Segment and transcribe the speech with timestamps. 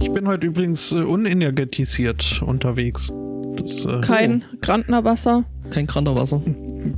[0.00, 3.12] Ich bin heute übrigens äh, unenergetisiert unterwegs.
[3.58, 4.56] Das, äh, kein oh.
[4.60, 5.44] Grantnerwasser?
[5.70, 6.42] Kein Grantnerwasser.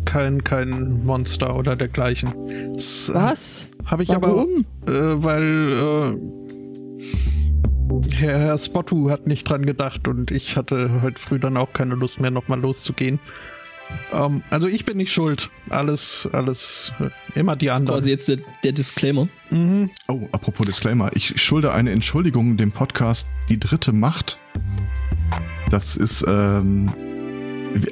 [0.05, 2.33] Kein, kein Monster oder dergleichen.
[2.73, 3.67] Das, äh, Was?
[3.85, 4.65] Habe ich Warum?
[4.87, 6.19] aber, äh, weil
[8.17, 11.95] Herr, Herr Spottu hat nicht dran gedacht und ich hatte heute früh dann auch keine
[11.95, 13.21] Lust mehr, nochmal loszugehen.
[14.13, 15.51] Ähm, also ich bin nicht schuld.
[15.71, 16.93] Alles, alles,
[17.35, 17.87] immer die anderen.
[17.87, 19.29] Das ist quasi jetzt der, der Disclaimer.
[19.51, 19.91] Mhm.
[20.09, 21.11] Oh, apropos Disclaimer.
[21.15, 24.39] Ich schulde eine Entschuldigung dem Podcast Die dritte Macht.
[25.71, 26.91] Das ist, ähm,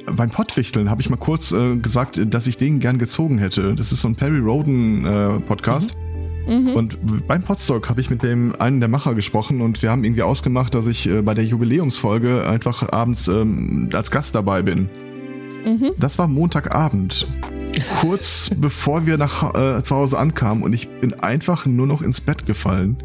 [0.05, 3.75] beim Pottwichteln habe ich mal kurz äh, gesagt, dass ich den gern gezogen hätte.
[3.75, 5.95] Das ist so ein Perry Roden äh, Podcast.
[5.95, 6.03] Mhm.
[6.47, 6.69] Mhm.
[6.75, 10.23] Und beim Podstock habe ich mit dem einen der Macher gesprochen und wir haben irgendwie
[10.23, 14.89] ausgemacht, dass ich äh, bei der Jubiläumsfolge einfach abends ähm, als Gast dabei bin.
[15.65, 15.91] Mhm.
[15.97, 17.27] Das war Montagabend.
[18.01, 22.21] Kurz bevor wir nach äh, zu Hause ankamen und ich bin einfach nur noch ins
[22.21, 22.97] Bett gefallen.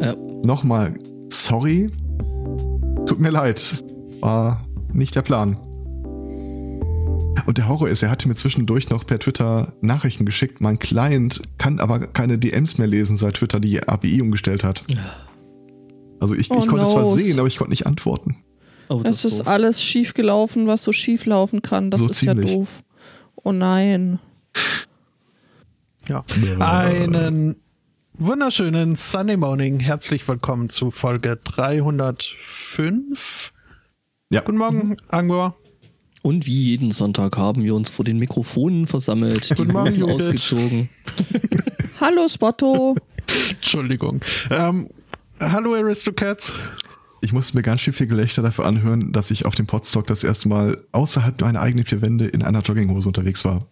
[0.00, 0.14] Ja.
[0.44, 0.94] Nochmal,
[1.28, 1.90] sorry.
[3.06, 3.82] Tut mir leid.
[4.20, 5.56] War nicht der Plan.
[7.46, 10.60] Und der Horror ist, er hatte mir zwischendurch noch per Twitter Nachrichten geschickt.
[10.60, 14.84] Mein Client kann aber keine DMs mehr lesen, seit Twitter die API umgestellt hat.
[16.20, 18.36] Also ich, oh ich konnte es zwar sehen, aber ich konnte nicht antworten.
[18.88, 19.48] Oh, das es ist doof.
[19.48, 21.90] alles schief gelaufen, was so schief laufen kann.
[21.90, 22.50] Das so ist ziemlich.
[22.50, 22.82] ja doof.
[23.42, 24.18] Oh nein.
[26.08, 26.22] Ja.
[26.58, 27.56] Einen
[28.18, 29.80] wunderschönen Sunday Morning.
[29.80, 33.52] Herzlich willkommen zu Folge 305.
[34.30, 34.40] Ja.
[34.42, 35.56] Guten Morgen, Angor.
[36.22, 40.88] Und wie jeden Sonntag haben wir uns vor den Mikrofonen versammelt, die Hosen ausgezogen.
[42.00, 42.94] hallo Spotto.
[43.50, 44.20] Entschuldigung.
[44.50, 44.88] Ähm,
[45.40, 46.58] hallo Aristocats.
[47.24, 50.24] Ich musste mir ganz schön viel Gelächter dafür anhören, dass ich auf dem Podstock das
[50.24, 53.66] erste Mal außerhalb meiner eigenen vier Wände in einer Jogginghose unterwegs war.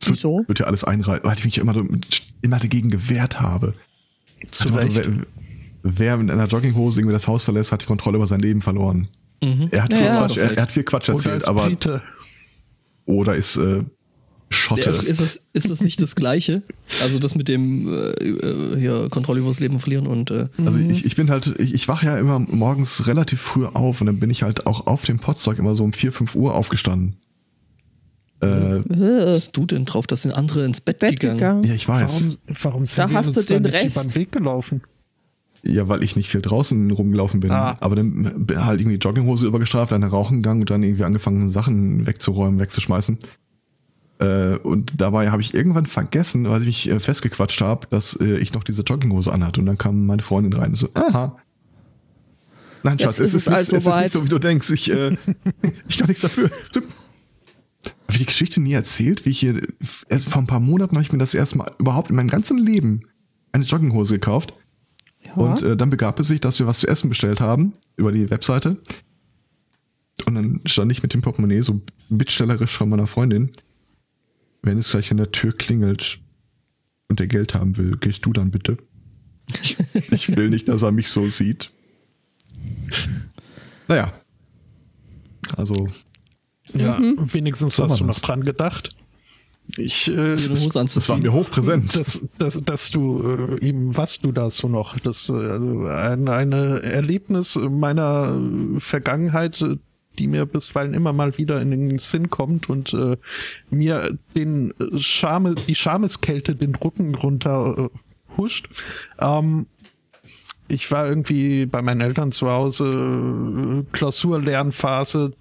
[0.00, 0.44] Das Wieso?
[0.46, 1.74] Wird ja alles einreihen, weil ich mich immer,
[2.42, 3.72] immer dagegen gewehrt habe.
[4.50, 5.06] Zu also, wer,
[5.84, 9.08] wer mit einer Jogginghose irgendwie das Haus verlässt, hat die Kontrolle über sein Leben verloren.
[9.42, 9.68] Mhm.
[9.70, 10.18] Er, hat ja, viel ja.
[10.18, 11.64] Quatsch, er, er, hat viel Quatsch erzählt, oder aber.
[11.68, 12.02] Brite.
[13.06, 13.84] Oder ist äh,
[14.48, 14.90] Schotte.
[14.90, 16.62] Ja, ist, das, ist das nicht das Gleiche?
[17.02, 20.30] Also das mit dem äh, äh, hier Kontrolle über das Leben verlieren und.
[20.30, 24.00] Äh also ich, ich bin halt, ich, ich wache ja immer morgens relativ früh auf
[24.00, 26.54] und dann bin ich halt auch auf dem Potstock immer so um 4, 5 Uhr
[26.54, 27.16] aufgestanden.
[28.40, 31.38] Äh, bist du denn drauf, dass sind andere ins Bett, Bett gegangen?
[31.38, 31.64] gegangen?
[31.64, 32.22] Ja, ich weiß.
[32.22, 33.96] Warum, warum sind da wir hast uns du den Rest.
[33.96, 34.82] den Weg gelaufen?
[35.62, 37.50] Ja, weil ich nicht viel draußen rumgelaufen bin.
[37.50, 37.76] Ah.
[37.80, 42.06] Aber dann bin halt irgendwie Jogginghose übergestraft, dann rauchen gegangen und dann irgendwie angefangen, Sachen
[42.06, 43.18] wegzuräumen, wegzuschmeißen.
[44.18, 48.38] Äh, und dabei habe ich irgendwann vergessen, weil ich mich äh, festgequatscht habe, dass äh,
[48.38, 49.60] ich noch diese Jogginghose anhatte.
[49.60, 51.36] Und dann kam meine Freundin rein und so, aha.
[52.82, 54.70] Nein, Schatz, es, ist, also nicht, es ist nicht so, wie du denkst.
[54.70, 55.16] Ich, äh,
[55.88, 56.50] ich kann nichts dafür.
[56.50, 61.12] Habe ich die Geschichte nie erzählt, wie ich hier, vor ein paar Monaten habe ich
[61.12, 63.02] mir das erste Mal überhaupt in meinem ganzen Leben
[63.52, 64.54] eine Jogginghose gekauft.
[65.34, 68.30] Und äh, dann begab es sich, dass wir was zu essen bestellt haben über die
[68.30, 68.78] Webseite.
[70.24, 73.50] Und dann stand ich mit dem Portemonnaie so bittstellerisch von meiner Freundin.
[74.66, 76.18] Wenn es gleich an der Tür klingelt
[77.08, 78.78] und der Geld haben will, gehst du dann bitte.
[79.92, 81.70] ich will nicht, dass er mich so sieht.
[83.86, 84.12] Naja.
[85.56, 85.88] Also.
[86.74, 87.32] Ja, mhm.
[87.32, 88.96] wenigstens hast du noch dran gedacht.
[89.76, 91.94] Ich, äh, das, das war mir hochpräsent.
[91.94, 96.26] Dass, dass, dass du äh, eben, was du da so noch, das, äh, also ein
[96.26, 98.36] eine Erlebnis meiner
[98.78, 99.64] Vergangenheit,
[100.18, 103.16] die mir bisweilen immer mal wieder in den Sinn kommt und äh,
[103.70, 108.68] mir den Schame, die Schameskälte den Rücken runter äh, huscht.
[109.20, 109.66] Ähm,
[110.68, 115.32] ich war irgendwie bei meinen Eltern zu Hause, äh, Klausurlernphase,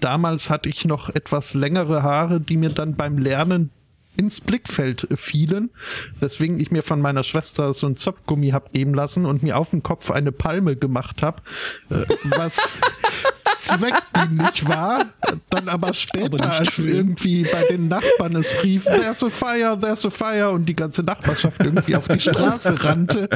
[0.00, 3.70] damals hatte ich noch etwas längere Haare, die mir dann beim Lernen
[4.16, 5.70] ins Blickfeld fielen,
[6.18, 9.70] weswegen ich mir von meiner Schwester so ein Zopfgummi hab geben lassen und mir auf
[9.70, 11.42] dem Kopf eine Palme gemacht hab,
[13.68, 15.04] äh, was zweckdienlich war,
[15.50, 20.04] dann aber später, aber als irgendwie bei den Nachbarn es rief, there's a fire, there's
[20.04, 23.28] a fire und die ganze Nachbarschaft irgendwie auf die Straße rannte,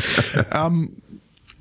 [0.52, 0.96] ähm,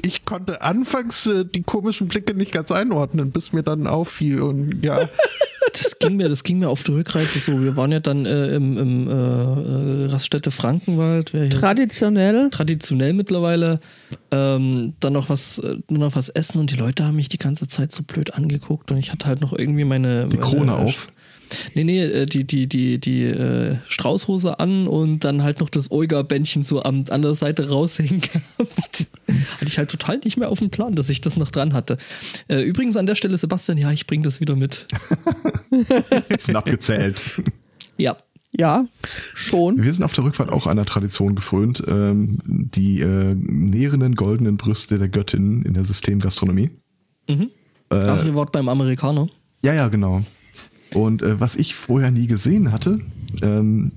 [0.05, 4.83] ich konnte anfangs äh, die komischen Blicke nicht ganz einordnen, bis mir dann auffiel und
[4.83, 5.09] ja.
[5.73, 7.61] Das ging mir, das ging mir auf der Rückreise so.
[7.61, 11.31] Wir waren ja dann äh, im, im äh, äh Raststätte Frankenwald.
[11.49, 12.49] Traditionell.
[12.51, 13.79] Traditionell mittlerweile.
[14.31, 17.37] Ähm, dann noch was, äh, nur noch was essen und die Leute haben mich die
[17.37, 20.27] ganze Zeit so blöd angeguckt und ich hatte halt noch irgendwie meine.
[20.27, 21.07] Die Krone meine, auf.
[21.75, 25.91] Nee, nee, äh, die, die, die, die äh, Straußhose an und dann halt noch das
[25.91, 29.07] Olga-Bändchen so an, an der Seite raushängen gehabt.
[29.27, 31.97] hatte ich halt total nicht mehr auf dem Plan, dass ich das noch dran hatte.
[32.47, 34.87] Äh, übrigens an der Stelle, Sebastian, ja, ich bringe das wieder mit.
[36.39, 37.41] Sind abgezählt.
[37.97, 38.17] Ja.
[38.55, 38.85] Ja,
[39.33, 39.81] schon.
[39.81, 44.99] Wir sind auf der Rückfahrt auch einer Tradition gefrönt, ähm, die äh, nährenden goldenen Brüste
[44.99, 46.69] der Göttin in der Systemgastronomie.
[47.27, 47.49] Mhm.
[47.89, 49.27] Äh, Ach, ihr wart beim Amerikaner?
[49.63, 50.21] Ja, ja, genau.
[50.93, 52.99] Und äh, was ich vorher nie gesehen hatte,
[53.41, 53.91] ähm,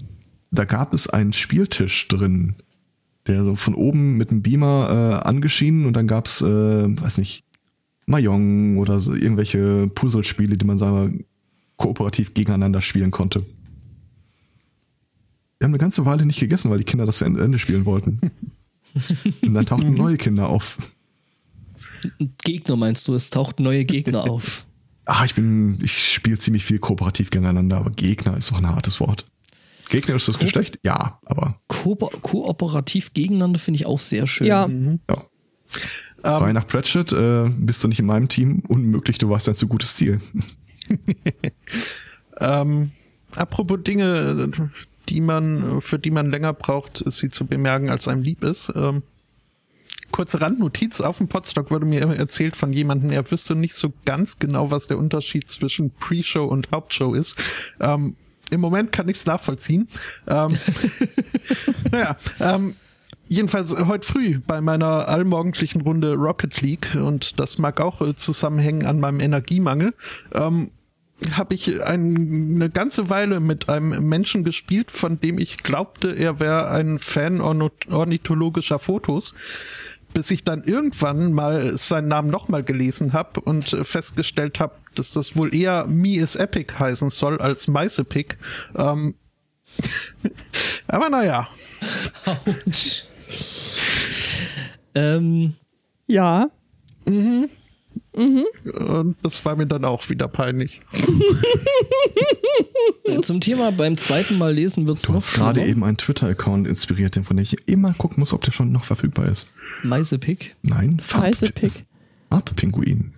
[0.50, 2.54] da gab es einen Spieltisch drin,
[3.26, 7.44] der so von oben mit einem Beamer äh, angeschienen und dann gab's, äh, weiß nicht,
[8.06, 11.25] Mahjong oder so irgendwelche Puzzlespiele, die man sagen
[11.76, 13.44] kooperativ gegeneinander spielen konnte.
[15.58, 18.20] Wir haben eine ganze Weile nicht gegessen, weil die Kinder das zu Ende spielen wollten.
[19.43, 20.78] Und dann tauchten neue Kinder auf.
[22.44, 23.14] Gegner meinst du?
[23.14, 24.66] Es tauchten neue Gegner auf.
[25.06, 29.00] Ah, ich bin, ich spiele ziemlich viel kooperativ gegeneinander, aber Gegner ist doch ein hartes
[29.00, 29.25] Wort.
[29.88, 30.81] Gegner ist das Geschlecht?
[30.82, 31.61] Ja, aber.
[31.69, 34.49] Ko kooperativ gegeneinander finde ich auch sehr schön.
[34.49, 34.67] Ja.
[34.67, 35.00] Mhm.
[35.08, 35.23] ja.
[36.23, 38.64] Um, Bei nach Pratchett äh, bist du nicht in meinem Team.
[38.67, 40.20] Unmöglich, du warst ein zu gutes Ziel.
[42.41, 42.91] ähm,
[43.32, 44.50] apropos Dinge,
[45.08, 48.73] die man, für die man länger braucht, sie zu bemerken, als einem lieb ist.
[48.75, 49.05] Ähm,
[50.16, 54.38] kurze Randnotiz, auf dem Podstock wurde mir erzählt von jemandem, er wüsste nicht so ganz
[54.38, 57.36] genau, was der Unterschied zwischen Pre-Show und Hauptshow ist.
[57.80, 58.16] Ähm,
[58.50, 59.88] Im Moment kann ich es nachvollziehen.
[60.26, 60.56] Ähm,
[61.90, 62.76] naja, ähm,
[63.28, 68.86] Jedenfalls heute früh bei meiner allmorgendlichen Runde Rocket League und das mag auch äh, zusammenhängen
[68.86, 69.94] an meinem Energiemangel.
[70.32, 70.70] Ähm,
[71.32, 76.38] habe ich ein, eine ganze Weile mit einem Menschen gespielt, von dem ich glaubte, er
[76.40, 79.34] wäre ein Fan ornithologischer Fotos,
[80.16, 85.36] bis ich dann irgendwann mal seinen Namen nochmal gelesen habe und festgestellt habe, dass das
[85.36, 88.34] wohl eher Me is Epic heißen soll als Mice Epic.
[88.76, 89.14] Ähm,
[90.88, 91.46] aber naja.
[92.24, 93.04] Autsch.
[94.94, 95.54] ähm,
[96.06, 96.48] ja.
[97.06, 97.50] Mhm.
[98.16, 98.44] Mhm.
[98.72, 100.80] Und das war mir dann auch wieder peinlich.
[103.22, 105.14] Zum Thema beim zweiten Mal lesen wird es noch.
[105.14, 108.52] Du hast gerade eben einen Twitter-Account inspiriert, von dem ich immer gucken muss, ob der
[108.52, 109.52] schon noch verfügbar ist.
[109.82, 110.56] Meisepick?
[110.62, 111.84] Nein, Meisepick.
[112.30, 113.12] Farbpinguin.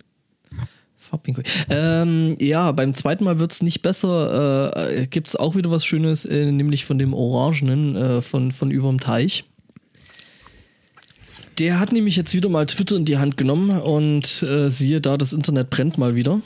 [0.96, 1.44] Farbpinguin.
[1.70, 4.90] Ähm, ja, beim zweiten Mal wird es nicht besser.
[4.90, 8.70] Äh, Gibt es auch wieder was Schönes, äh, nämlich von dem Orangenen äh, von, von
[8.70, 9.44] überm Teich.
[11.58, 15.16] Der hat nämlich jetzt wieder mal Twitter in die Hand genommen und äh, siehe da,
[15.16, 16.40] das Internet brennt mal wieder.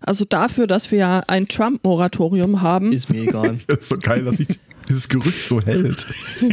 [0.00, 2.92] Also dafür, dass wir ja ein Trump-Moratorium haben.
[2.92, 3.58] Ist mir egal.
[3.66, 4.48] das ist so geil, dass sich
[4.88, 6.06] dieses Gerücht so hält.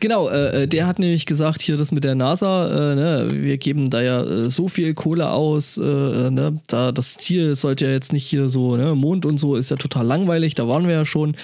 [0.00, 3.58] genau, äh, äh, der hat nämlich gesagt, hier das mit der NASA, äh, ne, wir
[3.58, 7.86] geben da ja äh, so viel Kohle aus, äh, äh, ne, da das Ziel sollte
[7.86, 10.86] ja jetzt nicht hier so, ne, Mond und so ist ja total langweilig, da waren
[10.86, 11.36] wir ja schon.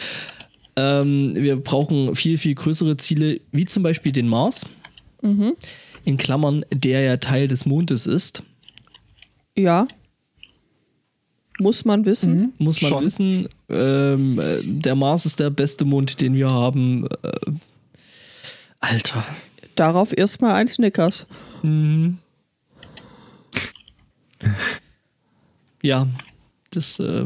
[0.78, 4.64] Ähm, wir brauchen viel, viel größere Ziele, wie zum Beispiel den Mars.
[5.22, 5.54] Mhm.
[6.04, 8.44] In Klammern, der ja Teil des Mondes ist.
[9.56, 9.88] Ja.
[11.58, 12.36] Muss man wissen.
[12.36, 12.52] Mhm.
[12.58, 13.04] Muss man Schon.
[13.04, 13.48] wissen.
[13.68, 17.08] Ähm, äh, der Mars ist der beste Mond, den wir haben.
[17.24, 17.50] Äh,
[18.78, 19.24] Alter.
[19.74, 21.26] Darauf erstmal ein Snickers.
[21.62, 22.18] Mhm.
[25.82, 26.06] Ja,
[26.70, 27.00] das.
[27.00, 27.24] Äh,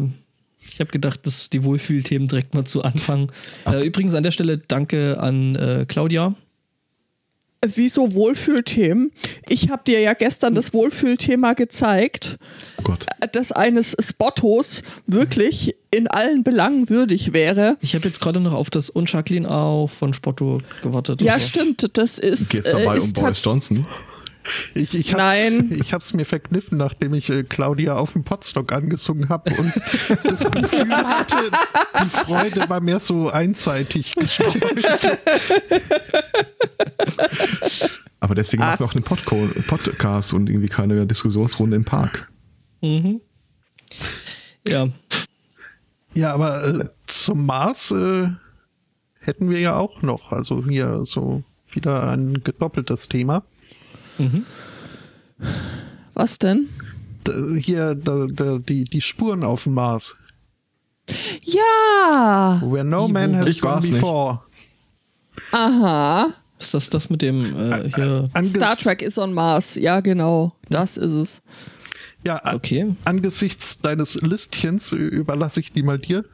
[0.75, 3.31] ich habe gedacht, dass die Wohlfühlthemen direkt mal zu Anfang.
[3.67, 6.35] Äh, übrigens an der Stelle danke an äh, Claudia.
[7.65, 9.13] Wieso Wohlfühlthemen?
[9.49, 12.39] Ich habe dir ja gestern das Wohlfühlthema gezeigt,
[12.79, 13.07] oh Gott.
[13.21, 17.77] Äh, dass eines Spottos wirklich in allen Belangen würdig wäre.
[17.81, 21.21] Ich habe jetzt gerade noch auf das Und Jacqueline auch von Spotto gewartet.
[21.21, 21.89] Ja, stimmt.
[21.97, 22.51] Das ist.
[22.51, 23.87] Geht dabei äh, ist um Boris Johnson?
[24.75, 25.79] Ich, ich hab's, Nein.
[25.81, 29.73] Ich habe es mir verkniffen, nachdem ich äh, Claudia auf dem Potstock angesungen habe und
[30.25, 31.37] das Gefühl hatte,
[32.03, 34.63] die Freude war mehr so einseitig gestreut.
[38.21, 38.67] Aber deswegen ah.
[38.67, 42.31] machen wir auch einen Podco Podcast und irgendwie keine Diskussionsrunde im Park.
[42.81, 43.21] Mhm.
[44.67, 44.89] Ja.
[46.15, 48.29] Ja, aber äh, zum Mars äh,
[49.19, 50.31] hätten wir ja auch noch.
[50.31, 53.45] Also hier so wieder ein gedoppeltes Thema.
[54.19, 54.47] Mhm.
[56.15, 56.69] Was denn?
[57.59, 60.17] Hier, da, da, die, die Spuren auf dem Mars.
[61.43, 62.61] Ja!
[62.65, 64.41] Where no man has gone before.
[64.51, 65.53] Nicht.
[65.53, 66.31] Aha.
[66.59, 68.31] Ist das das mit dem äh, hier?
[68.43, 69.75] Star Trek is on Mars.
[69.75, 70.53] Ja, genau.
[70.69, 71.43] Das ist es.
[72.25, 72.95] Ja, okay.
[73.05, 76.25] angesichts deines Listchens überlasse ich die mal dir.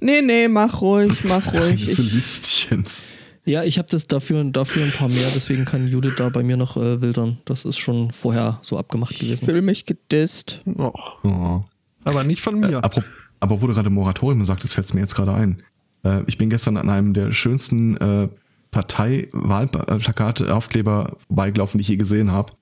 [0.00, 1.86] Nee, nee, mach ruhig, mach ruhig.
[1.86, 3.04] Deines Listchens.
[3.46, 6.56] Ja, ich habe das dafür, dafür ein paar mehr, deswegen kann Judith da bei mir
[6.56, 7.38] noch äh, wildern.
[7.44, 9.34] Das ist schon vorher so abgemacht gewesen.
[9.34, 10.62] Ich fühle mich gedisst.
[10.78, 10.92] Oh.
[11.24, 11.62] Oh.
[12.04, 12.70] Aber nicht von mir.
[12.70, 13.04] Äh, aber,
[13.40, 15.62] aber wo du gerade Moratorium sagtest, fällt es mir jetzt gerade ein.
[16.04, 18.28] Äh, ich bin gestern an einem der schönsten äh,
[18.70, 22.52] Partei-Wahlplakate, Aufkleber vorbeigelaufen, die ich je gesehen habe.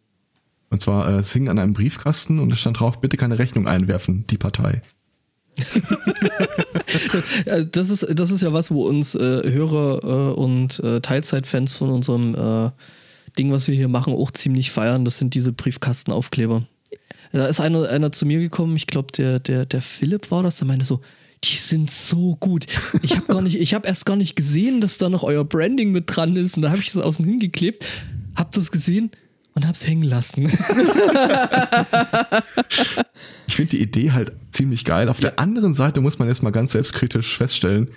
[0.71, 3.69] Und zwar, äh, es hing an einem Briefkasten und es stand drauf, bitte keine Rechnung
[3.69, 4.83] einwerfen, die Partei.
[7.73, 11.91] Das, ist, das ist ja was, wo uns äh, Hörer äh, und äh, Teilzeitfans von
[11.91, 12.71] unserem äh,
[13.39, 15.05] Ding, was wir hier machen, auch ziemlich feiern.
[15.05, 16.65] Das sind diese Briefkastenaufkleber.
[17.33, 20.59] Da ist einer, einer zu mir gekommen, ich glaube, der, der, der Philipp war das,
[20.59, 21.01] der meinte so,
[21.45, 22.67] die sind so gut.
[23.01, 26.57] Ich habe gar erst gar nicht gesehen, dass da noch euer Branding mit dran ist.
[26.57, 27.85] Und da habe ich es außen hingeklebt,
[28.37, 29.11] hab das gesehen
[29.55, 30.51] und hab's hängen lassen.
[33.53, 35.11] Ich finde die Idee halt ziemlich geil.
[35.11, 37.89] Auf der anderen Seite muss man jetzt mal ganz selbstkritisch feststellen,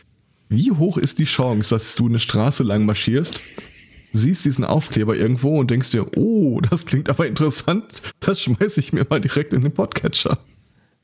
[0.49, 3.39] wie hoch ist die Chance, dass du eine Straße lang marschierst,
[4.11, 7.85] siehst diesen Aufkleber irgendwo und denkst dir, oh, das klingt aber interessant,
[8.19, 10.37] das schmeiße ich mir mal direkt in den Podcatcher.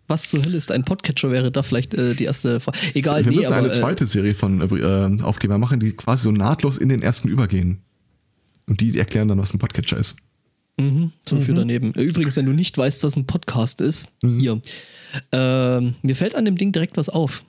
[0.08, 1.32] Was zur Hölle ist ein Podcatcher?
[1.32, 2.78] Wäre da vielleicht äh, die erste Frage.
[2.94, 6.32] Egal, Wir nee, müssen aber, eine zweite Serie von äh, Aufkleber machen, die quasi so
[6.34, 7.84] nahtlos in den ersten übergehen.
[8.68, 10.18] Und die erklären dann, was ein Podcatcher ist.
[10.82, 11.94] Mhm, zum für daneben.
[11.96, 14.60] Äh, Übrigens, wenn du nicht weißt, was ein Podcast ist, hier.
[15.32, 17.44] Ähm, mir fällt an dem Ding direkt was auf.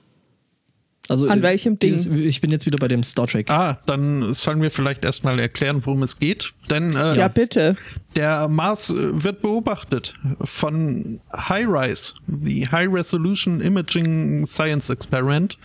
[1.09, 1.93] Also, An äh, welchem Ding?
[1.93, 3.49] dieses- Ich bin jetzt wieder bei dem Star Trek.
[3.49, 6.53] Ah, dann sollen wir vielleicht erstmal erklären, worum es geht.
[6.69, 7.75] Denn äh, Ja, bitte.
[8.15, 15.57] der Mars äh, wird beobachtet von HiRISE, die High Resolution Imaging Science Experiment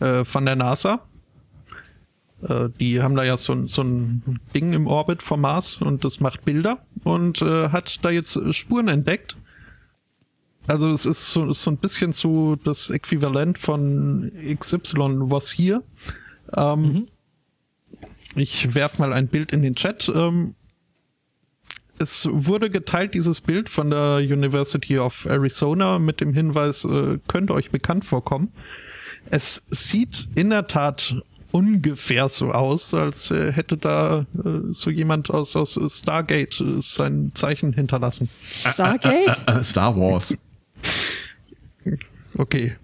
[0.00, 1.00] äh, von der NASA.
[2.42, 6.04] Äh, die haben da ja so, ein- so ein Ding im Orbit vom Mars und
[6.04, 9.36] das macht Bilder und äh, hat da jetzt äh, Spuren entdeckt.
[10.66, 15.82] Also es ist so, so ein bisschen so das Äquivalent von XY was hier.
[16.56, 17.08] Ähm,
[18.34, 20.10] Ich werf mal ein Bild in den Chat.
[20.14, 20.54] Ähm,
[21.98, 27.54] es wurde geteilt, dieses Bild von der University of Arizona mit dem Hinweis, äh, könnte
[27.54, 28.52] euch bekannt vorkommen.
[29.30, 31.16] Es sieht in der Tat
[31.58, 37.32] ungefähr so aus, als äh, hätte da äh, so jemand aus, aus Stargate äh, sein
[37.34, 38.28] Zeichen hinterlassen.
[38.40, 39.44] Stargate?
[39.46, 40.36] Äh, Star Wars.
[42.36, 42.76] Okay.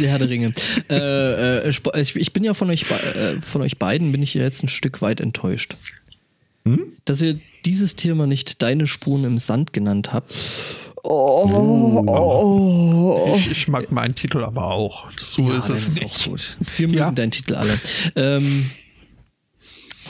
[0.00, 0.52] Der Herr der Ringe.
[0.88, 4.34] äh, äh, ich, ich bin ja von euch, be- äh, von euch beiden bin ich
[4.34, 5.76] ja jetzt ein Stück weit enttäuscht.
[7.04, 7.36] Dass ihr
[7.66, 10.32] dieses Thema nicht deine Spuren im Sand genannt habt.
[13.36, 15.06] Ich, ich mag meinen Titel aber auch.
[15.18, 16.06] So ist der es ist nicht.
[16.06, 16.56] Auch gut.
[16.76, 17.10] Wir mögen Ja.
[17.10, 17.78] deinen Titel alle.
[18.16, 18.64] Ähm,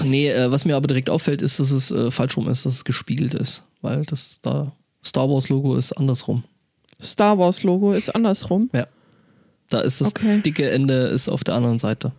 [0.05, 2.75] nee, äh, was mir aber direkt auffällt, ist, dass es äh, falsch rum ist, dass
[2.75, 3.63] es gespiegelt ist.
[3.81, 4.73] Weil das da
[5.05, 6.45] Star Wars Logo ist andersrum.
[7.01, 8.69] Star Wars Logo ist andersrum.
[8.73, 8.87] Ja.
[9.71, 10.41] Da ist das Okay.
[10.43, 12.13] dicke Ende ist auf der anderen Seite.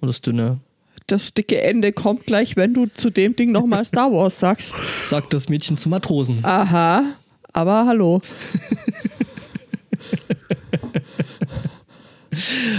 [0.00, 0.58] Und das dünne
[1.06, 4.74] Das dicke Ende kommt gleich, wenn du zu dem Ding nochmal Star Wars sagst.
[5.08, 6.44] sagt das Mädchen zum Matrosen.
[6.44, 7.02] Aha,
[7.54, 8.20] aber hallo.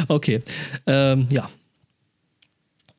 [0.08, 0.42] Okay.
[0.86, 1.50] Ähm, ja.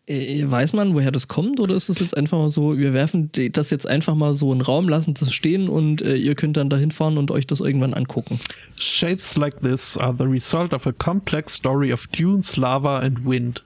[0.07, 3.31] Äh, Weiß man, woher das kommt, oder ist es jetzt einfach mal so, wir werfen
[3.53, 6.57] das jetzt einfach mal so in den Raum, lassen das stehen und äh, ihr könnt
[6.57, 8.39] dann dahin fahren und euch das irgendwann angucken?
[8.77, 13.65] Shapes like this are the result of a complex story of dunes, lava and wind.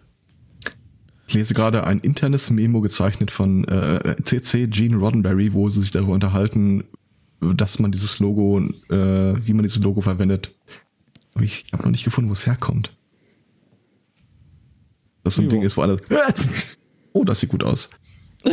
[1.28, 5.92] Ich lese gerade ein internes Memo gezeichnet von äh, CC Gene Roddenberry, wo sie sich
[5.92, 6.84] darüber unterhalten,
[7.40, 10.52] dass man dieses Logo, äh, wie man dieses Logo verwendet.
[11.34, 12.92] Aber ich habe noch nicht gefunden, wo es herkommt.
[15.22, 15.50] Das so ein Jo.
[15.50, 15.96] Ding ist, wo alle.
[17.12, 17.90] Oh, das sieht gut aus.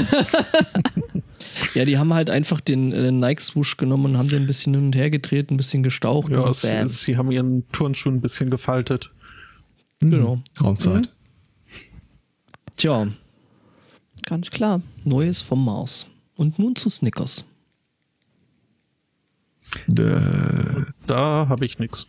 [1.74, 4.86] Ja, die haben halt einfach den äh, Nike-Swoosh genommen und haben den ein bisschen hin
[4.86, 6.32] und her gedreht, ein bisschen gestaucht.
[6.32, 6.88] Ja, und es, bam.
[6.88, 9.12] es, sie haben ihren Turnschuh ein bisschen gefaltet.
[10.00, 10.42] genau.
[10.60, 11.10] Raumzeit.
[12.76, 13.08] Tja,
[14.26, 14.82] Ganz klar.
[15.06, 16.08] Neues vom Mars.
[16.36, 17.46] Und nun zu Snickers.
[19.98, 22.08] Äh, Da habe ich nichts.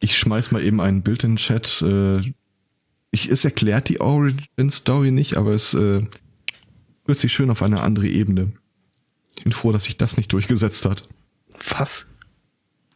[0.00, 1.82] Ich schmeiß mal eben ein Bild in den Chat.
[1.82, 2.20] Äh,
[3.10, 6.02] Ich, es erklärt die Origin Story nicht, aber es äh,
[7.08, 8.52] sich schön auf eine andere Ebene.
[9.38, 11.02] Ich bin froh, dass sich das nicht durchgesetzt hat.
[11.70, 12.08] Was?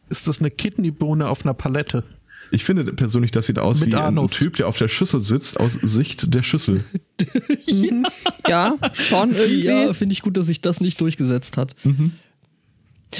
[0.09, 2.03] Ist das eine Kidneybohne auf einer Palette?
[2.51, 4.31] Ich finde persönlich, das sieht aus Mit wie ein Anus.
[4.31, 6.83] Typ, der auf der Schüssel sitzt, aus Sicht der Schüssel.
[8.47, 9.63] Ja, schon irgendwie.
[9.65, 11.75] Ja, finde ich gut, dass sich das nicht durchgesetzt hat.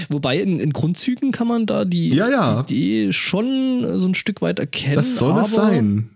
[0.10, 2.62] Wobei in, in Grundzügen kann man da die Ja, ja.
[2.62, 4.96] Idee schon so ein Stück weit erkennen.
[4.96, 6.10] Das soll aber, es sein.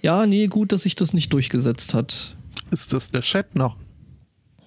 [0.00, 2.36] Ja, nee, gut, dass sich das nicht durchgesetzt hat.
[2.70, 3.76] Ist das der Chat noch?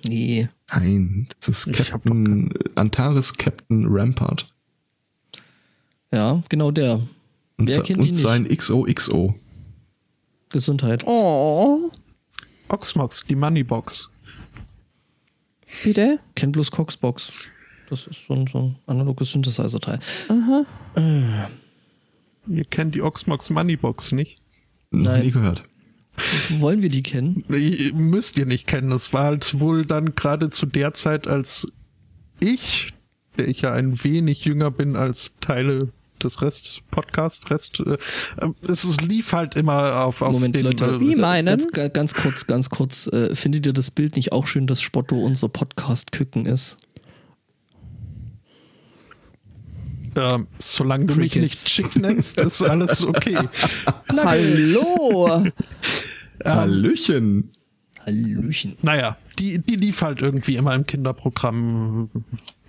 [0.07, 0.50] Nee.
[0.74, 4.48] Nein, das ist Captain Antares Captain Rampart.
[6.12, 7.01] Ja, genau der.
[7.57, 8.21] Und, Wer kennt und ihn nicht?
[8.21, 9.33] sein XOXO.
[10.50, 11.03] Gesundheit.
[11.07, 11.89] Oh,
[12.67, 14.10] Oxmox, die Moneybox.
[15.84, 16.20] Bitte?
[16.36, 17.51] Kennt bloß Coxbox.
[17.90, 20.00] Das ist so ein, so ein analoges Synthesizer-Teil.
[22.48, 24.40] Ihr kennt die Oxmox Moneybox nicht?
[24.92, 25.25] Noch Nein.
[25.25, 25.63] nie gehört.
[26.60, 27.44] Wollen wir die kennen?
[27.50, 28.90] Ihr müsst ihr nicht kennen.
[28.90, 31.68] Das war halt wohl dann gerade zu der Zeit, als
[32.40, 32.94] ich,
[33.38, 35.90] der ich ja ein wenig jünger bin als Teile
[36.24, 40.66] das Rest Podcast, Rest, äh, äh, es, es lief halt immer auf, auf Moment, den,
[40.66, 40.86] Leute.
[40.86, 41.46] äh, Wie meinen?
[41.46, 43.08] Ganz, ganz kurz, ganz kurz.
[43.08, 46.78] Äh, findet ihr das Bild nicht auch schön, dass Spotto unser Podcast-Küken ist?
[50.16, 51.63] ähm, solange du mich Crickets.
[51.63, 53.38] nicht Chick nennst, ist alles okay.
[54.10, 55.46] Hallo.
[56.44, 57.51] Hallöchen.
[58.06, 58.78] Hallöchen.
[58.82, 62.10] Naja, die, die lief halt irgendwie immer im Kinderprogramm,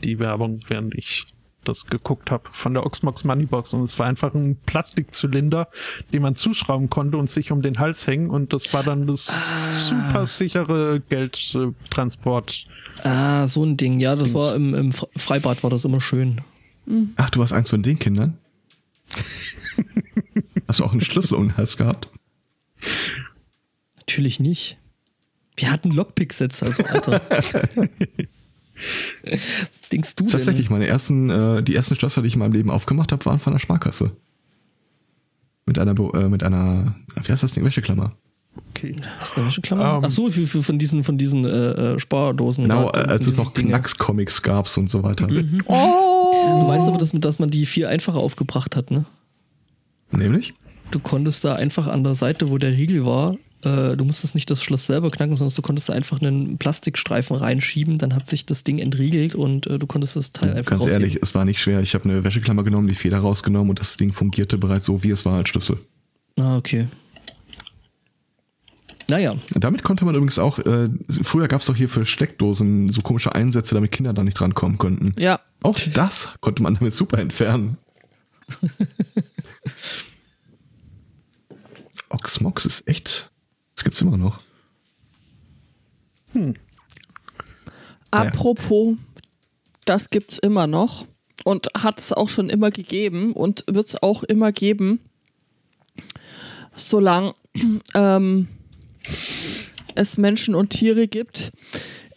[0.05, 1.27] die Werbung, während ich
[1.65, 5.69] das geguckt habe von der Oxmox Moneybox und es war einfach ein Plastikzylinder,
[6.13, 9.89] den man zuschrauben konnte und sich um den Hals hängen und das war dann das
[9.89, 12.67] super sichere Geldtransport.
[13.05, 14.01] Ah, so ein Ding.
[14.01, 16.41] Ja, das war im, im Freibad war das immer schön.
[17.17, 18.39] Ach, du warst eins von den Kindern?
[20.69, 22.09] Hast du auch einen Schlüssel um den Hals gehabt?
[23.97, 24.77] Natürlich nicht.
[25.57, 27.21] Wir hatten Lockpick-Sets, also Alter.
[29.25, 32.71] Was denkst du Tatsächlich, meine ersten, äh, die ersten Schlösser, die ich in meinem Leben
[32.71, 34.11] aufgemacht habe, waren von der Sparkasse.
[35.67, 38.15] Mit einer, äh, mit einer, wie heißt das Ding, Wäscheklammer.
[38.71, 38.93] Okay.
[38.93, 39.07] denn?
[39.21, 39.99] Was eine Wäscheklammer?
[39.99, 40.05] Ähm.
[40.05, 41.49] Ach so, für, für, von diesen, von diesen äh,
[41.95, 42.65] äh, Spardosen.
[42.65, 43.55] Genau, da, äh, als es noch.
[43.55, 45.29] Knacks-Comics gab und so weiter.
[45.67, 46.33] Oh.
[46.43, 49.05] Du weißt aber, dass, dass man die viel einfacher aufgebracht hat, ne?
[50.11, 50.55] Nämlich?
[50.93, 54.51] Du konntest da einfach an der Seite, wo der Riegel war, äh, du musstest nicht
[54.51, 58.45] das Schloss selber knacken, sondern du konntest da einfach einen Plastikstreifen reinschieben, dann hat sich
[58.45, 61.03] das Ding entriegelt und äh, du konntest das Teil einfach Ganz rausheben.
[61.03, 61.81] ehrlich, es war nicht schwer.
[61.81, 65.11] Ich habe eine Wäscheklammer genommen, die Feder rausgenommen und das Ding fungierte bereits so, wie
[65.11, 65.79] es war als Schlüssel.
[66.39, 66.89] Ah, okay.
[69.09, 70.89] Naja, damit konnte man übrigens auch, äh,
[71.23, 74.79] früher gab es doch hier für Steckdosen so komische Einsätze, damit Kinder da nicht drankommen
[74.79, 75.15] konnten.
[75.19, 75.41] Ja.
[75.63, 77.79] Auch das konnte man damit super entfernen.
[82.13, 83.31] Oxmox ist echt.
[83.75, 84.41] Das gibt's immer noch.
[88.11, 88.97] Apropos,
[89.85, 91.07] das gibt's immer noch
[91.45, 95.01] und hat es auch schon immer gegeben und wird es auch immer geben,
[96.75, 97.35] solange
[97.95, 98.49] ähm,
[99.95, 101.53] es Menschen und Tiere gibt.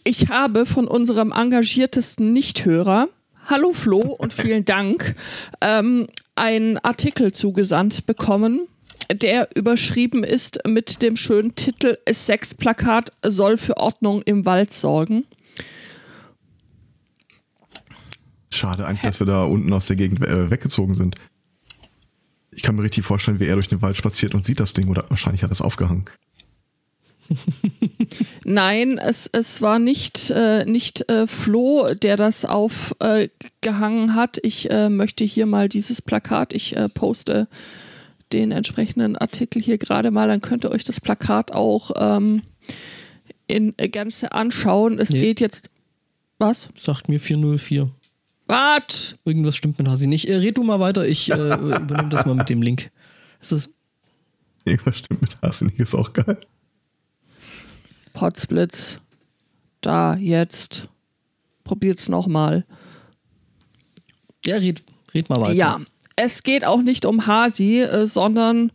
[0.04, 3.08] Ich habe von unserem engagiertesten Nichthörer,
[3.46, 5.14] hallo Flo und vielen Dank,
[5.60, 6.06] ähm,
[6.36, 8.68] einen Artikel zugesandt bekommen,
[9.12, 15.24] der überschrieben ist mit dem schönen Titel Sexplakat soll für Ordnung im Wald sorgen.
[18.50, 21.16] Schade eigentlich, dass wir da unten aus der Gegend äh, weggezogen sind.
[22.50, 24.88] Ich kann mir richtig vorstellen, wie er durch den Wald spaziert und sieht das Ding
[24.88, 26.06] oder wahrscheinlich hat er es aufgehangen.
[28.44, 34.38] Nein, es, es war nicht, äh, nicht äh, Flo, der das aufgehangen hat.
[34.42, 37.48] Ich äh, möchte hier mal dieses Plakat, ich äh, poste
[38.32, 42.42] den entsprechenden Artikel hier gerade mal, dann könnt ihr euch das Plakat auch ähm,
[43.46, 44.98] in Gänze anschauen.
[44.98, 45.20] Es Nee.
[45.20, 45.70] geht jetzt.
[46.38, 46.68] Was?
[46.78, 47.88] sagt mir 404.
[48.48, 49.16] Was?
[49.24, 50.28] Irgendwas stimmt mit Hasi nicht.
[50.28, 52.90] Äh, red du mal weiter, ich äh, übernehme das mal mit dem Link.
[53.40, 53.68] Ist das,
[54.64, 56.38] Irgendwas stimmt mit Arsenik, ist auch geil.
[58.12, 58.98] Potsblitz.
[59.80, 60.88] Da, jetzt.
[61.64, 62.64] Probiert's nochmal.
[64.44, 64.82] ja, red,
[65.14, 65.52] red mal weiter.
[65.54, 65.80] Ja,
[66.16, 68.72] es geht auch nicht um Hasi, äh, sondern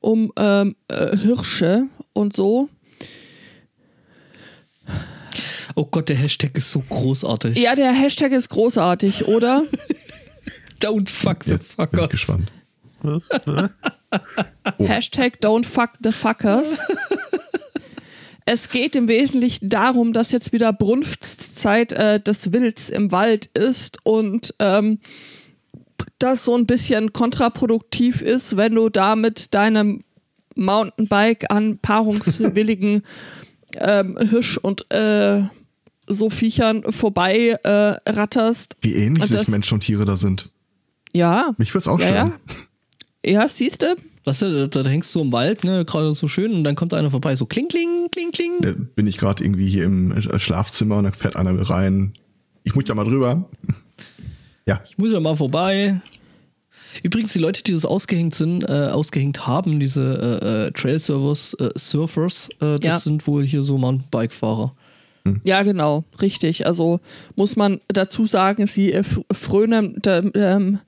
[0.00, 2.68] um ähm, äh, Hirsche und so.
[5.76, 7.56] Oh Gott, der Hashtag ist so großartig.
[7.56, 9.64] Ja, der Hashtag ist großartig, oder?
[10.80, 12.08] Don't fuck the Jetzt bin ich fuckers.
[12.10, 12.52] gespannt.
[13.02, 13.28] Was?
[13.46, 13.70] Ne?
[14.78, 16.82] Hashtag don't fuck the fuckers.
[18.44, 23.98] Es geht im Wesentlichen darum, dass jetzt wieder Brunftszeit äh, des Wilds im Wald ist
[24.04, 24.98] und ähm,
[26.18, 30.02] das so ein bisschen kontraproduktiv ist, wenn du da mit deinem
[30.56, 33.02] Mountainbike an paarungswilligen
[33.76, 35.42] ähm, Hirsch und äh,
[36.06, 37.68] so Viechern vorbei äh,
[38.10, 38.76] ratterst.
[38.80, 40.48] Wie ähnlich sich das- Menschen und Tiere da sind.
[41.12, 41.54] Ja.
[41.58, 42.32] Mich würde es auch ja, stören.
[43.24, 43.32] ja.
[43.42, 43.96] Ja, siehst du?
[44.24, 46.94] Weißt du, da, da hängst du im Wald, ne, gerade so schön, und dann kommt
[46.94, 48.52] einer vorbei, so kling, kling, kling, kling.
[48.60, 52.12] Da bin ich gerade irgendwie hier im äh, Schlafzimmer und dann fährt einer rein.
[52.64, 53.48] Ich muss ja mal drüber.
[54.70, 56.00] Ja, Ich muss ja mal vorbei.
[57.02, 61.70] Übrigens, die Leute, die das ausgehängt sind, äh, ausgehängt haben, diese äh, äh, Trail-Servers, äh,
[61.76, 62.98] Surfers, äh, das Ja.
[63.00, 64.72] sind wohl hier so Mountainbike-Fahrer.
[65.44, 66.66] Ja, genau, richtig.
[66.66, 67.00] Also
[67.36, 70.78] muss man dazu sagen, sie äh, frönen dem, ähm,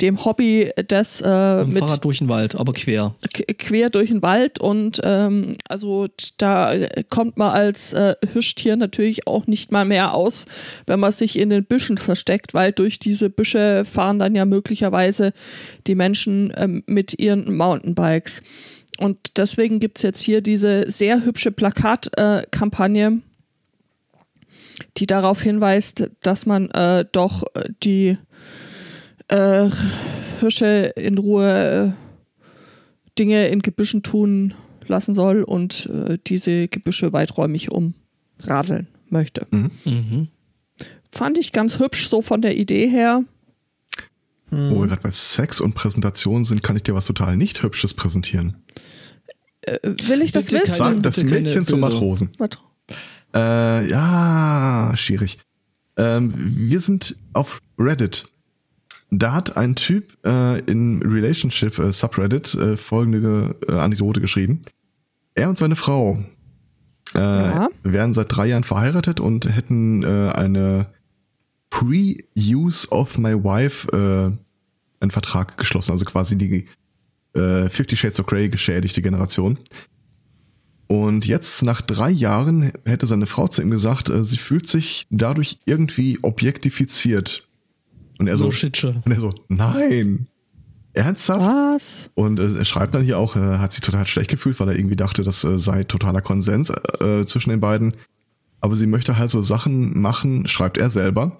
[0.00, 3.14] dem Hobby des äh, Mit Fahrrad durch den Wald, aber quer.
[3.58, 6.06] quer durch den Wald und ähm, also
[6.38, 10.46] da äh, kommt man als äh, Hirschtier natürlich auch nicht mal mehr aus,
[10.86, 15.32] wenn man sich in den Büschen versteckt, weil durch diese Büsche fahren dann ja möglicherweise
[15.86, 18.42] die Menschen ähm, mit ihren Mountainbikes.
[18.98, 23.06] Und deswegen gibt es jetzt hier diese sehr hübsche Plakatkampagne.
[23.06, 23.31] Äh,
[24.96, 28.16] die darauf hinweist, dass man äh, doch äh, die
[29.28, 29.68] äh,
[30.40, 34.54] Hirsche in Ruhe äh, Dinge in Gebüschen tun
[34.86, 39.46] lassen soll und äh, diese Gebüsche weiträumig umradeln möchte.
[39.50, 40.28] Mhm.
[41.10, 43.22] Fand ich ganz hübsch so von der Idee her.
[44.50, 47.94] Wo wir gerade bei Sex und Präsentation sind, kann ich dir was total nicht Hübsches
[47.94, 48.56] präsentieren.
[49.62, 50.78] Äh, will ich das Bitte wissen?
[50.78, 51.88] keine- Sag das Mädchen zu Bilder.
[51.90, 52.30] Matrosen.
[53.34, 55.38] Äh, ja, schwierig.
[55.96, 58.26] Ähm, wir sind auf Reddit.
[59.10, 64.62] Da hat ein Typ äh, in Relationship äh, Subreddit äh, folgende äh, Anekdote geschrieben.
[65.34, 66.18] Er und seine Frau
[67.14, 67.68] äh, Ja.
[67.82, 70.86] wären seit drei Jahren verheiratet und hätten äh, eine
[71.70, 74.32] Pre-Use of My Wife äh,
[75.02, 76.66] einen Vertrag geschlossen, also quasi die
[77.34, 79.58] äh, Fifty Shades of Grey geschädigte Generation.
[80.92, 85.06] Und jetzt, nach drei Jahren, hätte seine Frau zu ihm gesagt, äh, sie fühlt sich
[85.08, 87.48] dadurch irgendwie objektifiziert.
[88.18, 89.00] Und er so, Shitsche.
[89.02, 90.26] und er so, nein.
[90.92, 91.46] Ernsthaft?
[91.46, 92.10] Was?
[92.12, 94.76] Und äh, er schreibt dann hier auch, er hat sich total schlecht gefühlt, weil er
[94.76, 96.68] irgendwie dachte, das äh, sei totaler Konsens
[97.00, 97.94] äh, zwischen den beiden.
[98.60, 101.38] Aber sie möchte halt so Sachen machen, schreibt er selber,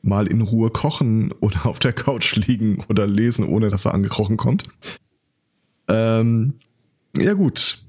[0.00, 4.38] mal in Ruhe kochen oder auf der Couch liegen oder lesen, ohne dass er angekrochen
[4.38, 4.62] kommt.
[5.88, 6.54] Ähm,
[7.18, 7.84] ja gut.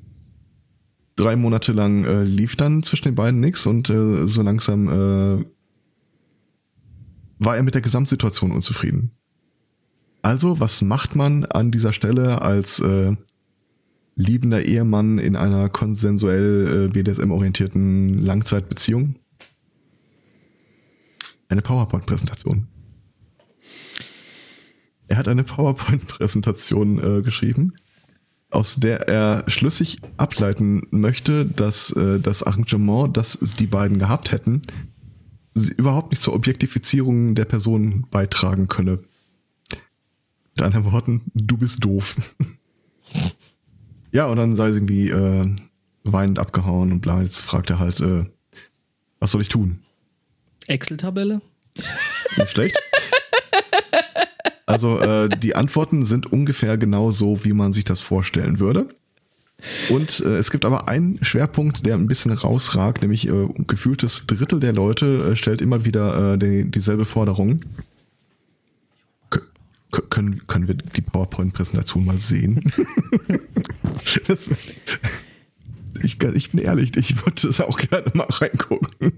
[1.19, 5.45] Drei Monate lang äh, lief dann zwischen den beiden nichts und äh, so langsam äh,
[7.39, 9.12] war er mit der Gesamtsituation unzufrieden.
[10.21, 13.17] Also, was macht man an dieser Stelle als äh,
[14.15, 19.15] liebender Ehemann in einer konsensuell äh, BDSM-orientierten Langzeitbeziehung?
[21.49, 22.67] Eine PowerPoint-Präsentation.
[25.10, 27.73] Er hat eine PowerPoint-Präsentation äh, geschrieben,
[28.51, 34.62] aus der er schlüssig ableiten möchte, dass äh, das Arrangement, das die beiden gehabt hätten,
[35.53, 38.99] sie überhaupt nicht zur Objektifizierung der Person beitragen könne.
[40.55, 42.15] Mit anderen Worten, du bist doof.
[44.12, 45.55] ja, und dann sei sie irgendwie äh,
[46.03, 47.21] weinend abgehauen und bla.
[47.21, 48.25] Jetzt fragt er halt, äh,
[49.19, 49.79] was soll ich tun?
[50.67, 51.41] Excel-Tabelle?
[52.38, 52.77] Nicht schlecht.
[54.69, 58.88] Also äh, die Antworten sind ungefähr genau so, wie man sich das vorstellen würde.
[59.89, 64.60] Und äh, es gibt aber einen Schwerpunkt, der ein bisschen rausragt, nämlich äh, gefühltes Drittel
[64.60, 67.62] der Leute äh, stellt immer wieder äh, die, dieselbe Forderung.
[69.32, 72.71] Kö- können, können wir die PowerPoint-Präsentation mal sehen?
[74.27, 74.47] das,
[76.03, 79.13] ich, ich bin ehrlich, ich würde das auch gerne mal reingucken.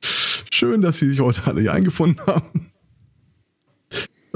[0.00, 2.70] Schön, dass Sie sich heute alle hier eingefunden haben.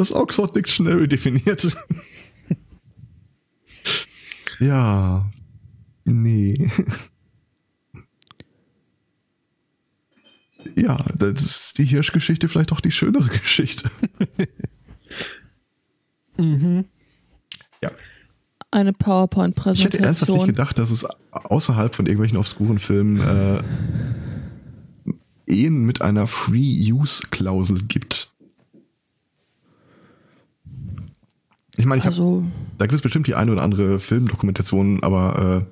[0.00, 1.62] Das Oxford Dictionary definiert.
[4.58, 5.30] ja.
[6.06, 6.70] Nee.
[10.74, 13.90] Ja, das ist die Hirschgeschichte vielleicht auch die schönere Geschichte.
[17.82, 17.90] Ja.
[18.70, 20.46] Eine Ich hätte ernsthaft nicht PowerPoint-Präsentation.
[20.46, 23.62] gedacht, dass es außerhalb von irgendwelchen obskuren Filmen äh,
[25.46, 28.29] Ehen mit einer Free-Use-Klausel gibt.
[31.80, 32.44] Ich meine, ich hab, Also,
[32.76, 35.70] da gibt es bestimmt die eine oder andere Filmdokumentation, aber äh,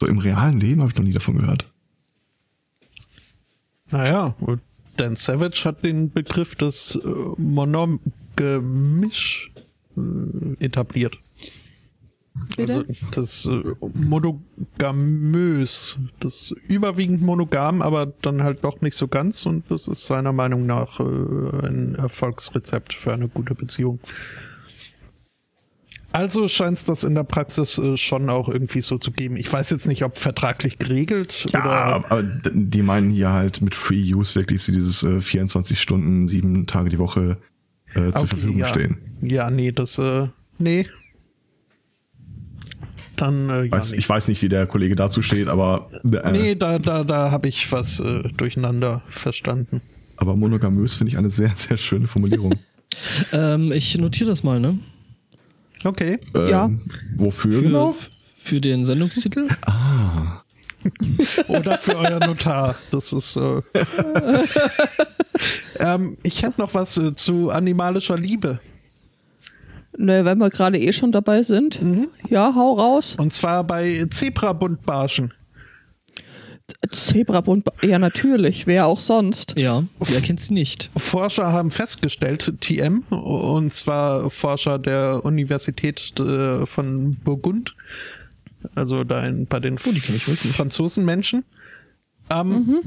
[0.00, 1.70] so im realen Leben habe ich noch nie davon gehört.
[3.90, 4.34] Naja,
[4.96, 9.52] Dan Savage hat den Begriff des äh, Monogamisch
[9.98, 11.18] äh, etabliert.
[12.56, 12.86] Bitte?
[12.88, 19.70] Also das äh, monogamös, das überwiegend monogam, aber dann halt doch nicht so ganz und
[19.70, 24.00] das ist seiner Meinung nach äh, ein Erfolgsrezept für eine gute Beziehung.
[26.16, 29.36] Also scheint es das in der Praxis äh, schon auch irgendwie so zu geben.
[29.36, 31.60] Ich weiß jetzt nicht, ob vertraglich geregelt Ja,
[31.98, 36.26] oder aber die meinen hier halt mit Free Use wirklich so dieses äh, 24 Stunden,
[36.26, 37.36] sieben Tage die Woche
[37.94, 38.66] äh, zur Okay, Verfügung ja.
[38.66, 38.96] stehen.
[39.20, 40.86] Ja, nee, das, äh, nee.
[43.16, 43.98] Dann, äh, ja, Weiß, nee.
[43.98, 47.48] Ich weiß nicht, wie der Kollege dazu steht, aber, äh, nee, da, da, da habe
[47.48, 49.82] ich was äh, durcheinander verstanden.
[50.16, 52.54] aber monogamös finde ich eine sehr, sehr schöne Formulierung.
[53.30, 54.78] Ähm, ich notiere das mal, ne?
[55.86, 56.18] Okay.
[56.34, 56.70] ähm, Ja.
[57.16, 57.94] Wofür Für, genau?
[58.38, 59.48] für den Sendungstitel?
[61.48, 62.76] Oder für euer Notar.
[62.92, 63.36] Das ist.
[63.36, 63.62] Äh,
[65.80, 68.58] ähm, ich hätte noch was äh, zu animalischer Liebe.
[69.98, 71.80] ne, wenn wir gerade eh schon dabei sind.
[72.28, 73.16] Ja, hau raus.
[73.18, 75.32] Und zwar bei Zebrabundbarschen.
[76.90, 79.54] Zebrabund, ja natürlich, wer auch sonst.
[79.56, 80.90] Ja, wer kennt sie nicht?
[80.96, 87.76] Forscher haben festgestellt, TM, und zwar Forscher der Universität äh, von Burgund,
[88.74, 89.92] also da in, bei den Oh.
[90.52, 91.44] Franzosenmenschen,
[92.30, 92.80] ähm,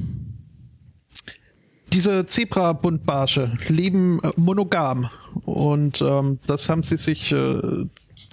[1.93, 5.09] diese Zebra-Buntbarsche leben monogam
[5.45, 7.85] und ähm, das haben sie sich, äh,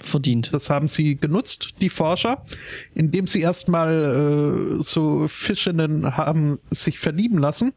[0.07, 0.51] Verdient.
[0.53, 2.43] das haben sie genutzt, die Forscher,
[2.95, 7.73] indem sie erstmal äh, so Fischinnen haben sich verlieben lassen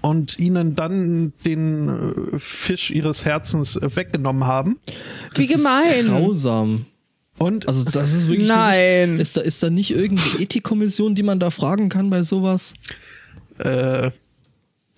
[0.00, 1.88] und ihnen dann den
[2.34, 4.78] äh, Fisch ihres Herzens äh, weggenommen haben.
[5.34, 6.06] Wie Das ist gemein.
[6.06, 6.86] Grausam.
[7.38, 8.48] Und Also das ist wirklich.
[8.48, 9.18] Nein.
[9.18, 12.74] Ist da, ist da nicht irgendeine Ethikkommission, die man da fragen kann bei sowas?
[13.58, 14.10] Äh,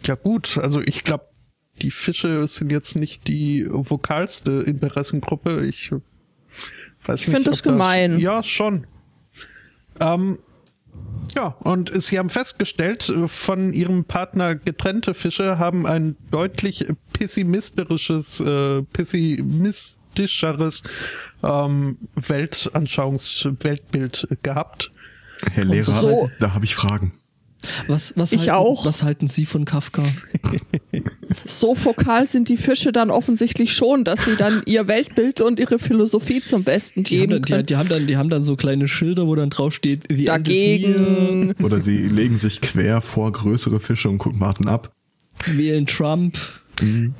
[0.04, 1.26] ja gut, also ich glaube,
[1.80, 5.64] die Fische sind jetzt nicht die vokalste Interessengruppe.
[5.66, 5.92] Ich
[7.04, 7.36] weiß Ich nicht.
[7.36, 8.18] find das gemein.
[8.18, 8.86] ja, schon.
[10.00, 10.38] Ähm,
[11.34, 18.40] ja, und sie haben festgestellt, äh, von ihrem Partner getrennte Fische haben ein deutlich pessimistisches,
[18.40, 20.82] äh, pessimistischeres
[21.42, 24.90] ähm, Weltanschauungs Weltbild gehabt.
[25.52, 27.12] Herr Lehrer, so- da habe ich Fragen.
[27.86, 28.86] Was, was, Ich halten, auch.
[28.86, 30.02] was halten Sie von Kafka?
[31.46, 35.78] So fokal sind die Fische dann offensichtlich schon, dass sie dann ihr Weltbild und ihre
[35.78, 37.66] Philosophie zum Besten Die haben, geben dann, die, können.
[37.66, 41.54] die, haben dann, die haben dann so kleine Schilder, wo dann drauf steht, the Dagegen.
[41.62, 44.92] Oder sie legen sich quer vor größere Fische und gucken, warten ab.
[45.46, 46.36] wählen Trump.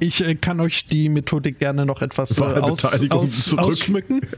[0.00, 4.20] Ich äh, kann euch die Methodik gerne noch etwas äh, aus, aus, ausschmücken.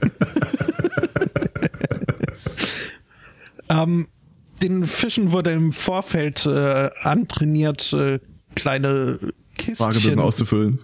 [3.71, 4.07] ähm,
[4.65, 8.19] den Fischen wurde im Vorfeld äh, antrainiert, äh,
[8.55, 10.79] kleine Fragebögen Kistchen, auszufüllen.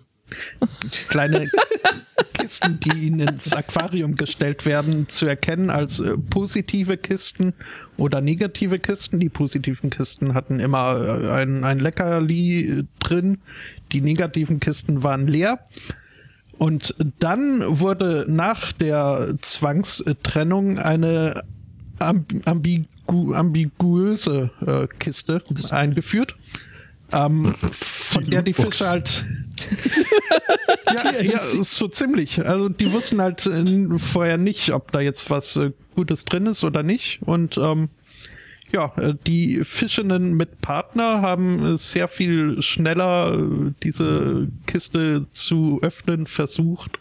[1.08, 1.50] kleine
[2.34, 7.54] Kisten, die ihnen ins Aquarium gestellt werden, zu erkennen als äh, positive Kisten
[7.96, 9.18] oder negative Kisten.
[9.18, 13.38] Die positiven Kisten hatten immer äh, ein, ein Leckerli äh, drin,
[13.92, 15.66] die negativen Kisten waren leer.
[16.58, 21.44] Und dann wurde nach der Zwangstrennung eine
[22.00, 22.32] amb
[23.10, 26.36] ambiguöse äh, Kiste eingeführt,
[27.12, 28.52] ähm, von Die der die.
[28.52, 29.24] Fische halt
[31.04, 32.44] ja, ja, so ziemlich.
[32.44, 36.64] Also die wussten halt äh, vorher nicht, ob da jetzt was äh, Gutes drin ist
[36.64, 37.20] oder nicht.
[37.22, 37.90] Und ähm,
[38.72, 45.80] ja, äh, die Fischenden mit Partner haben äh, sehr viel schneller äh, diese Kiste zu
[45.82, 46.98] öffnen versucht,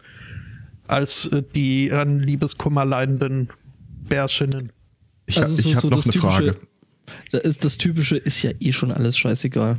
[0.88, 3.50] als die an Liebeskummer leidenden
[4.08, 4.72] Bärschinnen.
[5.30, 6.56] Ich, hab- ich habe noch eine Frage.
[7.32, 9.78] Das, ist, das typische ist ja eh schon alles scheißegal.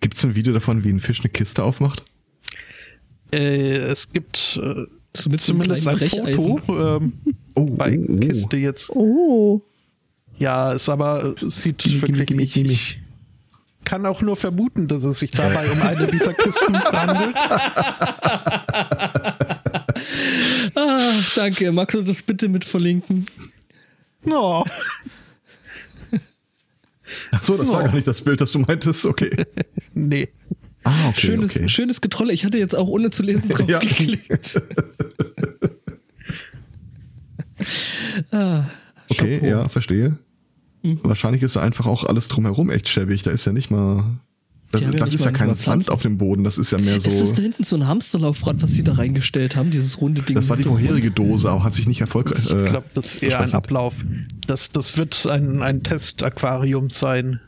[0.00, 2.02] Gibt es ein Video davon, wie ein Fisch eine Kiste aufmacht?
[3.32, 4.84] Äh, es gibt äh,
[5.16, 7.12] So so zumindest ein Foto ähm,
[7.54, 8.16] Oh, bei oh, oh.
[8.18, 8.90] Kiste jetzt.
[8.90, 9.60] Oh.
[10.38, 12.98] Ja, es aber äh, sieht Gimme, wirklich gimme, nicht.
[13.84, 17.36] kann auch nur vermuten, dass es sich dabei um eine dieser Kisten handelt.
[20.76, 21.72] Ah, danke.
[21.72, 23.26] Magst du das bitte mit verlinken?
[24.24, 24.64] No.
[27.30, 27.84] Ach so, das war Oh.
[27.84, 29.06] gar nicht das Bild, das du meintest.
[29.06, 29.30] Okay.
[29.94, 30.28] Nee.
[30.84, 31.20] Ah, okay.
[31.26, 31.68] schönes, okay.
[31.68, 32.32] schönes Getrolle.
[32.32, 33.78] Ich hatte jetzt auch ohne zu lesen drauf Ja.
[33.80, 34.60] geklickt.
[38.30, 38.64] ah,
[39.10, 39.46] Okay, Chapeau.
[39.46, 40.18] ja, verstehe.
[40.82, 41.00] Mhm.
[41.02, 43.22] Wahrscheinlich ist da einfach auch alles drumherum echt schäbig.
[43.22, 44.18] Da ist ja nicht mal.
[44.70, 47.06] Das, ja das ist ja kein Sand auf dem Boden, das ist ja mehr Ist
[47.06, 47.32] das so.
[47.34, 49.70] da hinten so ein Hamsterlaufrad, was sie da reingestellt haben?
[49.70, 50.36] Dieses runde Ding.
[50.36, 52.44] Das war die vorherige Dose, aber hat sich nicht erfolgreich.
[52.44, 53.54] Ich Äh, glaube, das ist eher ein.
[53.54, 53.94] Ablauf.
[54.46, 57.40] Das, das wird ein, ein Testaquarium sein.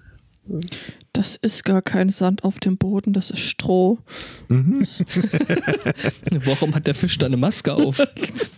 [1.12, 3.98] Das ist gar kein Sand auf dem Boden, das ist Stroh.
[4.48, 4.87] Warum
[6.74, 7.98] hat der Fisch da eine Maske auf?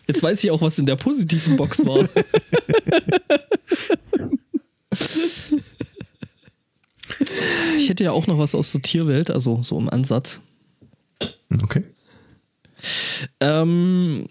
[0.06, 2.08] Jetzt weiß ich auch, was in der positiven Box war.
[7.78, 10.40] Ich hätte ja auch noch was aus der Tierwelt, also so im Ansatz.
[11.62, 11.82] Okay.
[13.40, 14.26] Ähm,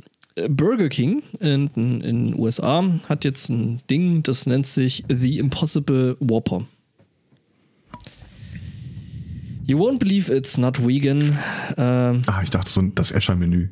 [0.50, 6.66] Burger King in den USA hat jetzt ein Ding, das nennt sich The Impossible Whopper.
[9.66, 11.38] You won't believe it's not vegan.
[11.78, 13.70] Ähm, Ah, ich dachte so das Escher-Menü.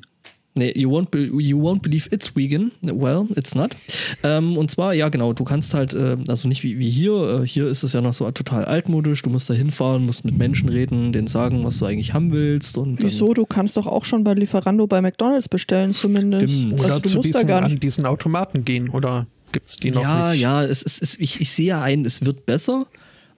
[0.58, 2.72] Nee, you won't, be, you won't believe it's vegan.
[2.82, 3.76] Well, it's not.
[4.24, 7.48] Ähm, und zwar, ja, genau, du kannst halt, äh, also nicht wie, wie hier, äh,
[7.48, 9.22] hier ist es ja noch so total altmodisch.
[9.22, 12.78] Du musst da hinfahren, musst mit Menschen reden, denen sagen, was du eigentlich haben willst.
[12.78, 13.34] Und Wieso?
[13.34, 16.54] Du kannst doch auch schon bei Lieferando bei McDonalds bestellen, zumindest.
[16.54, 16.74] Stimmt.
[16.74, 18.90] Oder Also, du zu musst da diesen, gar an diesen Automaten gehen.
[18.90, 20.42] Oder gibt's die noch ja, nicht?
[20.42, 22.88] ja, es, es, es, ich, ich sehe ja ein, es wird besser.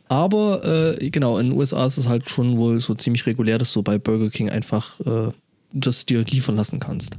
[0.08, 3.71] Aber äh, genau, in den USA ist es halt schon wohl so ziemlich regulär, dass
[3.71, 5.32] du bei Burger King einfach äh,
[5.73, 7.17] das dir liefern lassen kannst.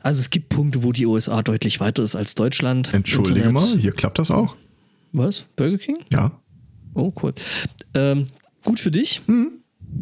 [0.00, 2.92] Also es gibt Punkte, wo die USA deutlich weiter ist als Deutschland.
[2.94, 4.56] Entschuldige Internet- mal, hier klappt das auch.
[5.12, 5.46] Was?
[5.56, 5.98] Burger King?
[6.12, 6.40] Ja.
[6.94, 7.32] Oh, cool.
[7.94, 8.26] Ähm,
[8.64, 9.22] gut für dich.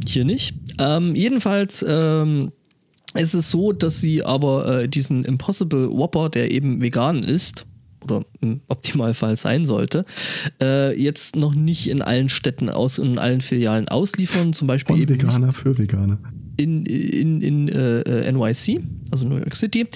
[0.06, 0.54] Hier nicht.
[0.78, 2.52] Ähm, jedenfalls ähm,
[3.14, 7.66] ist es so, dass sie aber äh, diesen Impossible Whopper, der eben vegan ist,
[8.02, 10.04] oder im Optimalfall sein sollte,
[10.62, 15.02] äh, jetzt noch nicht in allen Städten aus in allen Filialen ausliefern, zum Beispiel Von
[15.02, 16.18] eben Veganer für Veganer.
[16.56, 19.86] In, in, in äh, NYC, also New York City.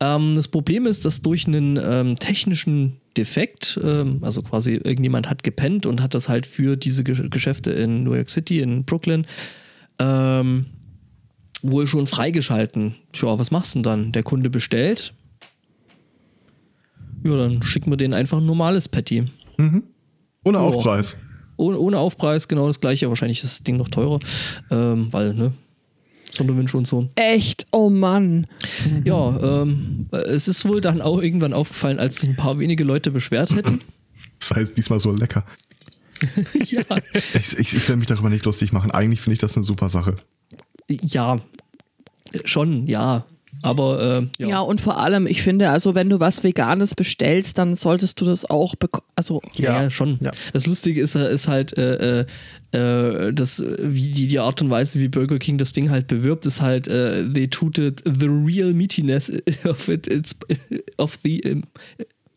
[0.00, 5.42] Ähm, das Problem ist, dass durch einen ähm, technischen Defekt, ähm, also quasi irgendjemand hat
[5.42, 9.26] gepennt und hat das halt für diese Ge Geschäfte in New York City, in Brooklyn,
[9.98, 10.66] ähm,
[11.62, 12.94] wohl schon freigeschalten.
[13.12, 14.12] Tja, was machst du denn dann?
[14.12, 15.12] Der Kunde bestellt.
[17.22, 19.24] Ja, dann schicken wir den einfach ein normales Patty.
[19.58, 19.82] Ohne
[20.58, 20.60] Ja.
[20.60, 21.18] Aufpreis.
[21.58, 23.10] Ohne, ohne Aufpreis, genau das gleiche.
[23.10, 24.18] Wahrscheinlich ist das Ding noch teurer,
[24.70, 25.52] ähm, weil, ne?
[26.32, 27.08] Sonderwünsche und so.
[27.16, 27.66] Echt?
[27.72, 28.46] Oh Mann.
[29.04, 33.10] Ja, ähm, es ist wohl dann auch irgendwann aufgefallen, als sich ein paar wenige Leute
[33.10, 33.80] beschwert hätten.
[34.38, 35.44] Das heißt, diesmal so lecker.
[36.66, 36.82] ja.
[37.34, 38.90] Ich, ich, ich will mich darüber nicht lustig machen.
[38.90, 40.16] Eigentlich finde ich das eine super Sache.
[40.88, 41.36] ja,
[42.44, 43.24] schon, ja.
[43.62, 44.48] Aber äh, ja.
[44.48, 44.60] Ja.
[44.60, 48.48] und vor allem, ich finde, also wenn du was Veganes bestellst, dann solltest du das
[48.48, 49.06] auch bekommen.
[49.16, 49.90] Also, Ja, Ja.
[49.90, 50.18] schon.
[50.20, 50.30] Ja.
[50.52, 52.26] Das Lustige ist, ist halt, äh, äh,
[52.72, 56.46] äh, das, wie die, die Art und Weise, wie Burger King das Ding halt bewirbt,
[56.46, 59.30] ist halt, äh, they tooted the real meatiness
[59.64, 60.34] of it, it's,
[60.96, 61.62] of the, um,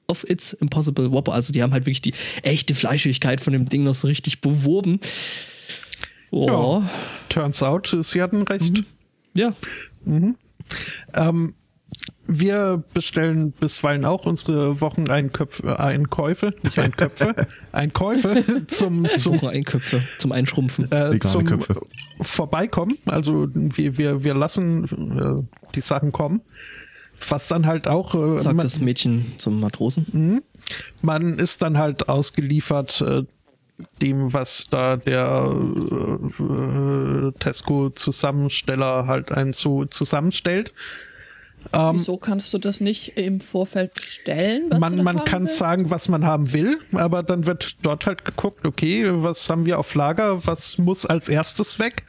[0.07, 1.33] of its Impossible Whopper.
[1.33, 4.99] Also die haben halt wirklich die echte Fleischigkeit von dem Ding noch so richtig beworben.
[6.31, 6.47] Oh.
[6.81, 6.89] Ja.
[7.29, 8.83] Turns out, sie hatten recht.
[9.35, 9.53] Ja.
[11.13, 11.55] Ähm,
[12.25, 17.35] wir bestellen bisweilen auch unsere Wocheneinköpfe, Einkäufe, nicht Einköpfe,
[17.71, 20.91] Einkäufe zum, zum, Zum Einköpfe, zum Einschrumpfen.
[20.91, 21.81] äh, zum Köpfe.
[22.21, 22.97] Vorbeikommen.
[23.05, 26.41] Also wir, wir, wir lassen äh, die Sachen kommen.
[27.27, 30.41] Was dann halt auch, äh, Sagt man, das Mädchen zum Matrosen.
[31.01, 33.23] man ist dann halt ausgeliefert äh,
[34.01, 35.53] dem, was da der
[36.39, 40.73] äh, Tesco-Zusammensteller halt einen so zusammenstellt.
[41.71, 44.69] wieso kannst du das nicht im Vorfeld bestellen?
[44.79, 45.57] man man kann willst?
[45.57, 49.79] sagen, was man haben will, aber dann wird dort halt geguckt, okay, was haben wir
[49.79, 52.03] auf Lager, was muss als erstes weg.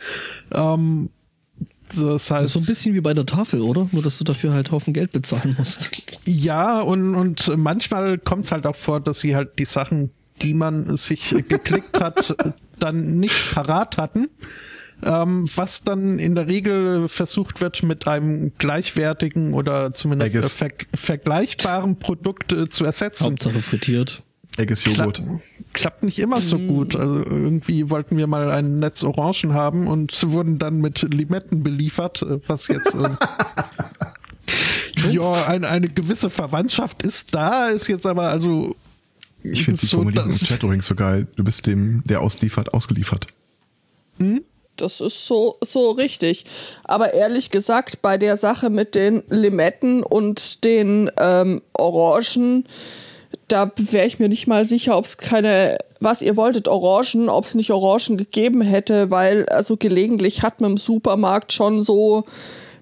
[0.53, 1.11] Ähm,
[1.91, 3.89] so, das heißt, so ein bisschen wie bei der Tafel, oder?
[3.93, 5.91] Nur, dass du dafür halt Haufen Geld bezahlen musst.
[6.25, 10.11] ja, und, und manchmal kommt es halt auch vor, dass sie halt die Sachen,
[10.43, 12.37] die man sich geklickt hat,
[12.79, 14.29] dann nicht parat hatten.
[15.03, 20.69] Ähm, was dann in der Regel versucht wird, mit einem gleichwertigen oder zumindest äh, ver
[20.95, 23.25] vergleichbaren Produkt äh, zu ersetzen.
[23.25, 24.23] Hauptsache frittiert.
[24.57, 25.17] Egges Joghurt.
[25.17, 26.95] Klappt, klappt nicht immer so gut.
[26.95, 32.23] Also irgendwie wollten wir mal ein Netz Orangen haben und wurden dann mit Limetten beliefert,
[32.23, 33.11] äh, was jetzt äh,
[35.11, 38.75] ja ein, eine gewisse Verwandtschaft ist da, ist jetzt aber also
[39.45, 41.27] Ich finde die so, Formulierung im Chat übrigens so geil.
[41.37, 43.27] Du bist dem, der ausliefert, ausgeliefert.
[44.77, 46.47] Das ist so, so richtig.
[46.83, 52.65] Aber ehrlich gesagt, bei der Sache mit den Limetten und den ähm, Orangen,
[53.49, 57.45] da wäre ich mir nicht mal sicher, ob es keine, was ihr wolltet, Orangen, ob
[57.45, 62.25] es nicht Orangen gegeben hätte, weil also gelegentlich hat man im Supermarkt schon so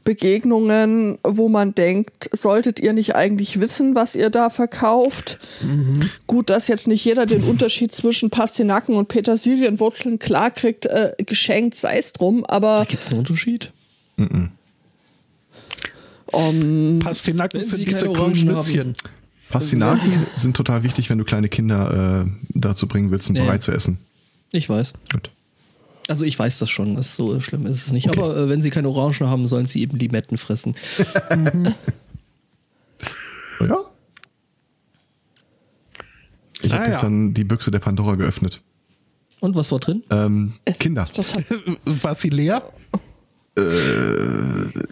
[0.04, 5.38] Begegnungen, wo man denkt, solltet ihr nicht eigentlich wissen, was ihr da verkauft?
[6.26, 11.76] Gut, dass jetzt nicht jeder den Unterschied zwischen Pastinaken und Petersilienwurzeln klar kriegt, äh, geschenkt,
[11.76, 13.72] sei es drum, aber Gibt es einen Unterschied?
[16.26, 18.44] um, Pastinaken Wenn sind Sie diese grünen.
[18.46, 18.92] Nüsschen.
[19.50, 23.44] Pastinaken sind total wichtig, wenn du kleine Kinder äh, dazu bringen willst, ein Ja.
[23.44, 23.98] Brei zu essen.
[24.52, 24.94] Ich weiß.
[25.12, 25.30] Gut.
[26.12, 28.11] Also ich weiß das schon, das ist so schlimm ist es nicht.
[28.11, 30.75] Aber äh, wenn sie keine Orangen haben, sollen sie eben Limetten fressen.
[33.61, 33.79] Ja.
[36.62, 36.90] Ich habe Ah, ja.
[36.90, 38.61] gestern die Büchse der Pandora geöffnet.
[39.40, 40.03] Und was war drin?
[40.11, 41.09] Ähm, Kinder.
[41.14, 41.44] das hat,
[42.03, 42.61] War sie leer?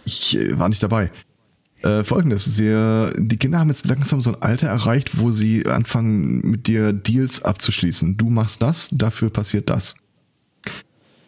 [0.05, 1.11] Ich äh, war nicht dabei.
[1.83, 6.41] Äh, Folgendes, wir, die Kinder haben jetzt langsam so ein Alter erreicht, wo sie anfangen,
[6.49, 8.17] mit dir Deals abzuschließen.
[8.17, 9.97] Du machst das, dafür passiert das.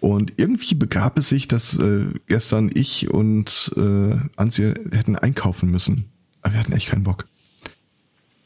[0.02, 6.06] Und irgendwie begab es sich, dass äh, gestern ich und äh, Antje hätten einkaufen müssen.
[6.42, 7.24] Aber wir hatten echt keinen Bock.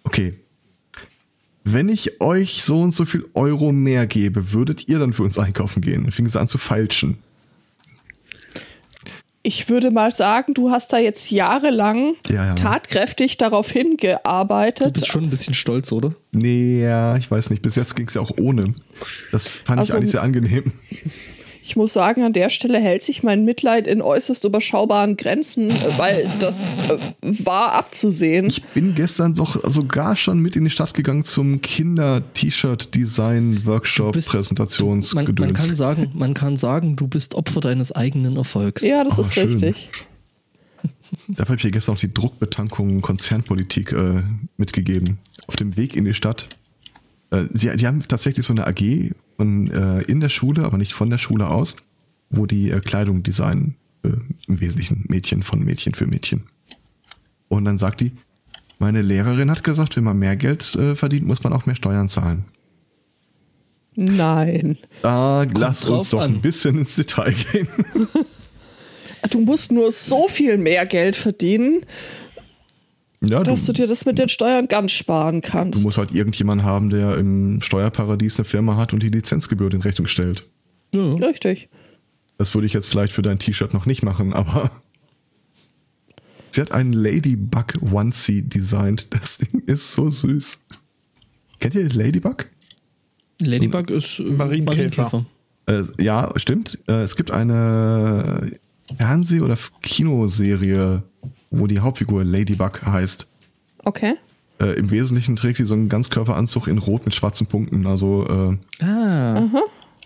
[0.04, 0.34] Okay.
[1.64, 5.38] Wenn ich euch so und so viel Euro mehr gebe, würdet ihr dann für uns
[5.38, 6.02] einkaufen gehen?
[6.02, 7.16] Dann fing sie an zu feilschen.
[9.42, 12.54] ich würde mal sagen, du hast da jetzt jahrelang Ja, ja.
[12.54, 14.92] tatkräftig darauf Du hingearbeitet.
[14.92, 16.14] bist schon ein bisschen stolz, oder?
[16.32, 17.62] Nee, ja, ich weiß nicht.
[17.62, 18.64] Bis jetzt ging es ja auch ohne.
[19.32, 20.70] Das fand ich Also- eigentlich sehr angenehm.
[21.68, 25.98] Ich muss sagen, an der Stelle hält sich mein Mitleid in äußerst überschaubaren Grenzen, äh,
[25.98, 26.68] weil das äh,
[27.22, 28.46] war abzusehen.
[28.46, 34.14] Ich bin gestern doch sogar schon mit in die Stadt gegangen zum Kinder-T-Shirt-Design-Workshop,
[35.14, 38.86] Man, man kann sagen, man kann sagen, du bist Opfer deines eigenen Erfolgs.
[38.86, 39.48] Ja, das Oh, ist schön.
[39.48, 39.88] richtig.
[41.28, 44.22] Dafür habe ich hier gestern noch die Druckbetankung Konzernpolitik äh,
[44.56, 45.18] mitgegeben.
[45.48, 46.46] auf dem Weg in die Stadt.
[47.30, 50.92] Äh, sie, die haben tatsächlich so eine AG von, äh, in der Schule, aber nicht
[50.92, 51.76] von der Schule aus,
[52.30, 53.76] wo die äh, Kleidung designen.
[54.04, 54.10] Äh,
[54.46, 56.44] Im Wesentlichen Mädchen von Mädchen für Mädchen.
[57.48, 58.12] Und dann sagt die,
[58.78, 62.08] meine Lehrerin hat gesagt, wenn man mehr Geld äh, verdient, muss man auch mehr Steuern
[62.08, 62.44] zahlen.
[63.94, 64.76] Nein.
[65.00, 66.34] Da lasst drauf uns doch an.
[66.34, 67.68] ein bisschen ins Detail gehen.
[69.30, 71.80] Du musst nur so viel mehr Geld verdienen,
[73.22, 75.82] Ja, dass du du, dir das mit den Steuern ganz sparen du kannst.
[75.82, 80.06] musst halt irgendjemanden haben, der im Steuerparadies eine Firma hat und die Lizenzgebühr in Rechnung
[80.06, 80.46] stellt.
[80.92, 81.08] Ja.
[81.08, 81.68] Richtig.
[82.38, 84.70] Das würde ich jetzt vielleicht für dein T-Shirt noch nicht machen, aber
[86.50, 89.08] sie hat einen Ladybug Onesie designt.
[89.14, 90.58] Das Ding ist so süß.
[91.58, 92.46] Kennt ihr Ladybug?
[93.40, 95.24] Ladybug ist äh, Marienkäfer.
[95.66, 96.78] Äh, ja, stimmt.
[96.86, 98.52] Äh, es gibt eine
[98.98, 101.02] Fernseh- oder Kinoserie,
[101.50, 103.26] wo die Hauptfigur Ladybug heißt.
[103.84, 104.14] Okay.
[104.58, 107.86] Äh, Im Wesentlichen trägt die so einen Ganzkörperanzug in Rot mit schwarzen Punkten.
[107.86, 109.42] Also äh, Ah.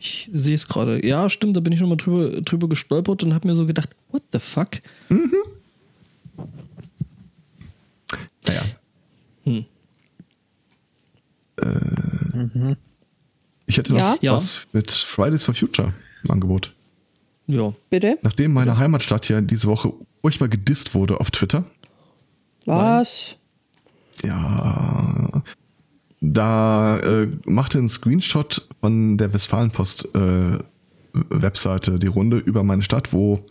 [0.03, 1.05] Ich sehe es gerade.
[1.07, 4.23] Ja, stimmt, da bin ich nochmal drüber, drüber gestolpert und habe mir so gedacht, what
[4.33, 4.71] the fuck?
[8.47, 8.63] naja.
[9.45, 9.65] Hm.
[11.57, 12.75] Äh,
[13.67, 14.17] Ich hätte noch Ja?
[14.21, 14.33] Ja.
[14.35, 15.93] was mit Fridays for Future
[16.25, 16.73] im Angebot.
[17.47, 17.73] Ja.
[17.91, 18.19] Bitte?
[18.23, 21.65] Nachdem meine Heimatstadt ja diese Woche furchtbar gedisst wurde auf Twitter,
[22.67, 23.37] Was?
[24.25, 25.43] ja,
[26.21, 30.59] da äh, machte ein Screenshot von der Westfalenpost äh,
[31.13, 33.45] Webseite die Runde über meine Stadt, wo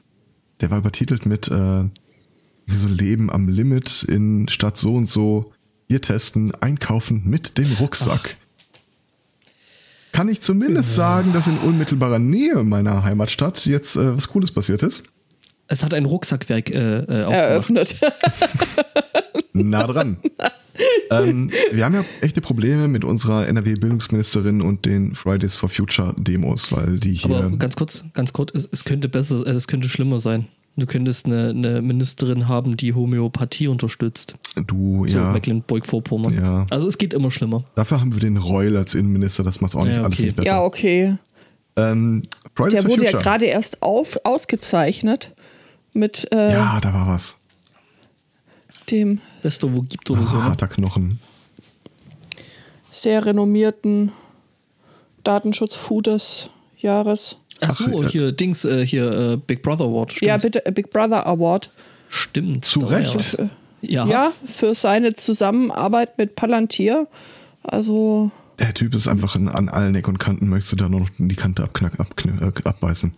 [0.62, 1.84] der war übertitelt mit äh,
[2.66, 5.52] wie so Leben am Limit in Stadt so und so,
[5.88, 8.36] wir testen, einkaufen mit dem Rucksack.
[10.12, 14.84] Kann ich zumindest sagen, dass in unmittelbarer Nähe meiner Heimatstadt jetzt äh, was Cooles passiert
[14.84, 15.04] ist?
[15.70, 17.34] Es hat ein Rucksackwerk äh, äh, aufgemacht.
[17.34, 17.98] Eröffnet.
[19.54, 20.18] Nah dran.
[21.12, 26.72] ähm, wir haben ja echte Probleme mit unserer NRW-Bildungsministerin und den Fridays for Future Demos,
[26.72, 27.36] weil die hier.
[27.36, 30.48] Aber ganz kurz, ganz kurz, es, es könnte besser, äh, es könnte schlimmer sein.
[30.78, 34.36] Du könntest eine, eine Ministerin haben, die Homöopathie unterstützt.
[34.68, 35.32] du, So ja.
[35.34, 36.34] Mecklenburg-Vorpommern.
[36.36, 36.68] Ja.
[36.70, 37.66] Also es geht immer schlimmer.
[37.76, 40.26] Dafür haben wir den Reul als Innenminister, das macht auch nicht Ja, alles okay.
[40.28, 40.48] nicht besser.
[40.50, 41.16] ja, okay.
[41.76, 42.22] ähm,
[42.58, 43.24] Der wurde ja Future.
[43.24, 45.34] gerade erst auf, ausgezeichnet
[45.94, 47.40] mit äh, ja, da war was.
[48.92, 50.38] dem Bester, wo gibt oder so.
[50.38, 50.50] Ah, Ne?
[50.50, 51.20] harter Knochen.
[52.92, 54.12] sehr renommierten
[55.24, 57.38] Datenschutzfu des Jahres.
[57.62, 60.14] Ach so, Ach, äh, hier Dings, äh, hier äh, Big Brother Award.
[60.14, 60.28] Stimmt.
[60.28, 61.72] Ja, bitte, äh, Big Brother Award.
[62.10, 62.66] Stimmt.
[62.66, 63.38] Zu Recht.
[63.38, 63.50] ja.
[63.82, 64.06] Ja.
[64.08, 67.08] Ja, für seine Zusammenarbeit mit Palantir.
[67.64, 68.30] Also,
[68.60, 71.10] Der Typ ist einfach an, an allen Ecken und Kanten, möchtest du da nur noch
[71.18, 73.14] die Kante abknack, abkn äh, abbeißen.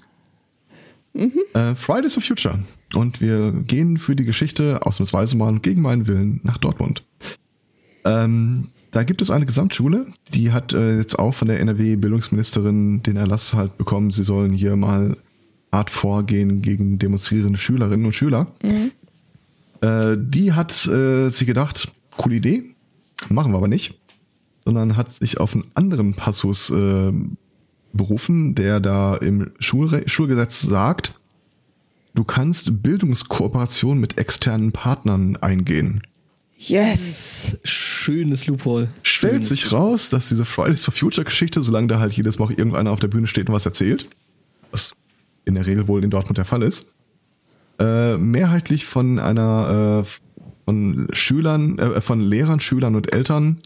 [1.13, 2.59] Äh, Fridays for Future.
[2.95, 7.03] Und wir gehen für die Geschichte ausnahmsweise mal gegen meinen Willen nach Dortmund.
[8.05, 13.15] Ähm, da gibt es eine Gesamtschule, die hat äh, jetzt auch von der NRW-Bildungsministerin den
[13.15, 15.15] Erlass halt bekommen, sie sollen hier mal
[15.71, 18.47] hart vorgehen gegen demonstrierende Schülerinnen und Schüler.
[19.81, 22.63] Äh, die hat äh, sich gedacht, coole Idee,
[23.29, 24.01] machen wir aber nicht
[24.63, 27.11] sondern hat sich auf einen anderen Passus äh,
[27.93, 31.13] berufen, der da im Schulre Schulgesetz sagt,
[32.13, 36.01] du kannst Bildungskooperation mit externen Partnern eingehen.
[36.57, 37.57] yes.
[37.63, 38.89] Schönes Loophole.
[39.03, 42.45] Stellt Schönes sich raus, dass diese Fridays for Future Geschichte, solange da halt jedes Mal
[42.45, 44.07] auch irgendeiner auf der Bühne steht und was erzählt,
[44.71, 44.95] was
[45.45, 46.93] in der Regel wohl in Dortmund der Fall ist,
[47.79, 50.09] äh, mehrheitlich von einer äh,
[50.65, 53.57] von Schülern, äh, von Lehrern, Schülern und Eltern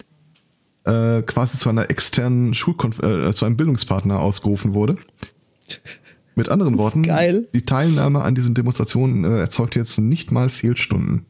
[0.86, 4.96] äh, quasi zu einer externen Schulkonf äh, zu einem Bildungspartner ausgerufen wurde.
[6.36, 7.48] Mit anderen Worten, geil.
[7.54, 11.26] die Teilnahme an diesen Demonstrationen äh, erzeugt jetzt nicht mal Fehlstunden.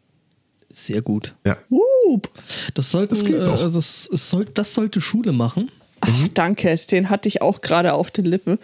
[0.70, 1.36] Sehr gut.
[1.46, 1.58] Ja.
[1.70, 2.30] Wup.
[2.74, 5.72] Das sollten, Das äh, das, es soll, das sollte Schule machen.
[6.02, 8.60] Ach, danke, den hatte ich auch gerade auf den Lippen.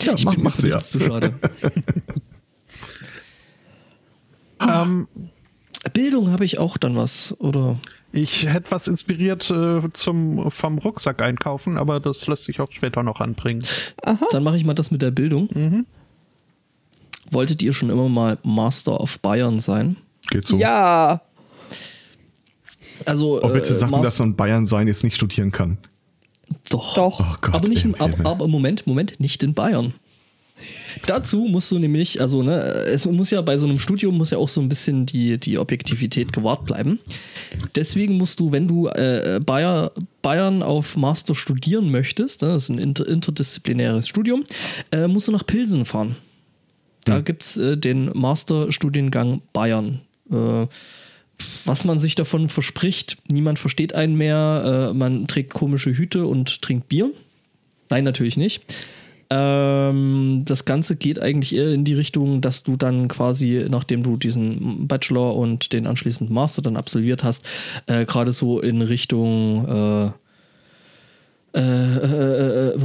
[0.00, 0.74] Ja, Ich macht, bin für sie ja.
[0.76, 1.32] nichts zu schade.
[4.60, 5.06] Ähm,
[5.92, 7.78] Bildung habe ich auch dann was, oder?
[8.12, 13.02] Ich hätte was inspiriert äh, zum vom Rucksack einkaufen, aber das lässt sich auch später
[13.02, 13.64] noch anbringen.
[14.30, 15.48] Dann mache ich mal das mit der Bildung.
[15.52, 15.86] Mhm.
[17.30, 19.96] Wolltet ihr schon immer mal Master of Bayern sein?
[20.30, 20.56] Geht so.
[20.56, 21.20] Ja,
[23.04, 25.78] Also, Oh, bitte äh, sag mir, dass man Bayern sein jetzt nicht studieren kann.
[26.70, 26.94] Doch.
[26.94, 27.20] Doch.
[27.20, 29.92] Oh Gott, aber nicht im ab, aber Moment, Moment, nicht in Bayern.
[31.06, 34.38] Dazu musst du nämlich, also ne, es muss ja bei so einem Studium muss ja
[34.38, 36.98] auch so ein bisschen die, die Objektivität gewahrt bleiben.
[37.74, 39.92] Deswegen musst du, wenn du äh, Bayer,
[40.22, 44.44] Bayern auf Master studieren möchtest, ne, das ist ein inter, interdisziplinäres Studium,
[44.90, 46.16] äh, musst du nach Pilsen fahren.
[47.04, 50.00] Da gibt's äh, den Masterstudiengang Bayern.
[50.30, 50.66] Äh,
[51.64, 53.18] was man sich davon verspricht.
[53.28, 54.90] Niemand versteht einen mehr.
[54.90, 57.10] Äh, man trägt komische Hüte und trinkt Bier.
[57.90, 58.62] Nein, natürlich nicht.
[59.30, 64.16] Ähm, das Ganze geht eigentlich eher in die Richtung, dass du dann quasi, nachdem du
[64.16, 67.44] diesen Bachelor und den anschließenden Master dann absolviert hast,
[67.86, 70.10] äh, gerade so in Richtung äh,
[71.54, 72.78] äh, äh,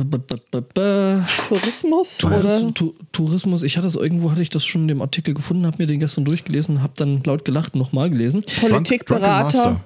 [1.47, 2.73] Tourismus Tourismus, oder?
[3.11, 3.63] Tourismus.
[3.63, 5.99] Ich hatte es irgendwo, hatte ich das schon in dem Artikel gefunden, habe mir den
[5.99, 8.43] gestern durchgelesen, habe dann laut gelacht nochmal gelesen.
[8.61, 9.81] Politikberater.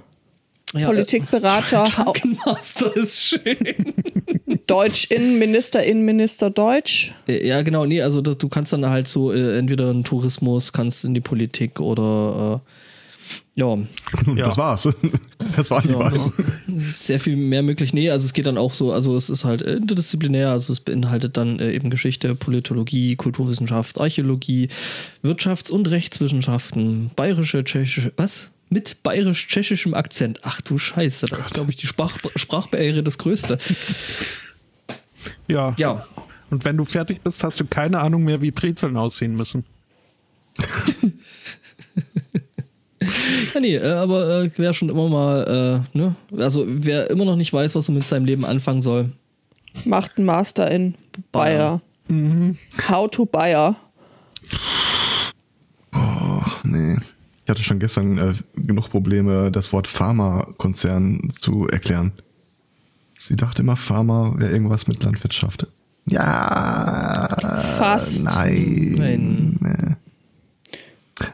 [0.74, 3.76] Ja, Politikberater, Äh, Drunken Master ist schön.
[4.68, 7.14] Deutsch, Innenminister, Innenminister Deutsch.
[7.28, 10.74] Äh, Ja, genau, nee, also das, du kannst dann halt so äh, entweder in Tourismus,
[10.74, 12.70] kannst in die Politik oder äh,
[13.56, 13.76] ja,
[14.36, 14.46] Ja.
[14.48, 14.90] Das war's.
[15.56, 16.12] Das waren die ja,
[16.78, 17.94] ist sehr viel mehr möglich.
[17.94, 21.38] Nee, also es geht dann auch so, also es ist halt interdisziplinär, also es beinhaltet
[21.38, 24.68] dann äh, eben Geschichte, Politologie, Kulturwissenschaft, Archäologie,
[25.24, 28.52] Wirtschafts- und Rechtswissenschaften, bayerische, tschechische, was?
[28.70, 30.42] Mit bayerisch-tschechischem Akzent.
[30.44, 33.58] Ach du Scheiße, das ist, glaube ich, die Sprach Sprachbarriere das Größte.
[35.48, 35.74] Ja.
[35.78, 36.06] Ja.
[36.50, 39.66] Und wenn du fertig bist, hast du keine Ahnung mehr, wie Brezeln aussehen müssen.
[43.54, 47.36] Ja, nee, äh, aber äh, wer schon immer mal, äh, ne, also wer immer noch
[47.36, 49.12] nicht weiß, was er mit seinem Leben anfangen soll,
[49.86, 50.96] Macht einen Master in
[51.32, 51.82] Bayer.
[52.88, 53.76] How to Bayer.
[55.94, 56.98] Oh, nee.
[57.44, 62.12] Ich hatte schon gestern äh, genug Probleme, das Wort Pharmakonzern zu erklären.
[63.20, 65.68] Sie dachte immer, Pharma wäre irgendwas mit Landwirtschaft.
[66.06, 67.36] Ja.
[67.78, 68.24] Fast.
[68.24, 69.58] Nein.
[69.60, 69.98] Nein.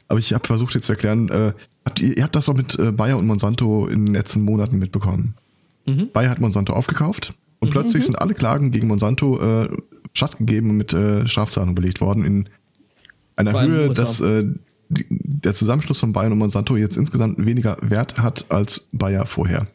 [0.08, 1.54] Aber ich habe versucht jetzt zu erklären, äh,
[1.86, 4.80] habt ihr, ihr habt das doch mit äh, Bayer und Monsanto in den letzten Monaten
[4.80, 5.36] mitbekommen.
[6.14, 9.70] Bayer hat Monsanto aufgekauft und plötzlich sind alle Klagen gegen Monsanto äh,
[10.14, 12.50] stattgegeben und mit äh, Strafzahlungen belegt worden in
[13.36, 14.46] einer Vor Höhe, dass äh,
[14.90, 19.68] die, der Zusammenschluss von Bayer und Monsanto jetzt insgesamt weniger Wert hat als Bayer vorher.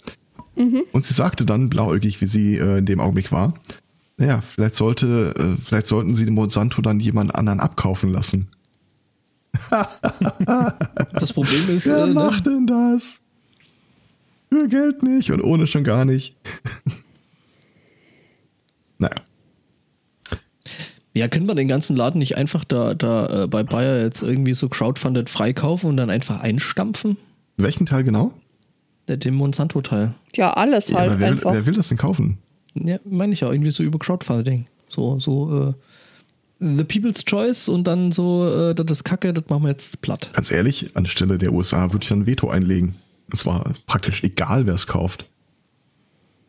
[0.93, 3.55] Und sie sagte dann, blauäugig wie sie äh, in dem Augenblick war,
[4.17, 8.49] naja, vielleicht sollte, äh, vielleicht sollten sie den Monsanto dann jemand anderen abkaufen lassen.
[11.13, 13.23] das Problem ist, Wer äh, ne, macht denn das?
[14.51, 16.35] Für Geld nicht und ohne schon gar nicht.
[18.99, 19.15] naja.
[21.15, 24.55] ja, können wir den ganzen Laden nicht einfach da, da äh, bei Bayer jetzt irgendwie
[24.55, 27.17] so crowdfunded freikaufen und dann einfach einstampfen?
[27.57, 28.33] Welchen Teil genau?
[29.09, 30.15] Der- Den Monsanto-Teil.
[30.37, 31.53] Ja, alles Ja, halt aber wer, einfach.
[31.53, 32.39] wer will das denn kaufen?
[32.75, 34.67] Ja, meine ich ja, irgendwie so über Crowdfunding.
[34.89, 35.75] So, so, äh,
[36.61, 40.31] The People's Choice und dann so, äh, das ist Kacke, das machen wir jetzt platt.
[40.33, 42.97] Ganz ehrlich, anstelle der USA würde ich dann ein Veto einlegen.
[43.31, 45.25] Und zwar praktisch egal, wer es kauft.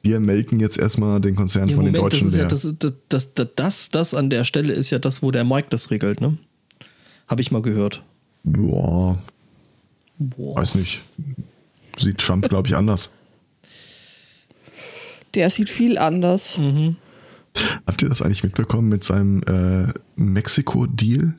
[0.01, 2.62] Wir melken jetzt erstmal den Konzern Ja, von den Moment, das Deutschen ist ja, das,
[2.80, 5.91] das, das, das, das, das an der Stelle ist ja das, wo der Mike das
[5.91, 6.38] regelt, ne?
[7.28, 8.01] Habe ich mal gehört.
[8.43, 9.18] Boah,
[10.18, 10.55] Boah.
[10.55, 11.01] weiß nicht.
[12.00, 13.14] Sieht Trump, glaube ich, anders.
[15.36, 16.58] Der sieht viel anders.
[16.58, 16.95] Mhm.
[17.86, 21.34] Habt ihr das eigentlich mitbekommen mit seinem äh, Mexiko-Deal?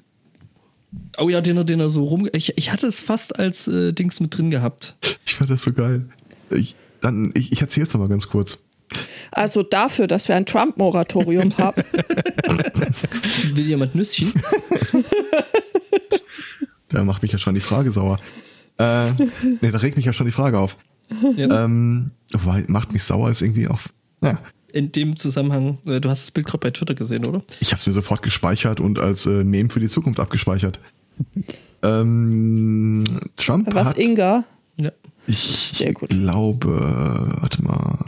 [1.19, 2.29] Oh ja, den er, den er so rum.
[2.33, 4.97] Ich, ich hatte es fast als äh, Dings mit drin gehabt.
[5.25, 6.07] Ich fand das so geil.
[6.51, 8.59] Ich, dann, ich, ich erzähle es mal ganz kurz.
[9.31, 11.85] Also dafür, dass wir ein Trump-Moratorium haben.
[13.55, 14.33] Will jemand Nüsschen?
[16.93, 18.19] Da macht mich ja schon die Frage sauer.
[18.81, 19.13] Äh,
[19.61, 20.77] nee, da regt mich ja schon die Frage auf.
[21.37, 21.65] Ja.
[21.65, 23.81] Ähm, wobei, macht mich sauer ist irgendwie auch.
[24.21, 24.39] Naja,
[24.73, 27.43] In dem Zusammenhang, äh, du hast das Bild gerade bei Twitter gesehen, oder?
[27.61, 30.81] ich habe es mir sofort gespeichert und als äh, Meme für die Zukunft abgespeichert.
[31.83, 33.05] ähm,
[33.37, 34.45] Trump Was hat, Inga?
[34.77, 34.93] Ja.
[35.27, 36.09] ich Sehr gut.
[36.11, 36.69] glaube,
[37.41, 37.99] warte mal,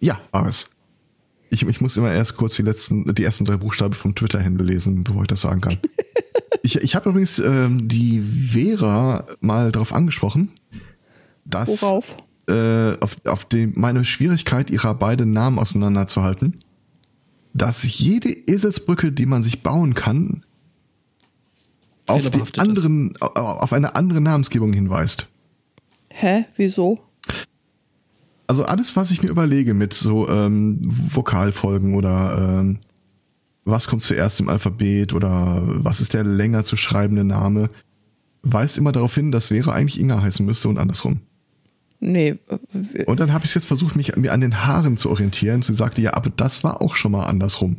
[0.00, 0.70] ja, war es.
[1.50, 5.04] Ich, ich muss immer erst kurz die letzten, die ersten drei Buchstaben vom Twitter-Handle lesen,
[5.04, 5.76] bevor ich das sagen kann.
[6.62, 10.50] ich ich habe übrigens ähm, die Vera mal darauf angesprochen,
[11.44, 12.16] dass Worauf?
[12.48, 16.58] äh, auf, auf die, meine Schwierigkeit, ihrer beiden Namen auseinanderzuhalten,
[17.54, 20.44] dass jede Eselsbrücke, die man sich bauen kann,
[22.06, 22.58] auf die ist.
[22.58, 25.28] anderen, au- auf eine andere Namensgebung hinweist.
[26.10, 26.44] Hä?
[26.56, 26.98] Wieso?
[28.48, 32.78] Also alles, was ich mir überlege mit so ähm, Vokalfolgen oder ähm,
[33.70, 37.70] was kommt zuerst im Alphabet oder was ist der länger zu schreibende Name,
[38.42, 41.20] weist immer darauf hin, dass wäre eigentlich Inga heißen müsste und andersrum.
[42.00, 42.36] Nee.
[42.94, 45.62] äh, Und dann habe ich jetzt versucht, mich mir an den Haaren zu orientieren.
[45.62, 47.76] Sie sagte, ja, aber das war auch schon mal andersrum.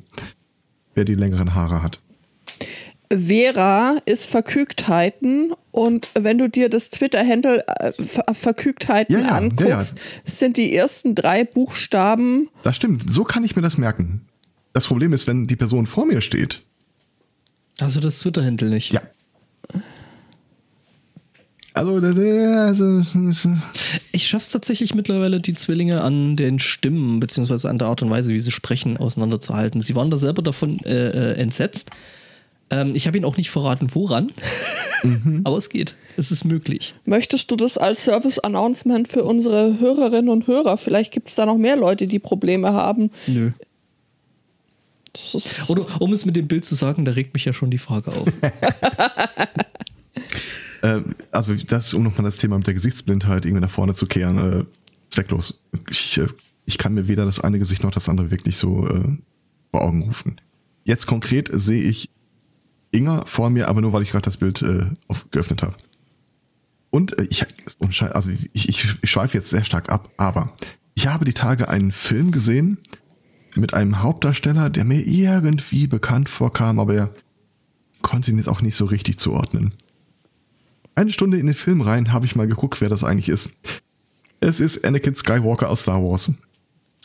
[0.94, 2.00] Wer die längeren Haare hat.
[3.12, 10.00] Vera ist Verkügtheiten und wenn du dir das Twitter-Handle äh, Ver Verkügtheiten Ja, ja, anguckst,
[10.00, 14.22] ja, sind die ersten drei Buchstaben Das stimmt, so kann ich mir das merken.
[14.74, 16.62] Das Problem ist, wenn die Person vor mir steht.
[17.80, 18.94] Hast du das Twitter-Handle nicht?
[18.94, 19.02] Ja.
[21.74, 23.02] Also, das, also,
[24.12, 28.10] Ich schaffe es tatsächlich mittlerweile, die Zwillinge an den Stimmen beziehungsweise an der Art und
[28.10, 29.82] Weise, wie sie sprechen, auseinanderzuhalten.
[29.82, 31.92] Sie waren da selber davon äh, äh, entsetzt.
[32.70, 34.32] Ähm, ich habe ihnen auch nicht verraten, woran.
[35.44, 35.96] Aber es geht.
[36.18, 36.94] Es ist möglich.
[37.06, 40.78] Möchtest du das als Service-Announcement für unsere Hörerinnen und Hörer?
[40.78, 43.12] Vielleicht gibt es da noch mehr Leute, die Probleme haben.
[43.28, 43.52] Nö.
[45.68, 48.12] Oder um es mit dem Bild zu sagen, da regt mich ja schon die Frage
[48.12, 48.28] auf.
[50.82, 51.02] äh,
[51.32, 54.66] also das, um nochmal das Thema mit der Gesichtsblindheit irgendwie nach vorne zu kehren, äh,
[55.10, 55.64] zwecklos.
[55.90, 56.28] Ich, äh,
[56.66, 59.18] ich kann mir weder das eine Gesicht noch das andere wirklich so äh,
[59.72, 60.40] vor Augen rufen.
[60.84, 62.10] Jetzt konkret sehe ich
[62.92, 65.76] Inga vor mir, aber nur weil ich gerade das Bild äh, auf, geöffnet habe.
[66.90, 67.46] Und äh, ich,
[68.14, 70.54] also ich, ich, ich schweife jetzt sehr stark ab, aber
[70.94, 72.78] ich habe die Tage einen Film gesehen
[73.56, 77.10] mit einem Hauptdarsteller, der mir irgendwie bekannt vorkam, aber er
[78.02, 79.74] konnte ihn jetzt auch nicht so richtig zuordnen.
[80.96, 83.50] Eine Stunde in den Film rein habe ich mal geguckt, wer das eigentlich ist.
[84.40, 86.32] Es ist Anakin Skywalker aus Star Wars.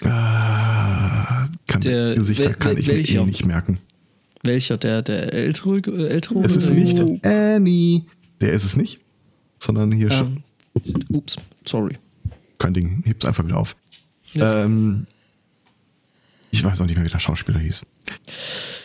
[0.03, 3.79] Ah, kann Der- Gesichter wel- kann ich mir eh nicht merken.
[4.43, 4.77] Welcher?
[4.77, 5.77] Der, der ältere?
[6.09, 8.05] ältere Es ist nicht Annie.
[8.41, 9.01] Der ist es nicht,
[9.59, 10.43] sondern hier schon.
[10.75, 11.97] Ähm, ups, sorry.
[12.59, 13.77] Kein Ding, hebt's einfach wieder auf.
[14.35, 15.07] Ähm,
[16.51, 17.83] ich weiß auch nicht mehr, wie der Schauspieler hieß.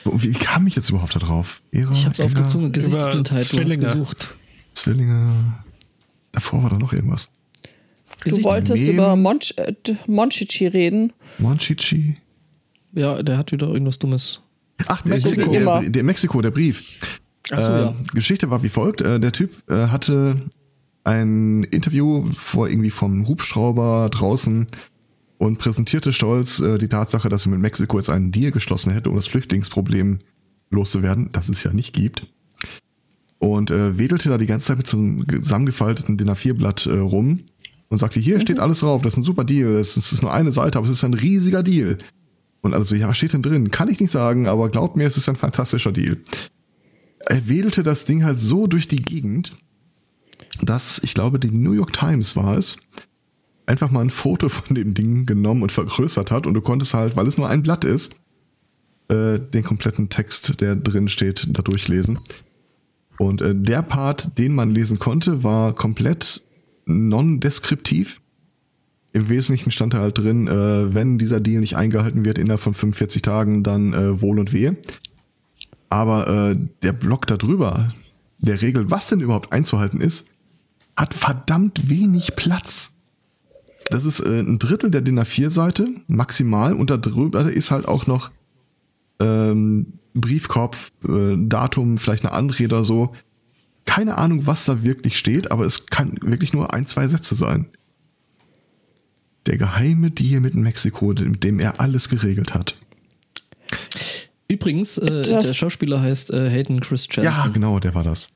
[0.05, 1.61] Wie kam ich jetzt überhaupt da drauf?
[1.71, 2.71] Ich hab's auf der Zunge.
[2.71, 3.85] Gesichtsblindheit, Zwillinge.
[3.85, 4.27] gesucht.
[4.73, 5.55] Zwillinge.
[6.31, 7.29] Davor war da noch irgendwas.
[8.25, 9.73] du wolltest Mem- über Monch, äh,
[10.07, 11.13] Monchichi reden.
[11.37, 12.17] Monchichi.
[12.93, 14.41] Ja, der hat wieder irgendwas Dummes.
[14.87, 15.51] Ach, der Mexiko.
[15.51, 16.99] Der, der Mexiko, der Brief.
[17.51, 17.95] Ach so, äh, ja.
[18.13, 19.01] Geschichte war wie folgt.
[19.01, 20.41] Äh, der Typ äh, hatte
[21.03, 24.67] ein Interview vor irgendwie vom Hubschrauber draußen
[25.41, 29.09] und präsentierte stolz äh, die Tatsache, dass er mit Mexiko jetzt einen Deal geschlossen hätte,
[29.09, 30.19] um das Flüchtlingsproblem
[30.69, 32.27] loszuwerden, das es ja nicht gibt.
[33.39, 37.39] Und äh, wedelte da die ganze Zeit mit so einem zusammengefalteten DIN A4-Blatt äh, rum
[37.89, 40.21] und sagte, hier steht alles drauf, das ist ein super Deal, es ist, es ist
[40.21, 41.97] nur eine Seite, aber es ist ein riesiger Deal.
[42.61, 43.71] Und also, ja, was steht denn drin?
[43.71, 46.17] Kann ich nicht sagen, aber glaubt mir, es ist ein fantastischer Deal.
[47.17, 49.57] Er wedelte das Ding halt so durch die Gegend,
[50.61, 52.77] dass, ich glaube, die New York Times war es,
[53.65, 57.15] einfach mal ein Foto von dem Ding genommen und vergrößert hat und du konntest halt,
[57.15, 58.15] weil es nur ein Blatt ist,
[59.07, 62.19] äh, den kompletten Text, der drin steht, da durchlesen.
[63.17, 66.43] Und äh, der Part, den man lesen konnte, war komplett
[66.85, 68.21] non-deskriptiv.
[69.13, 72.73] Im Wesentlichen stand da halt drin, äh, wenn dieser Deal nicht eingehalten wird innerhalb von
[72.73, 74.77] 45 Tagen, dann äh, wohl und wehe.
[75.89, 77.93] Aber äh, der Block da drüber,
[78.39, 80.29] der regelt, was denn überhaupt einzuhalten ist,
[80.95, 82.97] hat verdammt wenig Platz.
[83.91, 86.73] Das ist äh, ein Drittel der DIN A4-Seite, maximal.
[86.73, 88.31] Und da drüber ist halt auch noch
[89.19, 93.13] ähm, Briefkopf, äh, Datum, vielleicht eine Anrede oder so.
[93.85, 97.67] Keine Ahnung, was da wirklich steht, aber es kann wirklich nur ein, zwei Sätze sein.
[99.47, 102.75] Der geheime Deal mit Mexiko, mit dem er alles geregelt hat.
[104.47, 107.23] Übrigens, äh, der Schauspieler heißt äh, Hayden Christensen.
[107.23, 108.27] Ja, genau, der war das.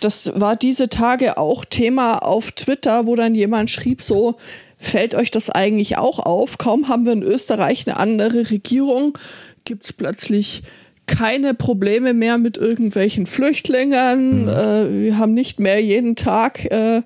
[0.00, 4.38] Das war diese Tage auch Thema auf Twitter, wo dann jemand schrieb so,
[4.78, 6.58] fällt euch das eigentlich auch auf?
[6.58, 9.16] Kaum haben wir in Österreich eine andere Regierung,
[9.64, 10.62] gibt es plötzlich
[11.06, 14.48] keine Probleme mehr mit irgendwelchen Flüchtlingen.
[14.48, 17.02] Äh, wir haben nicht mehr jeden Tag äh,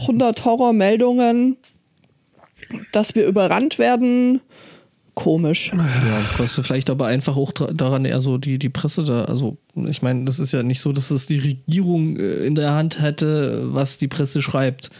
[0.00, 1.56] 100 Horrormeldungen,
[2.92, 4.40] dass wir überrannt werden.
[5.14, 5.70] Komisch.
[5.72, 9.24] Ja, das ist vielleicht aber einfach auch daran eher so die, die Presse da.
[9.26, 9.56] Also,
[9.86, 13.00] ich meine, das ist ja nicht so, dass es die Regierung äh, in der Hand
[13.00, 14.90] hätte, was die Presse schreibt.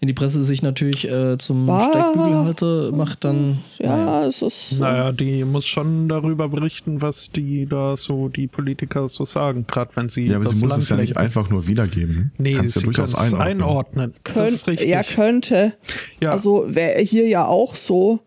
[0.00, 3.58] Wenn die Presse sich natürlich äh, zum War- Steigbügelhalter macht, dann.
[3.78, 4.72] Ja, es ist.
[4.72, 9.66] äh, Naja, die muss schon darüber berichten, was die da so, die Politiker so sagen,
[9.66, 11.22] gerade wenn sie Ja, aber das sie muss Land es ja nicht lenken.
[11.22, 12.32] einfach nur wiedergeben.
[12.38, 13.62] Nee, Kannst sie ja durchaus können es einordnen.
[13.62, 14.14] einordnen.
[14.24, 14.88] Das Könnt, ist richtig.
[14.88, 15.72] ja, könnte.
[16.20, 16.30] Ja.
[16.32, 18.20] Also wäre hier ja auch so.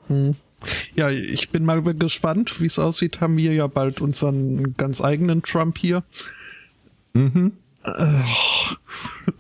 [0.96, 3.22] Ja, ich bin mal gespannt, wie es aussieht.
[3.22, 6.04] Haben wir ja bald unseren ganz eigenen Trump hier.
[7.14, 7.52] Mhm.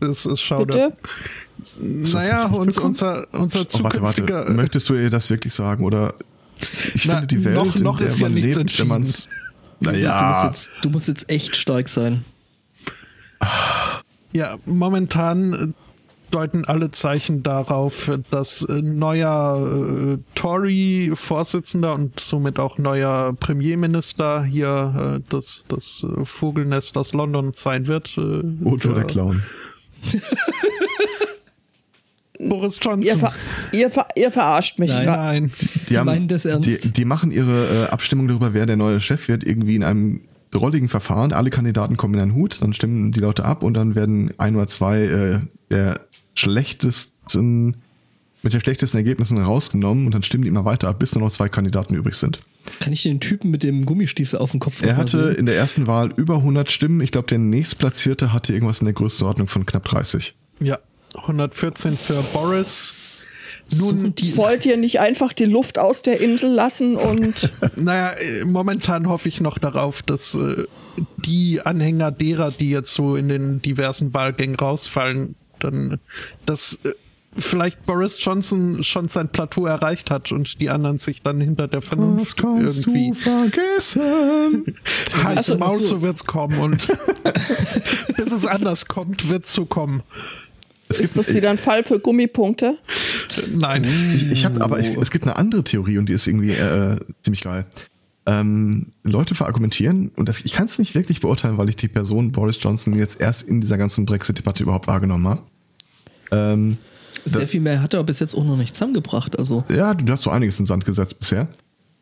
[0.01, 0.65] Es ist schade.
[0.65, 0.93] Bitte?
[1.80, 4.36] Naja, uns, unser, unser Oh, warte, zukünftiger.
[4.39, 4.51] warte.
[4.53, 5.84] Möchtest du ihr das wirklich sagen?
[5.84, 6.14] Oder
[6.93, 8.88] ich Na, finde die Welt, noch- noch in der ist ja man nichts lebt, wenn
[8.88, 9.28] man's.
[9.82, 12.26] Naja, Du, musst jetzt, du musst jetzt echt stark sein.
[14.34, 15.68] Ja, momentan äh,
[16.32, 25.20] deuten alle Zeichen darauf, dass äh, neuer äh, Tory-Vorsitzender und somit auch neuer Premierminister hier
[25.20, 28.16] äh, das, das äh, Vogelnest aus London sein wird.
[28.18, 29.41] Äh, Ojo der äh, Clown.
[32.40, 33.20] Boris Ihr, Johnson.
[33.20, 33.34] ver
[33.74, 35.04] ihr, ver ihr verarscht mich Nein.
[35.06, 35.42] gerade.
[35.42, 35.52] Nein.
[35.90, 36.84] Die, haben, meinen das ernst?
[36.84, 40.22] Die, die machen ihre äh, Abstimmung darüber, wer der neue Chef wird, irgendwie in einem
[40.52, 41.34] drolligen Verfahren.
[41.34, 44.56] Alle Kandidaten kommen in einen Hut, dann stimmen die Leute ab und dann werden ein
[44.56, 46.00] oder zwei äh, der
[46.34, 47.76] schlechtesten,
[48.42, 51.32] mit den schlechtesten Ergebnissen rausgenommen und dann stimmen die immer weiter ab, bis nur noch
[51.32, 52.40] zwei Kandidaten übrig sind.
[52.80, 55.36] Kann ich den Typen mit dem Gummistiefel auf dem Kopf Er hatte sehen?
[55.36, 57.02] in der ersten Wahl über 100 Stimmen.
[57.02, 60.34] Ich glaube, der nächstplatzierte hatte irgendwas in der Größenordnung von knapp 30.
[60.62, 60.78] Ja,
[61.16, 63.26] 114 für Boris.
[63.72, 68.14] Suchen die Wollt ihr nicht einfach die Luft aus der Insel lassen und Naja,
[68.45, 70.64] momentan hoffe ich noch darauf, dass äh,
[71.18, 75.99] die Anhänger derer, die jetzt so in den diversen Wahlgängen rausfallen, dann,
[76.47, 76.93] dass äh,
[77.36, 81.82] vielleicht Boris Johnson schon sein Plateau erreicht hat und die anderen sich dann hinter der
[81.84, 84.76] Vernunft irgendwie vergessen?
[85.24, 86.88] Halt's Also- Maul, so wird's kommen und
[88.18, 90.01] bis es anders kommt, wird's so kommen.
[90.90, 92.78] Es ist das wieder ein Fall für Gummipunkte?
[93.54, 93.84] Nein.
[93.84, 96.98] Ich, ich habe, aber ich, es gibt eine andere Theorie und die ist irgendwie äh,
[97.22, 97.66] ziemlich geil.
[98.26, 102.32] Ähm, Leute verargumentieren, und das, ich kann es nicht wirklich beurteilen, weil ich die Person
[102.32, 105.42] Boris Johnson jetzt erst in dieser ganzen Brexit-Debatte überhaupt wahrgenommen habe.
[106.32, 106.78] Ähm,
[107.26, 109.38] Sehr viel mehr hat er bis jetzt auch noch nicht zusammengebracht.
[109.38, 111.50] Also ja, du hast so einiges in den Sand gesetzt bisher.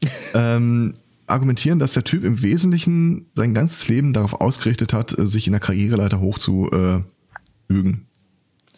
[0.33, 0.93] ähm,
[1.27, 5.51] argumentieren, dass der Typ im Wesentlichen sein ganzes Leben darauf ausgerichtet hat, äh, sich in
[5.51, 7.01] der Karriereleiter hoch zu äh.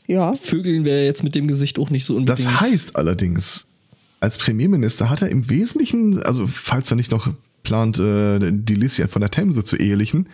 [0.09, 0.33] Ja.
[0.33, 2.61] Vögeln wäre jetzt mit dem Gesicht auch nicht so Das unbedingt.
[2.61, 3.67] heißt allerdings,
[4.19, 7.31] als Premierminister hat er im Wesentlichen, also falls er nicht noch
[7.63, 10.27] plant, äh, die Licia von der Themse zu ehelichen,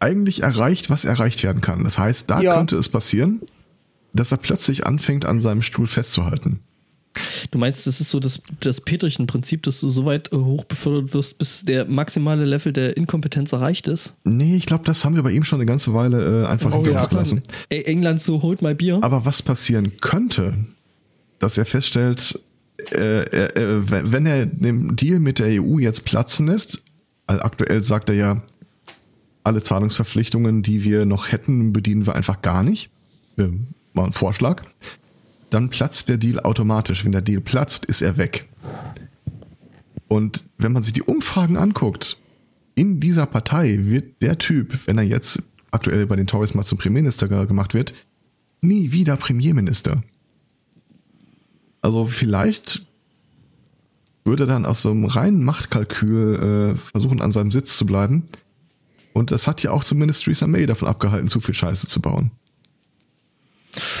[0.00, 1.84] eigentlich erreicht, was erreicht werden kann.
[1.84, 2.56] Das heißt, da Ja.
[2.56, 3.40] könnte es passieren,
[4.12, 6.60] dass er plötzlich anfängt, an seinem Stuhl festzuhalten.
[7.50, 11.14] Du meinst, das ist so das, das Peterchen-Prinzip, dass du so weit äh, hoch befördert
[11.14, 14.14] wirst, bis der maximale Level der Inkompetenz erreicht ist?
[14.24, 16.76] Nee, ich glaube, das haben wir bei ihm schon eine ganze Weile äh, einfach Oh
[16.76, 17.00] hinter ja.
[17.00, 17.42] uns gelassen.
[17.68, 18.98] Ey, England so, holt mal Bier.
[19.02, 20.54] Aber was passieren könnte,
[21.38, 22.38] dass er feststellt,
[22.92, 26.84] äh, äh, wenn wenn er den Deal mit der EU jetzt platzen lässt,
[27.26, 28.42] weil aktuell sagt er ja,
[29.44, 32.90] alle Zahlungsverpflichtungen, die wir noch hätten, bedienen wir einfach gar nicht.
[33.36, 33.52] Wir
[33.92, 34.62] machen einen Vorschlag.
[35.54, 37.04] Dann platzt der Deal automatisch.
[37.04, 38.48] Wenn der Deal platzt, ist er weg.
[40.08, 42.16] Und wenn man sich die Umfragen anguckt,
[42.74, 46.78] in dieser Partei wird der Typ, wenn er jetzt aktuell bei den Tories mal zum
[46.78, 47.94] Premierminister ge- gemacht wird,
[48.62, 50.02] nie wieder Premierminister.
[51.82, 52.86] Also vielleicht
[54.24, 58.24] würde er dann aus so einem reinen Machtkalkül äh, versuchen, an seinem Sitz zu bleiben.
[59.12, 62.32] Und das hat ja auch zumindest Theresa May davon abgehalten, zu viel Scheiße zu bauen.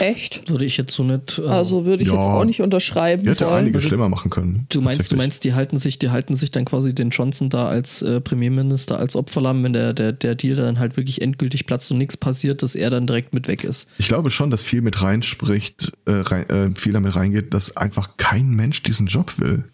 [0.00, 0.48] Echt?
[0.50, 1.38] Würde ich jetzt so nicht.
[1.38, 2.14] äh, Also würde ich Ja.
[2.14, 3.56] jetzt auch nicht unterschreiben Die hätte wollen.
[3.64, 4.66] einiges schlimmer machen können.
[4.68, 7.66] Du meinst, du meinst, die halten sich, die halten sich dann quasi den Johnson da
[7.68, 11.90] als äh, Premierminister als Opferlamm, wenn der, der, der Deal dann halt wirklich endgültig platzt
[11.90, 13.88] und nichts passiert, dass er dann direkt mit weg ist.
[13.98, 18.16] Ich glaube schon, dass viel mit reinspricht, äh, rein, äh, viel damit reingeht, dass einfach
[18.16, 19.64] kein Mensch diesen Job will.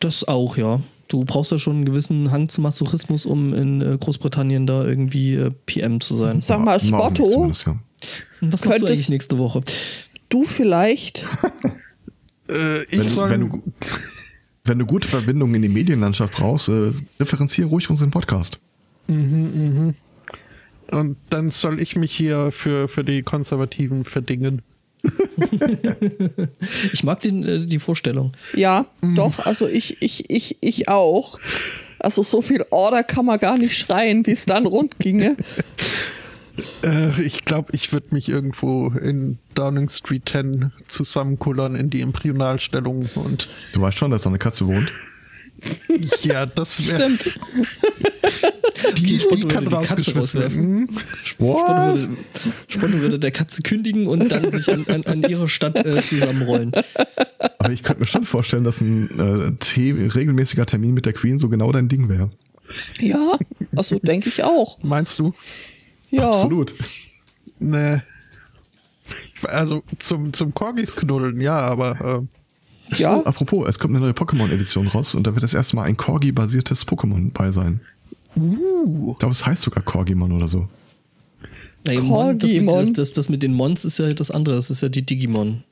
[0.00, 0.80] Das auch, ja.
[1.08, 5.34] Du brauchst ja schon einen gewissen Hang zum Masochismus, um in äh, Großbritannien da irgendwie
[5.34, 6.40] äh, PM zu sein.
[6.40, 7.76] Sag mal, Spotto, ja.
[8.40, 9.62] Und was machst du könntest- eigentlich nächste Woche?
[10.28, 11.24] du vielleicht
[12.48, 13.30] Äh, ich Wenn, soll.
[13.30, 13.62] wenn, du,
[14.64, 16.90] wenn du gute Verbindungen in die Medienlandschaft brauchst, äh,
[17.20, 18.58] differenziere ruhig unseren Podcast.
[20.90, 24.62] und dann soll ich mich hier für, für die Konservativen verdingen.
[26.92, 28.32] Ich mag den, äh, die Vorstellung.
[28.54, 31.38] Ja, doch, also ich, ich, ich, ich auch.
[31.98, 35.36] Also so viel Order kann man gar nicht schreien, wie es dann rund ginge.
[36.84, 43.08] Äh, ich glaube, ich würde mich irgendwo in Downing Street 10 zusammenkullern in die Embryonalstellung
[43.14, 44.92] und Du weißt schon, dass da eine Katze wohnt.
[46.22, 47.10] ja, das wäre.
[47.10, 47.38] Stimmt.
[48.96, 50.88] Die, die kann würde die Katze rausgeschmissen werden.
[51.22, 56.72] Spotto würde, der Katze kündigen und dann sich an, an, an ihrer Stadt äh, zusammenrollen.
[57.58, 61.50] Aber ich könnte mir schon vorstellen, dass ein äh, regelmäßiger Termin mit der Queen so
[61.50, 62.30] genau dein Ding wäre.
[63.00, 63.38] Ja,
[63.76, 64.78] also denke ich auch.
[64.82, 65.34] Meinst du?
[66.10, 66.30] Ja.
[66.30, 66.74] Absolut.
[67.62, 68.00] Nee.
[69.42, 72.24] Also zum, zum Corgis knuddeln, ja, aber
[72.96, 75.96] Ja, Apropos, es kommt eine neue Pokémon-Edition raus und da wird das erste Mal ein
[75.96, 77.80] Corgi-basiertes Pokémon bei sein.
[78.36, 80.68] uh, Ich glaube, es heißt sogar Corgimon oder so.
[81.86, 82.78] Ja, Mon, das, mit, Corgimon.
[82.86, 85.62] das, das, das mit den Mons ist ja das andere, das ist ja die Digimon.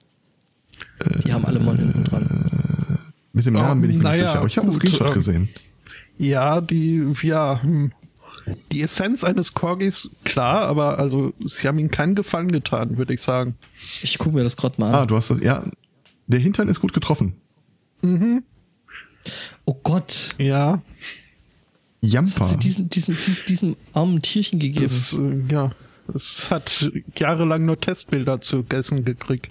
[1.25, 2.99] Die haben alle Mon hinten dran.
[3.33, 5.15] Mit dem Namen bin ich mir nicht naja, sicher, aber ich habe einen Screenshot ähm,
[5.15, 5.49] gesehen.
[6.19, 7.93] ja, die, ja, hm.
[8.73, 13.23] Die Essenz eines Corgis, klar, aber also sie haben ihnen keinen Gefallen getan, würde ich
[13.23, 13.57] sagen.
[14.03, 15.09] Ich gucke mir das gerade mal Ah, an.
[15.09, 15.65] du hast das, ja,
[16.27, 17.35] der Hintern ist gut getroffen.
[19.65, 20.31] Oh Gott.
[20.39, 20.79] Ja,
[22.01, 22.41] Jampa.
[22.41, 24.83] Hat sie diesen, diesen, diesen, diesem armen Tierchen gegeben?
[24.85, 25.71] das, äh, ja,
[26.15, 29.49] es hat jahrelang nur Testbilder zu Gessen gekriegt.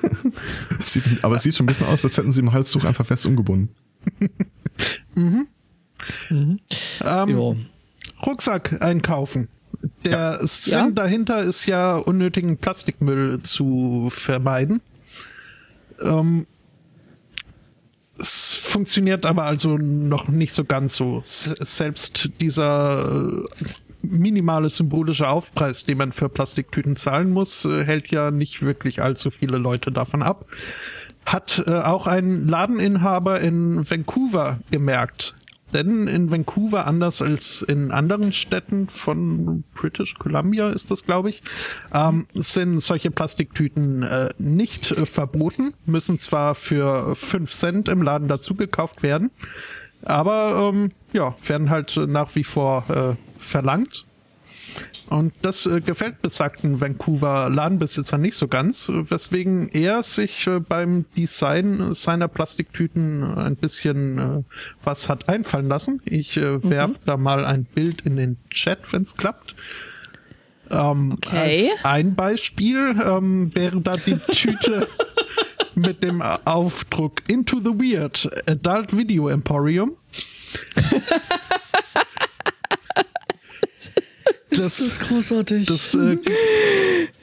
[0.82, 3.24] Sieht, aber es sieht schon ein bisschen aus, als hätten sie im Halstuch einfach fest
[3.26, 3.70] umgebunden.
[6.30, 6.58] Ähm,
[7.28, 7.52] ja.
[8.26, 9.48] Rucksack einkaufen.
[10.04, 10.90] Der Sinn Ja.
[10.90, 14.80] dahinter ist ja, unnötigen Plastikmüll zu vermeiden.
[16.02, 16.46] Ähm,
[18.18, 21.18] es funktioniert aber also noch nicht so ganz so.
[21.20, 23.30] S selbst dieser
[23.62, 23.64] äh,
[24.02, 29.30] minimale symbolische Aufpreis, den man für Plastiktüten zahlen muss, äh, hält ja nicht wirklich allzu
[29.30, 30.46] viele Leute davon ab.
[31.24, 35.34] Hat äh, auch ein Ladeninhaber in Vancouver gemerkt.
[35.72, 41.42] Denn in Vancouver, anders als in anderen Städten von British Columbia ist das, glaube ich,
[41.92, 48.28] ähm, sind solche Plastiktüten äh, nicht äh, verboten, müssen zwar für 5 Cent im Laden
[48.28, 49.30] dazu gekauft werden,
[50.02, 54.06] aber ähm, ja, werden halt nach wie vor äh, verlangt.
[55.10, 60.60] Und das äh, gefällt besagten Vancouver Ladenbesitzer nicht so ganz, äh, weswegen er sich äh,
[60.60, 64.42] beim Design seiner Plastiktüten ein bisschen äh,
[64.84, 66.00] was hat einfallen lassen.
[66.04, 69.56] Ich äh, werf da mal ein Bild in den Chat, wenn es klappt.
[70.70, 71.70] Ähm, Okay.
[71.72, 74.86] Als ein Beispiel ähm, wäre da die Tüte
[75.74, 79.96] mit dem Aufdruck Into the Weird Adult Video Emporium.
[84.50, 85.66] Das, großartig.
[85.66, 86.16] das äh,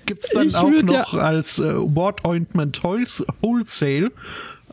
[0.06, 4.12] gibt's dann Ich auch noch als äh, Wort Ointment Wholes- Wholesale.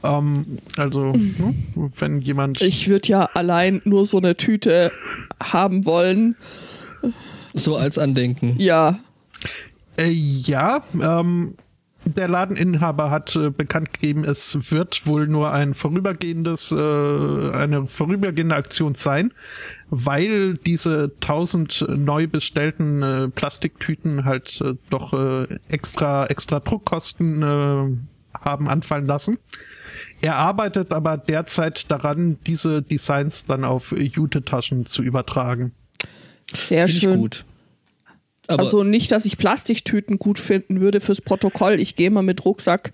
[0.02, 1.54] Ähm, also, ne,
[1.98, 4.92] wenn jemand Ich würde ja allein nur so eine Tüte
[5.42, 6.36] haben wollen.
[7.54, 8.54] so als Andenken.
[8.58, 8.98] Ja.
[9.96, 11.54] Äh, ja, ähm,
[12.04, 18.54] der Ladeninhaber hat äh, bekannt gegeben, es wird wohl nur ein vorübergehendes, äh, eine vorübergehende
[18.54, 19.32] Aktion sein,
[19.90, 28.38] weil diese 1000 neu bestellten äh, Plastiktüten halt äh, doch äh, extra, extra Druckkosten äh,
[28.38, 29.38] haben anfallen lassen.
[30.20, 35.72] Er arbeitet aber derzeit daran, diese Designs dann auf Jute-Taschen zu übertragen.
[36.52, 37.18] Sehr Finde ich schön.
[37.18, 37.44] gut.
[38.46, 41.80] Aber also nicht, dass ich Plastiktüten gut finden würde fürs Protokoll.
[41.80, 42.92] Ich gehe mal mit Rucksack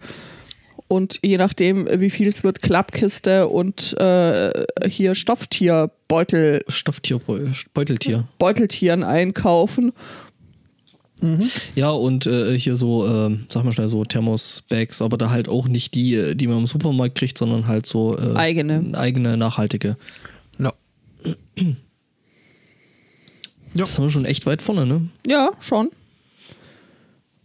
[0.89, 4.53] und je nachdem, wie viel es wird, Klappkiste und äh,
[4.89, 8.29] hier Stofftierbeutel, Stofftierbeuteltier.
[8.39, 9.93] Beuteltieren einkaufen.
[11.75, 15.69] Ja, und äh, hier so, äh, sag mal schnell, so Thermos-Bags, aber da halt auch
[15.69, 18.91] nicht die, äh, die man im Supermarkt kriegt, sondern halt so äh, Eigene.
[18.95, 19.97] eigene, nachhaltige.
[20.59, 20.73] No.
[23.75, 23.85] Ja.
[23.85, 25.09] Das sind wir schon echt weit vorne, ne?
[25.27, 25.91] Ja, schon.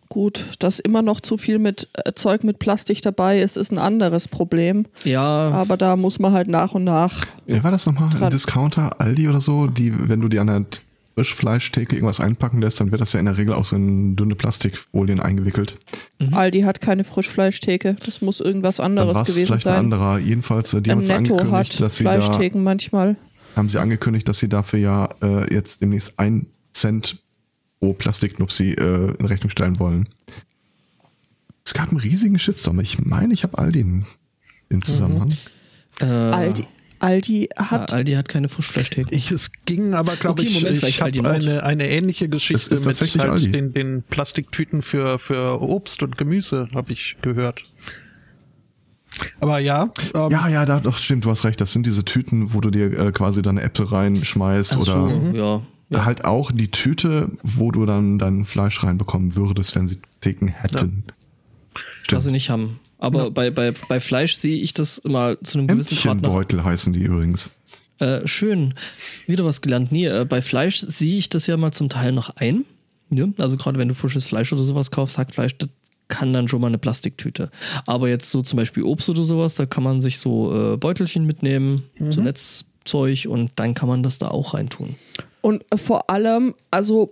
[0.10, 3.80] Gut, dass immer noch zu viel mit äh, Zeug mit Plastik dabei ist, ist ein
[3.80, 4.86] anderes Problem.
[5.04, 5.22] Ja,
[5.52, 7.26] Aber da muss man halt nach und nach.
[7.46, 8.06] Wer war das nochmal?
[8.06, 8.30] Ein Dran.
[8.30, 10.66] Discounter, Aldi oder so, die, wenn du die an der
[11.16, 14.36] Frischfleischtheke irgendwas einpacken lässt, dann wird das ja in der Regel auch so in dünne
[14.36, 15.78] Plastikfolien eingewickelt.
[16.32, 17.96] Aldi hat keine Frischfleischtheke.
[18.06, 19.80] Das muss irgendwas anderes war es gewesen vielleicht ein sein.
[19.80, 20.20] anderer.
[20.20, 23.16] Jedenfalls, äh, die haben Im es Netto angekündigt, hat dass sie da, Fleischtheken manchmal.
[23.56, 27.18] Haben sie angekündigt, dass sie dafür ja äh, jetzt demnächst ein Cent
[27.80, 30.10] pro Plastiknupsi äh, in Rechnung stellen wollen.
[31.66, 32.80] Es gab einen riesigen Shitstorm.
[32.80, 34.06] Ich meine, ich habe Aldi im,
[34.70, 35.34] im Zusammenhang.
[36.00, 36.66] äh, Aldi,
[37.00, 37.92] Aldi hat.
[37.94, 39.14] Aldi hat keine Frischfleischtheke.
[39.16, 42.76] Ich, es ging aber, glaube Okay, ich, Moment, ich habe eine, eine ähnliche Es Geschichte
[42.76, 47.62] ist mit halt den, den Plastiktüten für, für Obst und Gemüse, habe ich gehört.
[49.40, 51.62] Aber ja, ähm, Ja, ja, da, doch, stimmt, du hast recht.
[51.62, 55.62] Das sind diese Tüten, wo du dir äh, quasi deine Äpfel reinschmeißt Ach oder ja.
[55.90, 56.06] ja.
[56.06, 61.04] halt auch die Tüte, wo du dann dein Fleisch reinbekommen würdest, wenn sie Theken hätten.
[62.10, 62.70] was sie nicht haben.
[62.98, 66.16] Aber bei, bei, bei Fleisch sehe ich das immer zu einem gewissen Grad.
[66.16, 67.52] Hämtchenbeutel heißen die übrigens.
[68.00, 68.74] Äh, schön.
[69.28, 69.92] Wieder was gelernt.
[69.92, 72.66] Nee, äh, bei Fleisch sehe ich das ja mal zum Teil noch ein.
[73.10, 73.28] Ja?
[73.40, 75.70] Also gerade wenn du frisches Fleisch oder sowas kaufst, Hackfleisch, das
[76.08, 77.50] kann dann schon mal eine Plastiktüte.
[77.86, 81.26] Aber jetzt so zum Beispiel Obst oder sowas, da kann man sich so äh, Beutelchen
[81.26, 84.96] mitnehmen, so Netzzeug und dann kann man das da auch reintun.
[85.42, 87.12] Und vor allem, also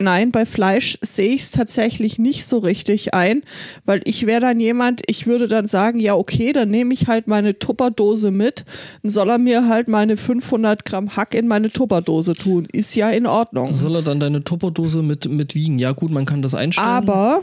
[0.00, 3.42] nein, bei Fleisch sehe ich es tatsächlich nicht so richtig ein,
[3.84, 7.26] weil ich wäre dann jemand, ich würde dann sagen, ja okay, dann nehme ich halt
[7.26, 8.64] meine Tupperdose mit,
[9.02, 13.10] dann soll er mir halt meine 500 Gramm Hack in meine Tupperdose tun, ist ja
[13.10, 13.72] in Ordnung.
[13.72, 15.78] Soll er dann deine Tupperdose mit, mit wiegen?
[15.78, 16.88] Ja gut, man kann das einstellen.
[16.88, 17.42] Aber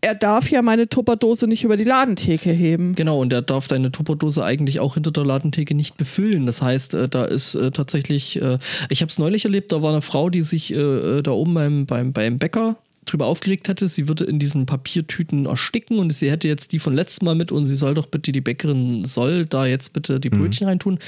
[0.00, 2.94] er darf ja meine Tupperdose nicht über die Ladentheke heben.
[2.94, 6.46] Genau, und er darf deine Tupperdose eigentlich auch hinter der Ladentheke nicht befüllen.
[6.46, 8.58] Das heißt, äh, da ist äh, tatsächlich, äh,
[8.90, 11.54] ich habe es neulich erlebt, da war eine Frau, die sich äh, äh, da oben
[11.54, 12.76] beim, beim, beim Bäcker
[13.06, 16.92] drüber aufgeregt hätte, sie würde in diesen Papiertüten ersticken und sie hätte jetzt die von
[16.92, 20.28] letztem Mal mit und sie soll doch bitte, die Bäckerin soll da jetzt bitte die
[20.30, 20.98] Brötchen reintun.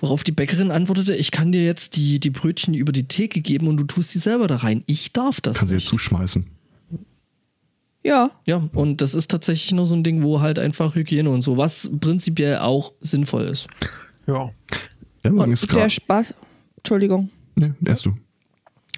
[0.00, 3.68] Worauf die Bäckerin antwortete, ich kann dir jetzt die, die Brötchen über die Theke geben
[3.68, 4.82] und du tust sie selber da rein.
[4.86, 5.86] Ich darf das Kann sie dir nicht.
[5.86, 6.44] zuschmeißen.
[8.02, 11.42] Ja, Ja, und das ist tatsächlich nur so ein Ding, wo halt einfach Hygiene und
[11.42, 13.68] so, was prinzipiell auch sinnvoll ist.
[14.26, 14.50] ja.
[15.22, 15.90] Übrigens und der.
[15.90, 16.34] Spaß,
[16.78, 17.28] Entschuldigung.
[17.56, 18.14] Nee, erst du.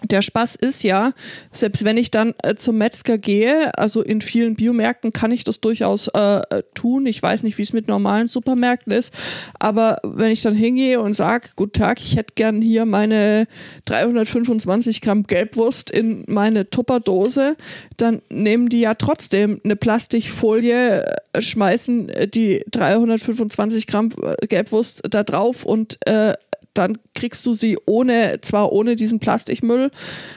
[0.03, 1.13] Der Spaß ist ja,
[1.53, 5.61] selbst wenn ich dann äh, zum Metzger gehe, also in vielen Biomärkten kann ich das
[5.61, 7.07] durchaus äh, äh tun.
[7.07, 9.15] Ich weiß nicht, wie es mit normalen Supermärkten ist,
[9.59, 13.47] aber wenn ich dann hingehe und sage, guten Tag, ich hätte gern hier meine
[13.85, 17.57] 325 Gramm Gelbwurst in meine Tupperdose,
[17.97, 24.11] dann nehmen die ja trotzdem eine Plastikfolie, äh, schmeißen die 325 Gramm
[24.49, 26.35] Gelbwurst da drauf und äh,
[26.75, 29.91] dann kriegst du sie ohne, zwar ohne diesen Plastikmüll,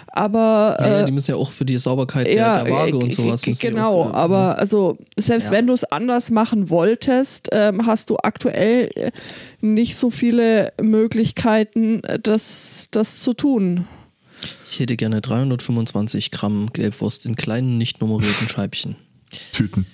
[0.08, 0.78] aber.
[0.80, 3.42] Ja, äh, die müssen ja auch für die Sauberkeit ja, der, der Waage und sowas.
[3.42, 5.52] Genau, auch, aber also selbst ja.
[5.52, 9.12] wenn du es anders machen wolltest, ähm, hast du aktuell
[9.62, 13.86] nicht so viele Möglichkeiten, das, das zu tun.
[14.70, 18.96] Ich hätte gerne 325 Gramm Gelbwurst in kleinen, nicht nummerierten Scheibchen.
[19.54, 19.86] Tüten.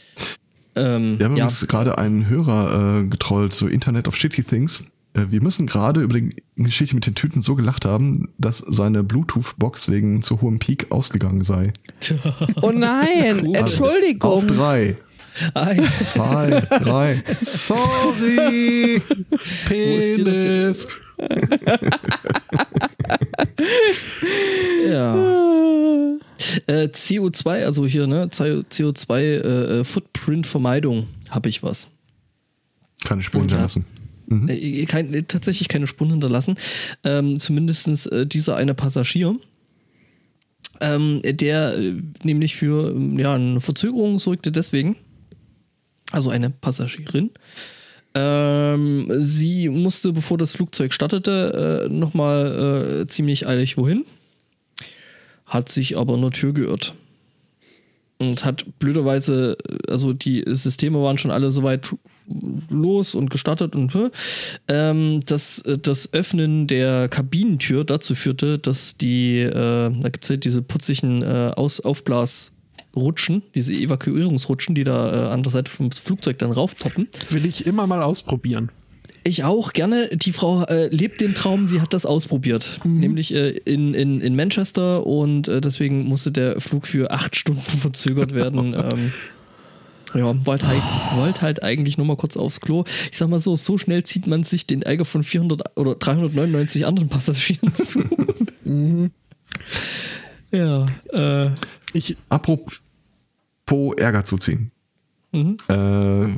[0.75, 1.47] Ähm, Wir haben ja.
[1.67, 4.83] gerade einen Hörer äh, getrollt, so Internet of Shitty Things.
[5.13, 9.03] Äh, wir müssen gerade über die Geschichte mit den Tüten so gelacht haben, dass seine
[9.03, 11.73] Bluetooth-Box wegen zu hohem Peak ausgegangen sei.
[12.61, 13.55] Oh nein, cool.
[13.55, 14.31] Entschuldigung.
[14.31, 14.97] Auf drei.
[15.53, 17.21] Eins, zwei, drei.
[17.41, 19.01] Sorry.
[19.65, 20.87] Penis.
[24.89, 25.15] ja.
[26.67, 28.27] Äh, CO2, also hier, ne?
[28.27, 31.89] CO2-Footprint-Vermeidung, äh, äh habe ich was.
[33.03, 33.85] Keine Spuren hinterlassen.
[33.87, 34.00] Ja.
[34.31, 34.47] Mhm.
[34.47, 36.55] Äh, kein, äh, tatsächlich keine Spuren hinterlassen.
[37.03, 39.35] Ähm, Zumindest äh, dieser eine Passagier.
[40.79, 44.95] Ähm, der äh, nämlich für ja, eine Verzögerung sorgte deswegen,
[46.11, 47.29] also eine Passagierin,
[48.15, 54.05] ähm, sie musste, bevor das Flugzeug startete, äh, nochmal äh, ziemlich eilig wohin,
[55.45, 56.95] hat sich aber nur Tür geirrt
[58.21, 59.57] und hat blöderweise,
[59.89, 61.93] also die Systeme waren schon alle soweit
[62.69, 63.91] los und gestartet und
[64.67, 70.45] ähm, dass das Öffnen der Kabinentür dazu führte, dass die, äh, da gibt es halt
[70.45, 76.37] diese putzigen äh, Aus Aufblasrutschen, diese Evakuierungsrutschen, die da äh, an der Seite vom Flugzeug
[76.37, 77.07] dann raufpoppen.
[77.31, 78.71] Will ich immer mal ausprobieren.
[79.23, 80.09] Ich auch gerne.
[80.09, 82.79] Die Frau äh, lebt den Traum, sie hat das ausprobiert.
[82.83, 82.99] Mhm.
[82.99, 87.61] Nämlich äh, in, in, in Manchester und äh, deswegen musste der Flug für acht Stunden
[87.65, 88.73] verzögert werden.
[88.73, 89.11] ähm,
[90.13, 90.81] ja, wollte halt,
[91.15, 92.83] wollt halt eigentlich nur mal kurz aufs Klo.
[93.11, 96.85] Ich sag mal so, so schnell zieht man sich den Ärger von 400 oder 399
[96.85, 97.99] anderen Passagieren zu.
[98.63, 99.11] mhm.
[100.51, 101.51] Ja, äh.
[101.93, 102.73] Ich, apropos
[103.97, 104.71] Ärger zuziehen.
[105.31, 105.57] Mhm.
[105.67, 106.37] Äh,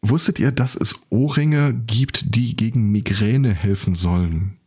[0.00, 4.58] Wusstet ihr, dass es Ohrringe gibt, die gegen Migräne helfen sollen?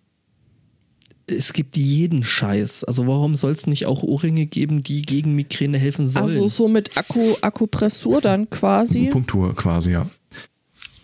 [1.28, 2.84] Es gibt jeden Scheiß.
[2.84, 6.26] Also warum soll es nicht auch Ohrringe geben, die gegen Migräne helfen sollen?
[6.26, 9.08] Also so mit Akku, Akupressur dann quasi?
[9.08, 10.08] Punktur quasi, ja.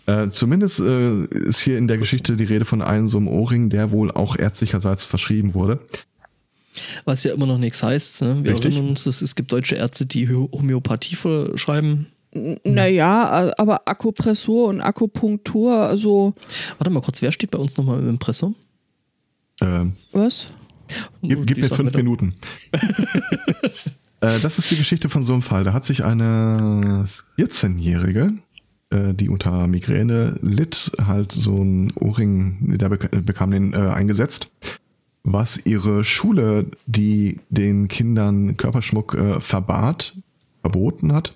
[0.06, 3.70] Äh, zumindest äh, ist hier in der Geschichte die Rede von einem so einem Ohrring,
[3.70, 5.80] der wohl auch ärztlicherseits verschrieben wurde.
[7.04, 8.22] Was ja immer noch nichts heißt.
[8.22, 8.44] Ne?
[8.44, 8.74] Wir Richtig.
[8.74, 12.06] erinnern uns, es gibt deutsche Ärzte, die Homöopathie verschreiben.
[12.32, 16.34] Naja, aber Akupressur und Akupunktur, also.
[16.76, 18.54] Warte mal kurz, wer steht bei uns nochmal im Impressum?
[19.60, 20.48] Ähm, Was?
[21.22, 22.34] Gib, gib mir fünf Minuten.
[22.72, 23.80] äh,
[24.20, 25.64] das ist die Geschichte von so einem Fall.
[25.64, 27.06] Da hat sich eine
[27.38, 28.34] 14-Jährige,
[28.90, 34.50] äh, die unter Migräne litt, halt so ein Ohrring, der bekam den äh, eingesetzt,
[35.24, 40.14] was ihre Schule, die den Kindern Körperschmuck äh, verbat,
[40.62, 41.34] verboten hat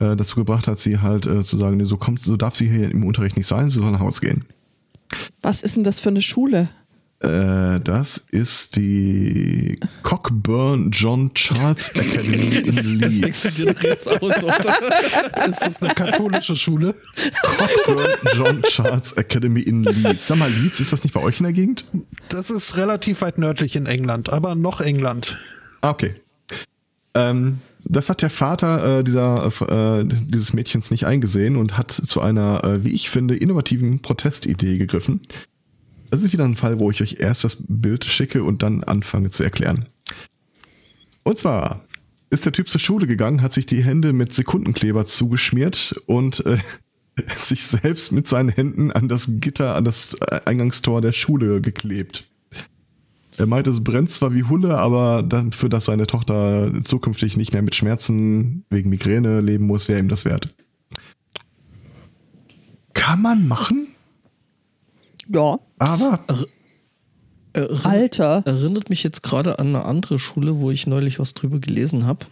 [0.00, 2.68] äh, dazu gebracht hat, sie halt äh, zu sagen, nee, so kommt, so darf sie
[2.68, 4.44] hier im Unterricht nicht sein, sie soll nach Hause gehen.
[5.42, 6.68] Was ist denn das für eine Schule?
[7.20, 13.42] Äh, das ist die Cockburn John Charles Academy in Leeds.
[13.42, 15.46] Das dir doch jetzt aus, oder?
[15.46, 16.94] ist das eine katholische Schule?
[17.42, 20.28] Cockburn John Charles Academy in Leeds.
[20.28, 21.84] Sag mal, Leeds, ist das nicht bei euch in der Gegend?
[22.30, 25.36] Das ist relativ weit nördlich in England, aber noch England.
[25.82, 26.14] Ah, okay.
[27.12, 32.20] Ähm, das hat der Vater äh, dieser, äh, dieses Mädchens nicht eingesehen und hat zu
[32.20, 35.20] einer, äh, wie ich finde, innovativen Protestidee gegriffen.
[36.10, 39.30] Das ist wieder ein Fall, wo ich euch erst das Bild schicke und dann anfange
[39.30, 39.86] zu erklären.
[41.22, 41.80] Und zwar
[42.30, 46.58] ist der Typ zur Schule gegangen, hat sich die Hände mit Sekundenkleber zugeschmiert und äh,
[47.36, 52.29] sich selbst mit seinen Händen an das Gitter, an das Eingangstor der Schule geklebt.
[53.40, 57.62] Er meinte, es brennt zwar wie Hulle, aber dafür, dass seine Tochter zukünftig nicht mehr
[57.62, 60.52] mit Schmerzen wegen Migräne leben muss, wäre ihm das wert.
[62.92, 63.86] Kann man machen?
[65.28, 65.58] Ja.
[65.78, 66.20] Aber.
[67.54, 68.42] Er, Alter.
[68.44, 72.26] Erinnert mich jetzt gerade an eine andere Schule, wo ich neulich was drüber gelesen habe.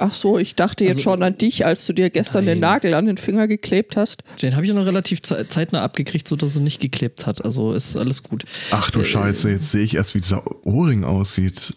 [0.00, 2.70] Ach so, ich dachte jetzt Also- schon an dich, als du dir gestern den Nein.
[2.74, 4.22] Nagel an den Finger geklebt hast.
[4.40, 7.44] Den habe ich ja noch relativ ze- zeitnah abgekriegt, sodass er nicht geklebt hat.
[7.44, 8.44] Also ist alles gut.
[8.70, 11.74] Ach du Scheiße, jetzt sehe ich erst, wie dieser Ohrring aussieht.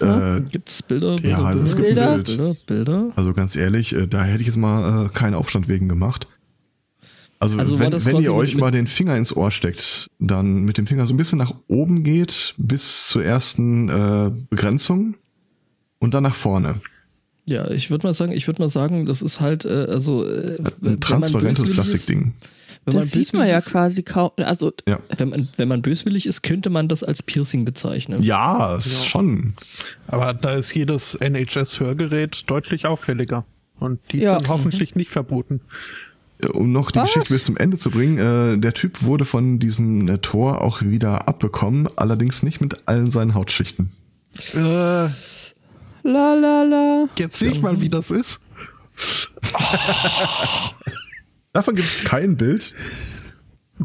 [0.00, 2.26] Äh, Gibt es Bilder, Bilder, Ja, Bilder, es gibt ein Bild.
[2.26, 3.12] Bilder, Bilder?
[3.16, 6.26] also ganz ehrlich, äh, da hätte ich jetzt mal äh, keinen Aufstand wegen gemacht.
[7.38, 10.86] Also, Also wenn, wenn ihr euch mal den Finger ins Ohr steckt, dann mit dem
[10.86, 15.16] Finger so ein bisschen nach oben geht bis zur ersten äh, Begrenzung
[15.98, 16.80] und dann nach vorne.
[17.50, 20.58] Ja, ich würde mal sagen, ich würde mal sagen, das ist halt äh, also äh,
[20.84, 22.32] Ein transparentes Plastikding.
[22.84, 24.30] Wenn man Das sieht man ja böswillig ist- quasi kaum.
[24.36, 25.00] Also, Ja.
[25.18, 28.22] Wenn man, wenn man böswillig ist, könnte man das als Piercing bezeichnen.
[28.22, 29.54] Ja, ist schon.
[30.06, 33.44] Aber da ist jedes NHS-Hörgerät deutlich auffälliger.
[33.78, 34.38] Und die Ja.
[34.38, 35.60] sind hoffentlich nicht verboten.
[36.42, 37.12] Äh, Um noch die Was?
[37.12, 40.82] Geschichte bis zum Ende zu bringen, äh, der Typ wurde von diesem äh, Tor auch
[40.82, 43.90] wieder abbekommen, allerdings nicht mit allen seinen Hautschichten.
[44.54, 45.08] Äh,
[46.02, 47.08] la la la.
[47.18, 48.42] jetzt sehe ich mal, wie das ist.
[51.52, 52.74] Davon gibt es kein Bild.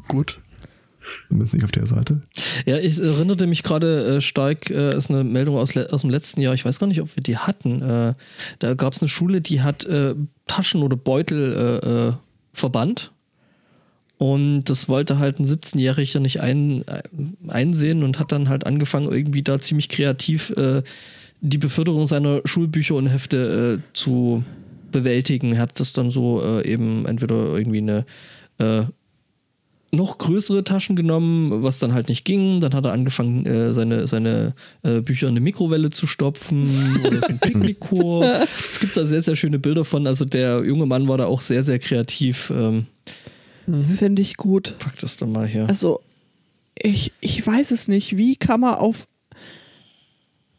[0.08, 0.40] Gut.
[1.28, 2.22] Zumindest nicht auf der Seite.
[2.66, 6.42] Ja, ich erinnerte mich gerade äh, stark, äh, ist eine Meldung aus, aus dem letzten
[6.42, 7.82] Jahr, ich weiß gar nicht, ob wir die hatten.
[7.82, 8.14] Äh,
[8.60, 10.16] da gab es eine Schule, die hat äh,
[10.48, 11.54] Taschen oder Beutel
[11.84, 12.14] äh, äh,
[12.54, 13.12] verbannt.
[14.18, 17.04] Und das wollte halt ein 17-Jähriger nicht ein, äh,
[17.50, 20.84] einsehen und hat dann halt angefangen, irgendwie da ziemlich kreativ äh,
[21.50, 24.44] die Beförderung seiner Schulbücher und Hefte äh, zu
[24.92, 25.54] bewältigen.
[25.54, 28.06] Er hat das dann so äh, eben entweder irgendwie eine
[28.58, 28.84] äh,
[29.92, 32.60] noch größere Taschen genommen, was dann halt nicht ging.
[32.60, 36.68] Dann hat er angefangen, äh, seine, seine äh, Bücher in eine Mikrowelle zu stopfen
[37.06, 38.48] oder so ein Picknickkorb.
[38.58, 40.06] es gibt da sehr, sehr schöne Bilder von.
[40.08, 42.52] Also der junge Mann war da auch sehr, sehr kreativ.
[42.56, 42.88] Ähm,
[43.96, 44.76] Finde ich gut.
[44.80, 45.68] pack das dann mal hier.
[45.68, 46.02] Also,
[46.78, 48.18] ich, ich weiß es nicht.
[48.18, 49.08] Wie kann man auf.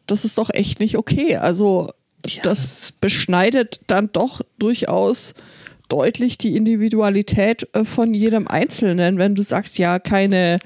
[0.07, 1.37] Das ist doch echt nicht okay.
[1.37, 1.93] Also,
[2.29, 5.35] Ja, das beschneidet dann doch durchaus
[5.89, 10.59] deutlich die Individualität äh, von jedem Einzelnen, wenn du sagst, ja, keine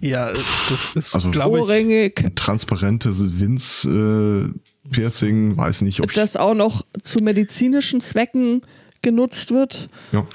[0.00, 0.30] Ja,
[0.68, 8.62] das ist, Also- k- Transparentes Winz-Piercing, weiß nicht, ob das auch noch zu medizinischen Zwecken
[9.02, 9.88] genutzt wird.
[10.12, 10.26] Ja.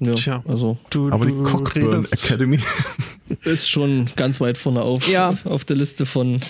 [0.00, 0.42] ja, Tja.
[0.46, 2.60] also du, Aber die du Cockburn redest, Academy.
[3.44, 5.34] ist schon ganz weit vorne auf, Ja.
[5.44, 6.40] auf der Liste von.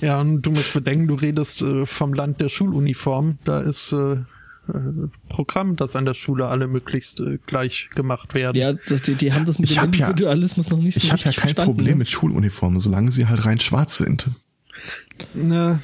[0.00, 3.38] Ja, und du musst bedenken, du redest äh, vom Land der Schuluniform.
[3.44, 4.18] Da ist äh, äh,
[5.28, 8.56] Programm, dass an der Schule alle möglichst äh, gleich gemacht werden.
[8.56, 11.04] Ja, das, die, die haben das mit Ich dem hab ja- Individualismus noch nicht so
[11.04, 11.96] Ich habe ja kein Problem ne?
[11.96, 14.26] mit Schuluniformen, solange sie halt rein schwarz sind.
[15.34, 15.80] Ne.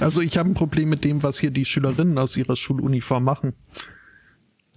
[0.00, 3.52] Also ich habe ein Problem mit dem, was hier die Schülerinnen aus ihrer Schuluniform machen.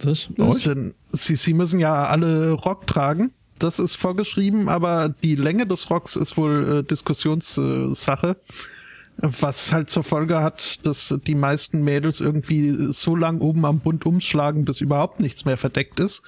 [0.02, 0.28] Was?
[0.64, 3.32] Denn sie, sie müssen ja alle Rock tragen.
[3.58, 8.36] Das ist vorgeschrieben, aber die Länge des Rocks ist wohl äh, Diskussionssache.
[9.18, 14.06] Was halt zur Folge hat, dass die meisten Mädels irgendwie so lang oben am Bund
[14.06, 16.22] umschlagen, bis überhaupt nichts mehr verdeckt ist.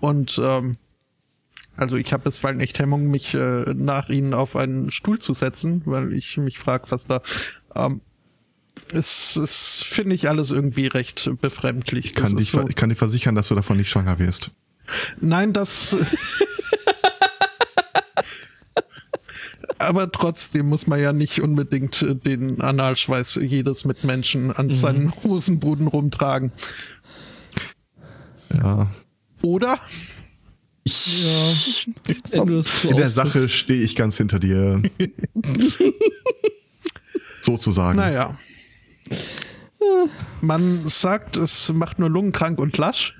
[0.00, 0.76] Und ähm,
[1.76, 5.82] also ich habe bisweilen echt Hemmung, mich äh, nach ihnen auf einen Stuhl zu setzen,
[5.84, 7.22] weil ich mich frage, was da.
[7.76, 8.00] Ähm,
[8.92, 12.06] es, es finde ich alles irgendwie recht befremdlich.
[12.06, 14.50] Ich kann, dich, so- ich kann dir versichern, dass du davon nicht schwanger wirst.
[15.20, 15.96] Nein, das.
[19.78, 25.88] Aber trotzdem muss man ja nicht unbedingt äh, den Analschweiß jedes Mitmenschen an seinen Hosenboden
[25.88, 26.52] rumtragen.
[28.50, 28.88] Ja.
[29.42, 29.78] Oder?
[30.84, 31.52] Ja.
[32.24, 32.42] So
[32.88, 33.08] In der.
[33.08, 34.82] Sache stehe ich ganz hinter dir.
[37.40, 37.98] Sozusagen.
[37.98, 38.36] Naja.
[40.40, 43.16] Man sagt, es macht nur lungenkrank und lasch.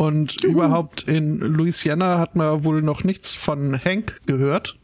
[0.00, 4.78] Und überhaupt in Louisiana hat man wohl noch nichts von Hank gehört.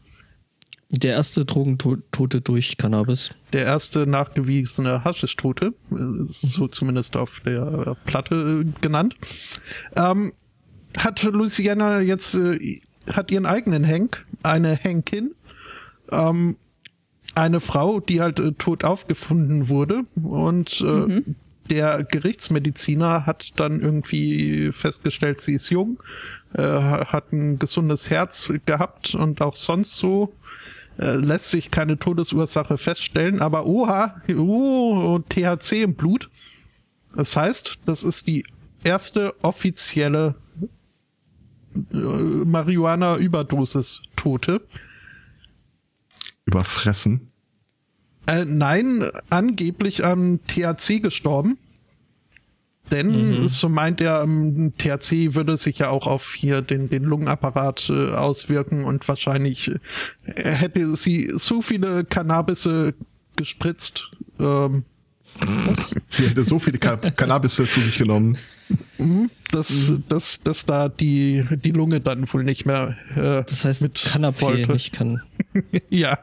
[0.89, 3.31] Der erste Drogentote durch Cannabis.
[3.51, 5.73] Der erste nachgewiesene Haschischtote,
[6.27, 9.15] so zumindest auf der Platte äh, genannt,
[9.95, 10.33] ähm,
[10.99, 12.79] hat Louisiana jetzt äh,
[13.11, 15.33] hat ihren eigenen Hank, eine Henkin,
[16.11, 16.57] ähm,
[17.33, 21.23] eine Frau, die halt äh, tot aufgefunden wurde und äh,
[21.67, 26.01] der Gerichtsmediziner hat dann irgendwie festgestellt, sie ist jung,
[26.53, 30.33] äh, hat ein gesundes Herz gehabt und auch sonst so
[30.99, 36.29] äh, lässt sich keine Todesursache feststellen, aber oha, oh, THC im Blut.
[37.15, 38.45] Das heißt, das ist die
[38.83, 40.35] erste offizielle
[41.91, 44.61] äh, Marihuana-Überdosis-Tote.
[46.45, 47.27] Überfressen.
[48.27, 51.57] Äh, nein, angeblich am THC gestorben.
[52.91, 57.89] Denn, so meint er, ähm, THC würde sich ja auch auf hier den, den Lungenapparat
[57.89, 59.71] äh, auswirken und wahrscheinlich
[60.25, 62.93] äh, hätte sie so viele Cannabisse
[63.35, 64.09] gespritzt,
[64.39, 64.85] ähm,
[65.39, 65.93] Was?
[66.07, 68.37] Sie hätte so viele Cannabis zu sich genommen.
[69.51, 73.97] Dass, dass, dass da die, die Lunge dann wohl nicht mehr äh, Das heißt mit
[73.97, 75.21] Kanapé, nicht kann.
[75.89, 76.19] Ja,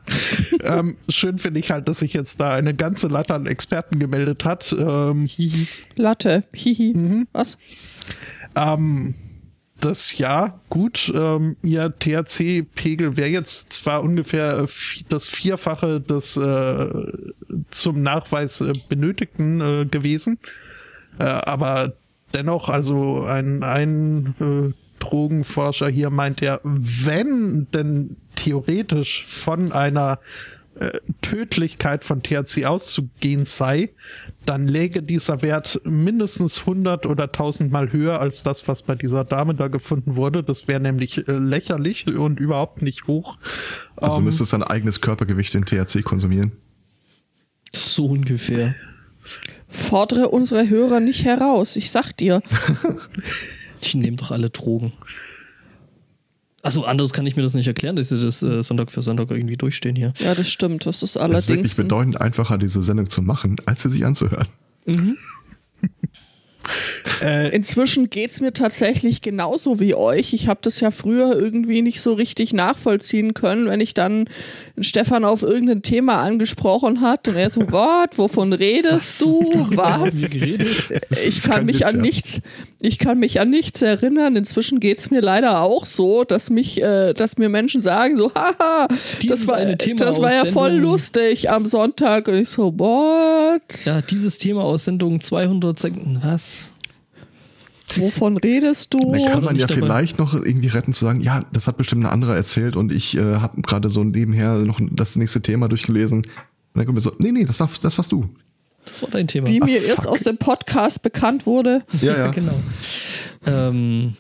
[0.63, 4.45] ähm, schön finde ich halt, dass sich jetzt da eine ganze Latte an Experten gemeldet
[4.45, 4.75] hat.
[4.79, 5.29] Ähm,
[5.97, 6.45] Latte.
[6.53, 7.27] Hihi.
[7.33, 7.57] Was?
[8.55, 9.15] ähm,
[9.81, 14.67] das ja, gut, ähm, ihr THC-Pegel wäre jetzt zwar ungefähr äh,
[15.09, 16.89] das Vierfache des äh,
[17.69, 20.39] zum Nachweis äh, benötigten äh, gewesen,
[21.19, 21.93] äh, aber
[22.35, 30.19] dennoch, also ein, ein äh, Drogenforscher hier meint ja, wenn denn theoretisch von einer
[30.77, 30.91] äh,
[31.23, 33.91] Tödlichkeit von THC auszugehen sei,
[34.45, 39.25] dann läge dieser Wert mindestens 100 oder 1000 Mal höher als das, was bei dieser
[39.25, 40.43] Dame da gefunden wurde.
[40.43, 43.39] Das wäre nämlich äh, lächerlich und überhaupt nicht hoch.
[43.97, 46.53] Also Ähm, müsste es sein eigenes Körpergewicht in THC konsumieren.
[47.73, 48.75] So ungefähr.
[49.69, 51.77] Fordere unsere Hörer nicht heraus.
[51.77, 52.43] Ich sag dir.
[53.83, 54.93] Die nehmen doch alle Drogen.
[56.63, 59.31] Also anders kann ich mir das nicht erklären, dass sie das äh, Sonntag für Sonntag
[59.31, 60.15] irgendwie durchstehen hier.
[60.19, 60.87] Ja, das stimmt.
[60.87, 61.49] Das ist Es ist allerdings.
[61.49, 64.49] wirklich bedeutend einfacher, diese Sendung zu machen, als sie sich anzuhören.
[67.21, 70.33] äh, Inzwischen geht's mir tatsächlich genauso wie euch.
[70.33, 74.27] Ich habe das ja früher irgendwie nicht so richtig nachvollziehen können, wenn ich dann
[74.81, 79.51] Stefan auf irgendein Thema angesprochen hat und er so, was, wovon redest du?
[79.71, 80.35] Was?
[80.35, 82.41] Ich kann mich an nichts,
[82.85, 84.37] ich kann mich an nichts erinnern.
[84.37, 88.89] Inzwischen geht's mir leider auch so, dass mich, äh, dass mir Menschen sagen so, haha,
[89.23, 92.79] Dieses das war, eine Thema das war ja voll lustig am Sonntag und ich so,
[92.79, 93.85] what?
[93.87, 96.21] Ja, dieses Thema aus Sendung 200 Sekunden.
[96.23, 96.73] Was?
[97.97, 99.13] Wovon redest du?
[99.13, 99.81] Dann kann man ja dabei.
[99.81, 103.17] vielleicht noch irgendwie retten zu sagen, ja, das hat bestimmt ein anderer erzählt und ich
[103.17, 106.19] äh, habe gerade so nebenher noch das nächste Thema durchgelesen.
[106.19, 106.27] Und
[106.75, 108.29] dann kommt mir so, nee, nee, das war das warst du.
[108.87, 109.49] Das war dein Thema.
[109.49, 110.13] Wie mir Ah, erst fuck.
[110.13, 111.83] aus dem Podcast bekannt wurde.
[112.01, 112.31] Ja, ja.
[112.31, 112.59] genau.
[113.47, 114.15] Ähm,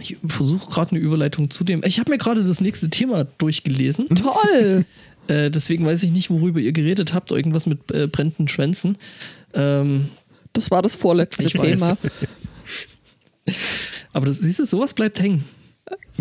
[0.00, 1.82] ich versuche gerade eine Überleitung zu dem.
[1.84, 4.08] Ich habe mir gerade das nächste Thema durchgelesen.
[4.14, 4.84] Toll!
[5.28, 7.30] Äh, deswegen weiß ich nicht, worüber ihr geredet habt.
[7.30, 8.98] Irgendwas mit äh, brennenden Schwänzen.
[9.54, 10.08] Ähm,
[10.52, 11.66] Das war das vorletzte Ich weiß.
[11.80, 11.96] Thema.
[14.12, 15.44] aber das, siehst du, sowas bleibt hängen.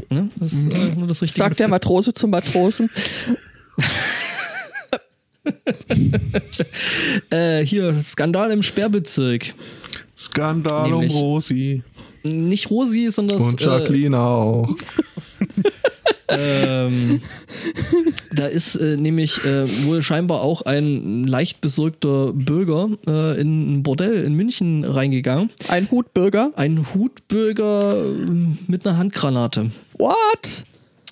[0.10, 0.30] Ne?
[0.40, 1.38] Das ist äh, nur das Richtige.
[1.44, 2.90] Sagt der Matrose zum Matrosen.
[7.30, 9.54] äh, hier, Skandal im Sperrbezirk.
[10.16, 11.84] Skandal Nämlich- um Rosi.
[12.24, 14.70] Nicht Rosi, sondern Und äh, Jacqueline auch.
[16.30, 17.22] ähm,
[18.32, 23.84] da ist äh, nämlich äh, wohl scheinbar auch ein leicht besorgter Bürger äh, in ein
[23.84, 25.50] Bordell in München reingegangen.
[25.68, 26.52] Ein Hutbürger.
[26.56, 28.32] Ein Hutbürger äh,
[28.68, 29.72] mit einer Handgranate.
[29.98, 30.64] What?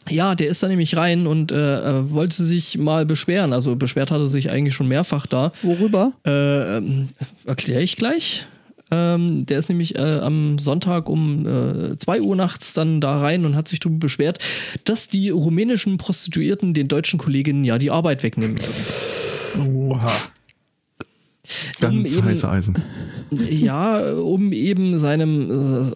[0.10, 1.56] Ja, der ist da nämlich rein und äh,
[2.00, 3.54] äh, wollte sich mal beschweren.
[3.54, 5.52] Also beschwert hat er sich eigentlich schon mehrfach da.
[5.62, 6.14] Worüber?
[6.26, 7.08] Äh, ähm,
[7.46, 8.48] Erkläre ich gleich.
[8.94, 11.46] Ähm, der ist nämlich äh, am Sonntag um
[11.94, 14.40] äh, 2 Uhr nachts dann da rein und hat sich darüber beschwert,
[14.84, 18.58] dass die rumänischen Prostituierten den deutschen Kolleginnen ja die Arbeit wegnehmen.
[19.66, 20.12] Oha.
[21.80, 22.78] Ganz eben- heiße Eisen.
[23.50, 25.92] ja, um eben seinem äh,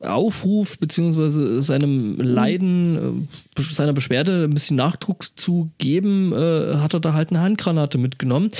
[0.00, 7.00] Aufruf beziehungsweise seinem Leiden, äh, seiner Beschwerde ein bisschen Nachdruck zu geben, äh, hat er
[7.00, 8.50] da halt eine Handgranate mitgenommen.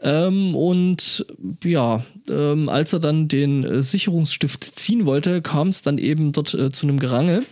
[0.00, 1.26] Ähm, und
[1.64, 6.54] ja, ähm, als er dann den äh, Sicherungsstift ziehen wollte, kam es dann eben dort
[6.54, 7.44] äh, zu einem Gerangel.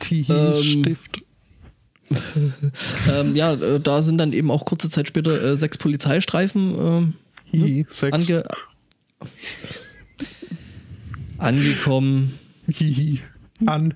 [0.00, 1.22] Tihi-Stift.
[3.10, 7.14] Ähm, ja, äh, da sind dann eben auch kurze Zeit später äh, sechs Polizeistreifen ähm,
[7.44, 8.12] Hihi, Sex.
[8.12, 8.44] ange
[11.42, 12.38] angekommen.
[12.68, 13.20] Hihi.
[13.66, 13.94] An.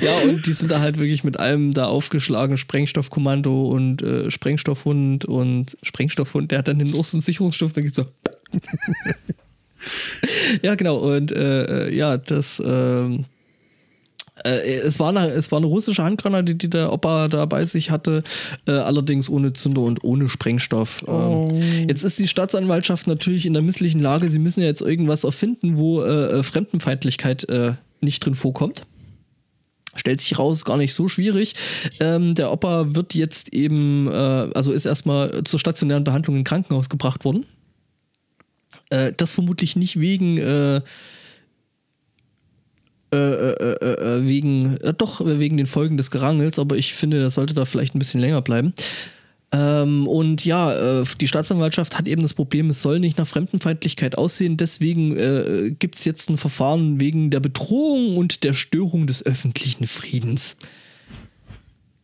[0.00, 2.56] Ja, und die sind da halt wirklich mit allem da aufgeschlagen.
[2.56, 7.96] Sprengstoffkommando und äh, Sprengstoffhund und Sprengstoffhund, der hat dann den Ost- und Sicherungsstift, dann geht's
[7.96, 8.06] so.
[10.62, 10.98] ja, genau.
[10.98, 12.62] Und äh, äh, ja, das.
[12.64, 13.24] ähm,
[14.44, 17.90] äh, es, war eine, es war eine russische Handgranate, die der Opa da bei sich
[17.90, 18.22] hatte,
[18.66, 21.04] äh, allerdings ohne Zünder und ohne Sprengstoff.
[21.08, 25.24] Ähm, jetzt ist die Staatsanwaltschaft natürlich in der misslichen Lage, sie müssen ja jetzt irgendwas
[25.24, 28.82] erfinden, wo äh, äh, Fremdenfeindlichkeit äh, nicht drin vorkommt.
[29.96, 31.54] Stellt sich raus, gar nicht so schwierig.
[32.00, 34.10] Ähm, der Opa wird jetzt eben, äh,
[34.54, 37.46] also ist erstmal zur stationären Behandlung in Krankenhaus gebracht worden.
[39.16, 40.36] Das vermutlich nicht wegen,
[43.14, 47.20] äh, äh, äh, äh, wegen, äh, doch wegen den Folgen des Gerangels, aber ich finde,
[47.20, 48.74] das sollte da vielleicht ein bisschen länger bleiben.
[49.52, 54.18] Ähm, und ja, äh, die Staatsanwaltschaft hat eben das Problem, es soll nicht nach Fremdenfeindlichkeit
[54.18, 54.56] aussehen.
[54.56, 59.86] Deswegen äh, gibt es jetzt ein Verfahren wegen der Bedrohung und der Störung des öffentlichen
[59.86, 60.56] Friedens.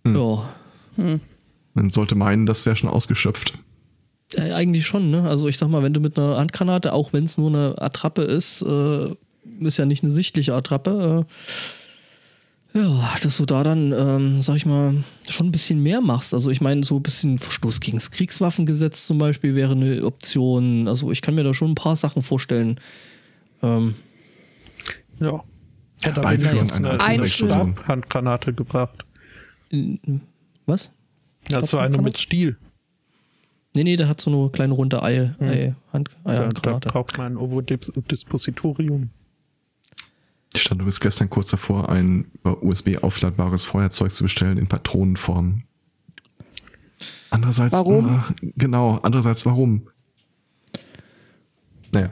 [0.07, 0.49] Ja,
[1.75, 3.55] Man sollte meinen, das wäre schon ausgeschöpft.
[4.35, 5.29] Äh, eigentlich schon, ne?
[5.29, 8.23] Also ich sag mal, wenn du mit einer Handgranate, auch wenn es nur eine Attrappe
[8.23, 9.11] ist, äh,
[9.61, 11.27] ist ja nicht eine sichtliche Attrappe,
[12.75, 16.33] äh, ja, dass du da dann, ähm, sag ich mal, schon ein bisschen mehr machst.
[16.35, 20.87] Also ich meine, so ein bisschen Verstoß gegen das Kriegswaffengesetz zum Beispiel wäre eine Option.
[20.87, 22.79] Also ich kann mir da schon ein paar Sachen vorstellen.
[23.63, 23.97] Ähm,
[25.19, 25.43] Ja.
[26.03, 29.05] Er Herbeiführen wenigstens einer eine, eine Stabhandgranate gebracht.
[30.65, 30.91] was?
[31.53, 32.57] Also eine mit Stiel.
[33.75, 36.89] Nee, nee, der hat so eine kleine runde Ei, Ei, Hand, Da, da Eihandgranate.
[36.89, 39.11] braucht man ein Ovo-Dispositorium.
[40.53, 45.63] Ich stand bis gestern kurz davor, ein über USB aufladbares Feuerzeug zu bestellen in Patronenform.
[47.31, 48.23] Andererseits, Warum?
[48.43, 49.83] äh, genau, andererseits warum?
[51.93, 52.11] Naja.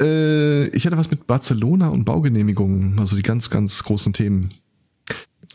[0.00, 4.50] Äh, ich hatte was mit Barcelona und Baugenehmigungen, also die ganz, ganz großen Themen.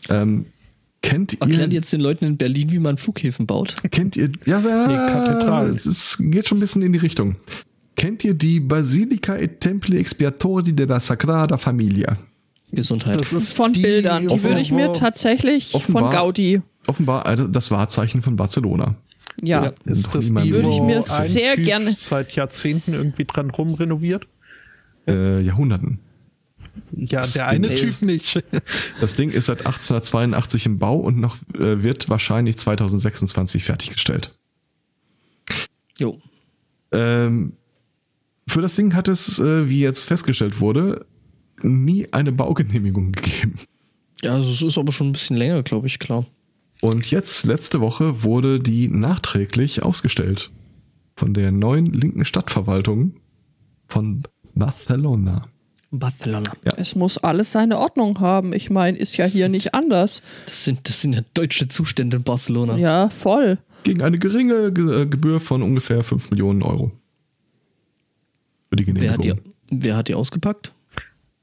[0.08, 0.46] Ähm,
[1.02, 3.76] kennt ihr, Erklären die jetzt den Leuten in Berlin, wie man Flughäfen baut?
[3.90, 7.36] kennt ihr, ja, ja, Nee, es ist, geht schon ein bisschen in die Richtung.
[7.96, 12.16] Kennt ihr die Basilica e Templi Expiatori della Sagrada Familia?
[12.70, 13.16] Gesundheit.
[13.16, 14.28] Das ist Von die, Bildern.
[14.28, 16.60] Die würde ich mir tatsächlich offenbar- von Gaudi.
[16.86, 18.96] Offenbar also das Wahrzeichen von Barcelona.
[19.42, 19.64] Ja.
[19.64, 19.72] Ja.
[19.84, 24.26] Ist das die, Würde ich mir sehr typ gerne- seit Jahrzehnten irgendwie dran rumrenoviert?
[25.06, 26.00] Äh, Jahrhunderten.
[26.92, 28.42] Ja, der eine Typ ist- nicht.
[29.00, 34.34] Das Ding ist seit 1882 im Bau und noch äh, wird wahrscheinlich 2026 fertiggestellt.
[35.98, 36.20] Jo.
[36.92, 37.52] Ähm,
[38.48, 41.06] für das Ding hat es, äh, wie jetzt festgestellt wurde,
[41.62, 43.54] nie eine Baugenehmigung gegeben.
[44.22, 46.26] Ja, also es ist aber schon ein bisschen länger, glaube ich, klar.
[46.80, 50.50] Und jetzt, letzte Woche, wurde die nachträglich ausgestellt.
[51.16, 53.14] Von der neuen linken Stadtverwaltung
[53.88, 54.22] von
[54.54, 55.48] Barcelona.
[55.90, 56.52] Barcelona.
[56.76, 58.52] Es muss alles seine Ordnung haben.
[58.52, 60.22] Ich meine, ist ja hier nicht anders.
[60.46, 62.76] Das sind, das sind ja deutsche Zustände in Barcelona.
[62.76, 63.58] Ja, voll.
[63.84, 66.90] Gegen eine geringe Ge Gebühr von ungefähr 5 Millionen Euro.
[68.84, 69.52] Für die Wer, hat die, Genehmigung.
[69.70, 70.72] wer hat die ausgepackt?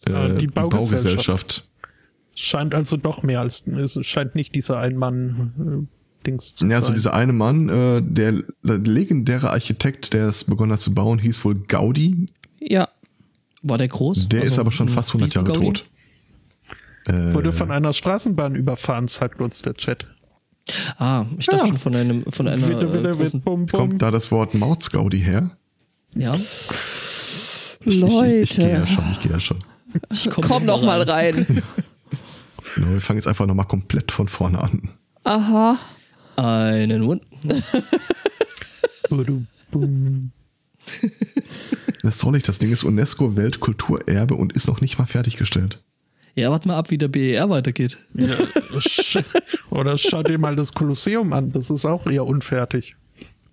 [0.05, 0.71] Äh, Die Baugesellschaft.
[0.71, 1.67] Baugesellschaft.
[2.35, 6.81] Scheint also doch mehr als, es scheint nicht dieser Ein-Mann-Dings zu Ja, sein.
[6.81, 8.33] also dieser eine Mann, äh, der
[8.63, 12.27] legendäre Architekt, der es begonnen hat zu bauen, hieß wohl Gaudi.
[12.59, 12.87] Ja.
[13.61, 14.29] War der groß?
[14.29, 15.73] Der ist Also, aber schon fast 100 Jahre Wiesengaudi?
[15.73, 15.85] tot.
[17.05, 20.07] Äh, Wurde von einer Straßenbahn überfahren, zeigt uns der Chat.
[20.97, 21.67] Ah, ich dachte Ja.
[21.67, 23.79] schon von einem von einer äh, witte, großen, witte, bum, bum.
[23.79, 25.51] kommt da das Wort Mautsgaudi her?
[26.15, 26.33] Ja.
[27.85, 29.57] Ich, ich, ich gehe Leute, ja schon, ich gehe ja schon.
[30.11, 31.45] Ich komm doch mal rein.
[32.75, 34.89] Genau, wir fangen jetzt einfach nochmal komplett von vorne an.
[35.23, 35.77] Aha.
[36.35, 37.21] Einen Wund.
[42.01, 45.81] Das ist traurig, das Ding ist UNESCO-Weltkulturerbe und ist noch nicht mal fertiggestellt.
[46.35, 47.97] Ja, warte mal ab, wie der BER weitergeht.
[48.15, 48.35] Ja,
[48.79, 49.23] sch-
[49.69, 52.95] Oder schau dir mal das Kolosseum an, das ist auch eher unfertig.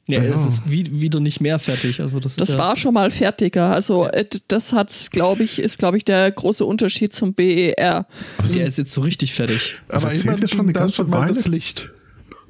[0.08, 0.34] Ja, Ja.
[0.34, 2.00] es ist wie, wieder nicht mehr fertig.
[2.00, 3.72] Also das, Das ist ja, war schon mal fertiger.
[3.72, 8.06] Also äh, das hat's, glaube ich, ist glaube ich der große Unterschied zum E BER.
[8.54, 9.76] Der ist jetzt so richtig fertig.
[9.88, 11.34] Das Aber erzählt immerhin ja schon eine ganze Weile.
[11.34, 11.90] das Licht.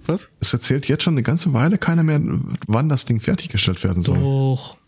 [0.06, 0.26] Was?
[0.40, 2.20] Es erzählt jetzt schon eine ganze Weile keiner mehr,
[2.66, 4.18] wann das Ding fertiggestellt werden soll.
[4.18, 4.78] Doch.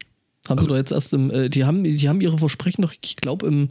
[0.49, 3.17] Haben sie doch jetzt erst im, äh, die haben, die haben ihre Versprechen noch, ich
[3.17, 3.71] glaube im,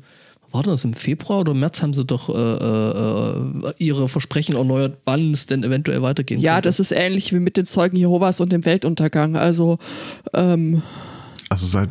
[0.51, 4.97] war das im Februar oder März haben sie doch äh, äh, äh, ihre Versprechen erneuert,
[5.05, 6.69] wann es denn eventuell weitergehen Ja, könnte.
[6.69, 9.35] das ist ähnlich wie mit den Zeugen Jehovas und dem Weltuntergang.
[9.37, 9.79] Also
[10.33, 10.81] ähm,
[11.49, 11.89] Also seit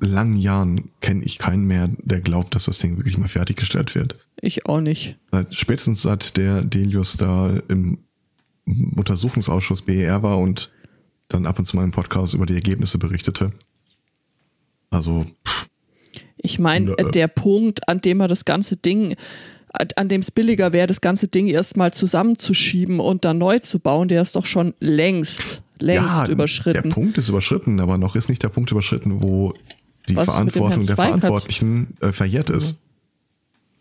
[0.00, 4.16] langen Jahren kenne ich keinen mehr, der glaubt, dass das Ding wirklich mal fertiggestellt wird.
[4.40, 5.16] ich auch nicht.
[5.30, 7.98] Seit, spätestens seit der Delius da im
[8.96, 10.70] Untersuchungsausschuss BER war und
[11.28, 13.52] dann ab und zu mal im Podcast über die Ergebnisse berichtete.
[14.90, 15.66] Also, pff,
[16.42, 17.10] Ich meine, Nö.
[17.10, 19.14] der Punkt, an dem er das ganze Ding,
[19.96, 24.08] an dem es billiger wäre, das ganze Ding erstmal zusammenzuschieben und dann neu zu bauen,
[24.08, 26.82] der ist doch schon längst, längst ja, überschritten.
[26.82, 29.54] Der Punkt ist überschritten, aber noch ist nicht der Punkt überschritten, wo
[30.08, 30.96] die Was Verantwortung der?
[30.96, 32.82] Verantwortlichen äh, verjährt ist.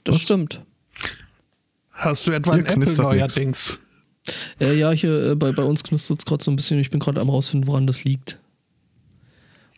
[0.04, 0.22] das was?
[0.22, 0.62] stimmt.
[1.92, 3.80] Hast du etwa Hier ein Apple neuerdings?
[4.60, 6.80] Äh, ja, hier äh, bei, bei uns knistert es gerade so ein bisschen.
[6.80, 8.40] Ich bin gerade am rausfinden, woran das liegt.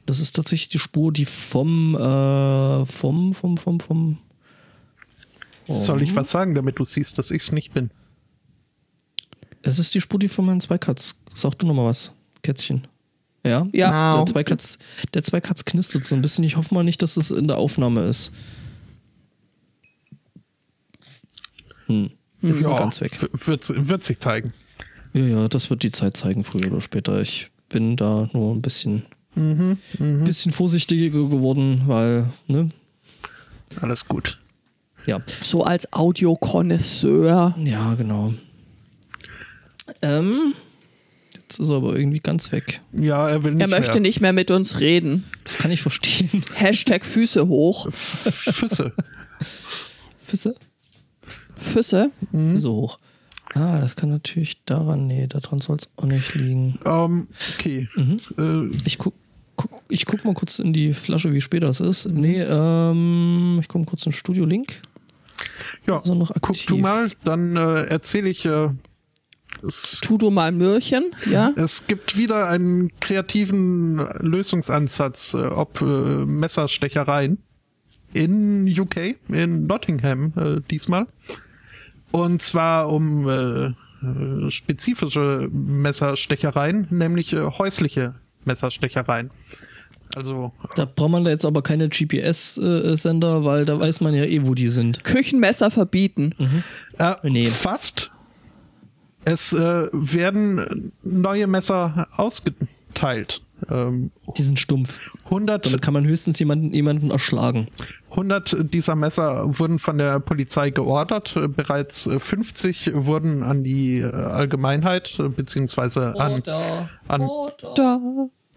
[0.06, 4.18] Das ist tatsächlich die Spur, die vom, äh, vom, vom, vom, vom.
[5.66, 7.90] Soll ich was sagen, damit du siehst, dass ich es nicht bin?
[9.62, 11.16] Es ist die Spur, die von meinen Zweikatz.
[11.34, 12.12] Sag du noch mal was,
[12.42, 12.86] Kätzchen.
[13.46, 13.68] Ja?
[13.72, 14.18] Ja.
[14.18, 14.78] Der Zweikatz,
[15.14, 16.44] der Zweikatz knistert so ein bisschen.
[16.44, 18.32] Ich hoffe mal nicht, dass es in der Aufnahme ist.
[21.88, 22.12] Hm.
[22.42, 23.12] Jetzt ist er ganz weg.
[23.22, 24.52] Wird, wird sich zeigen.
[25.14, 27.22] Ja, ja, das wird die Zeit zeigen, früher oder später.
[27.22, 29.06] Ich bin da nur ein bisschen,
[29.36, 29.78] Mhm,
[30.26, 32.70] bisschen vorsichtiger geworden, weil, ne?
[33.82, 34.40] Alles gut.
[35.06, 37.56] Ja, So als Audiokonnoisseur.
[37.64, 38.34] ja, genau.
[40.02, 40.54] Ähm,
[41.34, 42.80] jetzt ist er aber irgendwie ganz weg.
[42.94, 44.02] Ja, er will nicht Er möchte mehr.
[44.02, 45.26] nicht mehr mit uns reden.
[45.44, 46.30] Das kann ich verstehen.
[46.56, 47.90] Hashtag Füße hoch.
[47.92, 48.94] Füße.
[50.20, 50.56] Füße?
[51.58, 52.12] Füße.
[52.32, 53.00] Füße hoch.
[53.56, 56.80] Ah, das kann natürlich daran, nee, daran soll es auch nicht liegen.
[56.86, 57.88] ähm, okay.
[58.38, 59.14] Äh, Ich guck,
[59.56, 62.08] guck, ich guck mal kurz in die Flasche, wie spät das ist.
[62.08, 64.82] Nee, ähm, ich guck mal kurz in Studio Link.
[65.88, 68.46] ja, er noch guck du mal, dann äh, erzähle ich.
[68.46, 68.70] Äh,
[69.62, 71.54] es, Tu du mal Mürchen, ja?
[71.56, 77.38] es gibt wieder einen kreativen Lösungsansatz, äh, ob äh, Messerstechereien
[78.14, 81.08] in UK, in Nottingham äh, diesmal.
[82.12, 89.30] Und zwar um äh, äh, spezifische Messerstechereien, nämlich äh, häusliche Messerstechereien.
[90.16, 94.42] Also Da braucht man da jetzt aber keine GPS-Sender, weil da weiß man ja eh,
[94.46, 95.04] wo die sind.
[95.04, 96.36] Küchenmesser verbieten.
[97.00, 97.46] Äh, Nee.
[97.48, 98.12] Fast.
[99.26, 103.42] Es äh, werden neue Messer ausgeteilt.
[103.70, 105.00] Ähm, Die sind stumpf.
[105.26, 107.68] 100, Damit kann man höchstens jemanden, jemanden erschlagen.
[108.12, 111.34] 100 dieser Messer wurden von der Polizei geordert.
[111.56, 116.44] Bereits äh, 50 wurden an die äh, Allgemeinheit äh, beziehungsweise an,
[117.08, 117.30] an.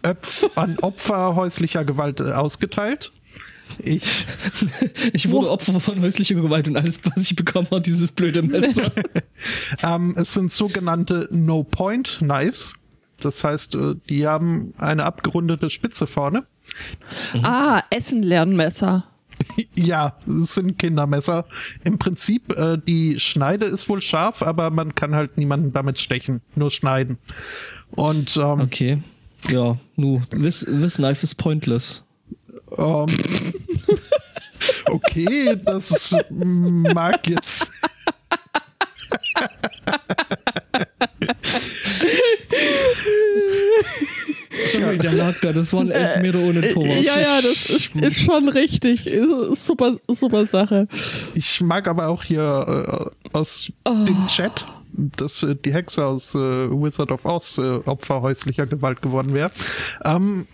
[0.03, 3.11] Öpf, an Opfer häuslicher Gewalt äh, ausgeteilt.
[3.79, 4.25] Ich
[5.13, 8.91] Ich wurde Opfer von häuslicher Gewalt und alles, was ich bekommen habe, dieses blöde Messer.
[9.83, 12.73] Ähm, es sind sogenannte No-Point-Knives.
[13.21, 16.45] Das heißt, äh, die haben eine abgerundete Spitze vorne.
[17.43, 19.03] Ah, Essen-Lernmesser.
[19.75, 21.45] Ja, es sind Kindermesser.
[21.83, 26.41] Im Prinzip, äh, die Schneide ist wohl scharf, aber man kann halt niemanden damit stechen,
[26.55, 27.19] nur schneiden.
[27.91, 29.03] Und ähm, Okay.
[29.49, 32.01] Ja, nu, this, this knife is pointless.
[32.75, 33.05] ähm,
[34.87, 37.69] okay, das mag jetzt.
[44.65, 46.85] Sorry, der lag da, das waren Elfmeter ohne Tor.
[46.85, 49.07] Ja, ja, das ist, ist schon richtig.
[49.07, 50.87] Ist super, super Sache.
[51.35, 56.37] Ich mag aber auch hier äh, aus dem Chat, dass äh, die Hexe aus äh,
[56.37, 59.51] Wizard of Oz äh, Opfer häuslicher Gewalt geworden wäre.
[60.05, 60.47] Ähm,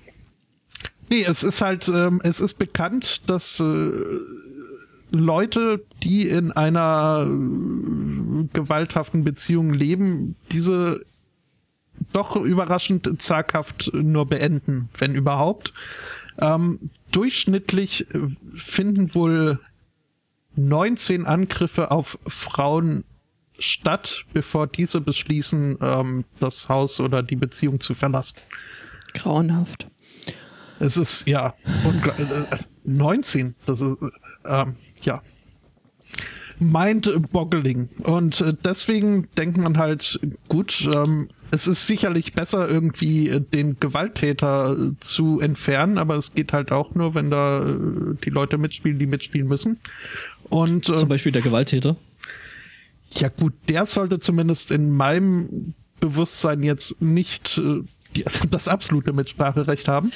[1.10, 3.90] nee, es ist halt, ähm, es ist bekannt, dass äh,
[5.12, 11.02] Leute, die in einer äh, gewalthaften Beziehung leben, diese
[12.14, 15.73] doch überraschend zaghaft nur beenden, wenn überhaupt.
[16.40, 18.19] Ähm, durchschnittlich äh,
[18.56, 19.60] finden wohl
[20.56, 23.03] 19 Angriffe auf Frauen
[23.60, 28.35] statt, bevor diese beschließen, ähm, das Haus oder die Beziehung zu verlassen.
[29.14, 29.88] Grauenhaft.
[30.80, 31.53] Es ist, ja,
[31.85, 34.10] ungl- äh, 19, das ist, äh,
[34.45, 35.22] ähm, ja,
[36.60, 37.90] mind-boggling.
[38.03, 40.19] Und äh, deswegen denkt man halt,
[40.49, 46.34] gut, ähm, es ist sicherlich besser, irgendwie äh, den Gewalttäter äh, zu entfernen, aber es
[46.34, 47.76] geht halt auch nur, wenn da äh,
[48.24, 49.80] die Leute mitspielen, die mitspielen müssen.
[50.50, 51.96] Und Zum Beispiel der Gewalttäter.
[53.18, 57.62] ja gut, der sollte zumindest in meinem Bewusstsein jetzt nicht
[58.50, 60.12] das absolute Mitspracherecht haben.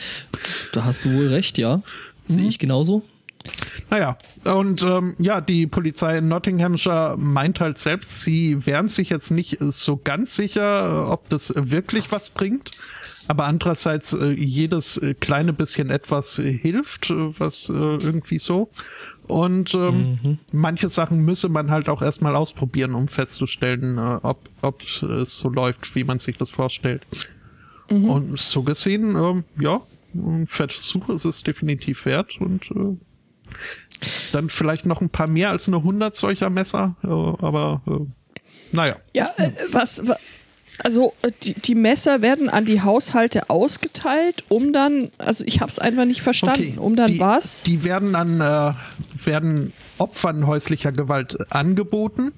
[0.74, 1.82] Da hast du wohl recht, ja.
[2.26, 2.50] Sehe Mhm.
[2.50, 3.04] ich genauso.
[3.90, 9.32] Naja, und ähm, ja, die Polizei in Nottinghamshire meint halt selbst, sie wären sich jetzt
[9.32, 12.72] nicht so ganz sicher, ob das wirklich was bringt.
[13.28, 18.70] Aber andererseits, äh, jedes äh, kleine bisschen etwas hilft, äh, was äh, irgendwie so.
[19.28, 24.82] Und ähm, manche Sachen müsse man halt auch erstmal ausprobieren, um festzustellen, äh, ob, ob
[24.82, 27.06] es so läuft, wie man sich das vorstellt.
[27.90, 29.82] Und so gesehen, ähm, ja,
[30.14, 32.98] ein Versuch ist es definitiv wert und äh,
[34.32, 38.42] dann vielleicht noch ein paar mehr als nur 100 solcher Messer, aber äh,
[38.72, 38.96] naja.
[39.14, 40.18] Ja, äh, was, wa-
[40.84, 45.72] also äh, die, die Messer werden an die Haushalte ausgeteilt, um dann, also ich habe
[45.72, 47.64] es einfach nicht verstanden, um dann die, was?
[47.64, 48.74] Die werden an äh,
[49.26, 52.32] werden Opfern häuslicher Gewalt angeboten.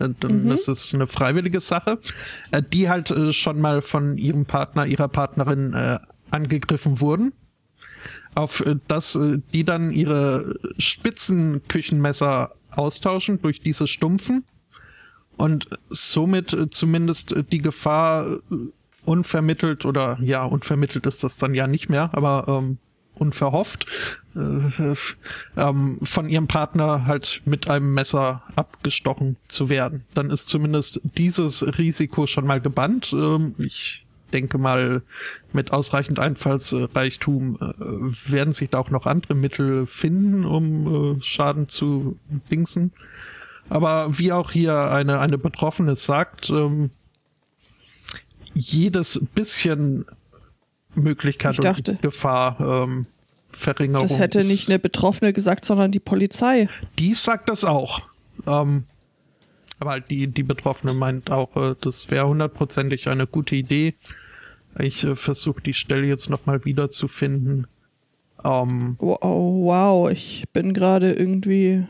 [0.00, 0.48] Äh, Mhm.
[0.50, 1.98] Das ist eine freiwillige Sache,
[2.72, 5.98] die halt schon mal von ihrem Partner, ihrer Partnerin äh,
[6.30, 7.32] angegriffen wurden.
[8.34, 14.44] Auf äh, dass äh, die dann ihre spitzen Küchenmesser austauschen durch diese stumpfen
[15.36, 18.38] und somit äh, zumindest die Gefahr
[19.04, 22.78] unvermittelt oder ja, unvermittelt ist das dann ja nicht mehr, aber ähm,
[23.14, 23.86] unverhofft
[24.36, 24.94] äh,
[25.56, 30.04] ähm, von ihrem Partner halt mit einem Messer abgestochen zu werden.
[30.14, 33.12] Dann ist zumindest dieses Risiko schon mal gebannt.
[33.12, 35.02] Ähm, ich denke mal,
[35.52, 41.68] mit ausreichend Einfallsreichtum äh, werden sich da auch noch andere Mittel finden, um äh, Schaden
[41.68, 42.18] zu
[42.50, 42.92] dingsen.
[43.68, 46.90] Aber wie auch hier eine, eine Betroffene sagt, ähm,
[48.54, 50.04] jedes bisschen
[50.94, 53.06] Möglichkeit Ich dachte- und Gefahr ähm,
[53.50, 54.06] Verringerung.
[54.06, 56.68] Das hätte nicht eine Betroffene gesagt, sondern die Polizei.
[56.98, 58.08] Die sagt das auch.
[58.46, 58.84] Ähm,
[59.80, 63.94] aber halt die, die Betroffene meint auch, äh, das wäre hundertprozentig eine gute Idee.
[64.78, 67.66] Ich äh, versuche die Stelle jetzt nochmal wiederzufinden.
[68.44, 71.86] Ähm, oh, wow, ich bin gerade irgendwie.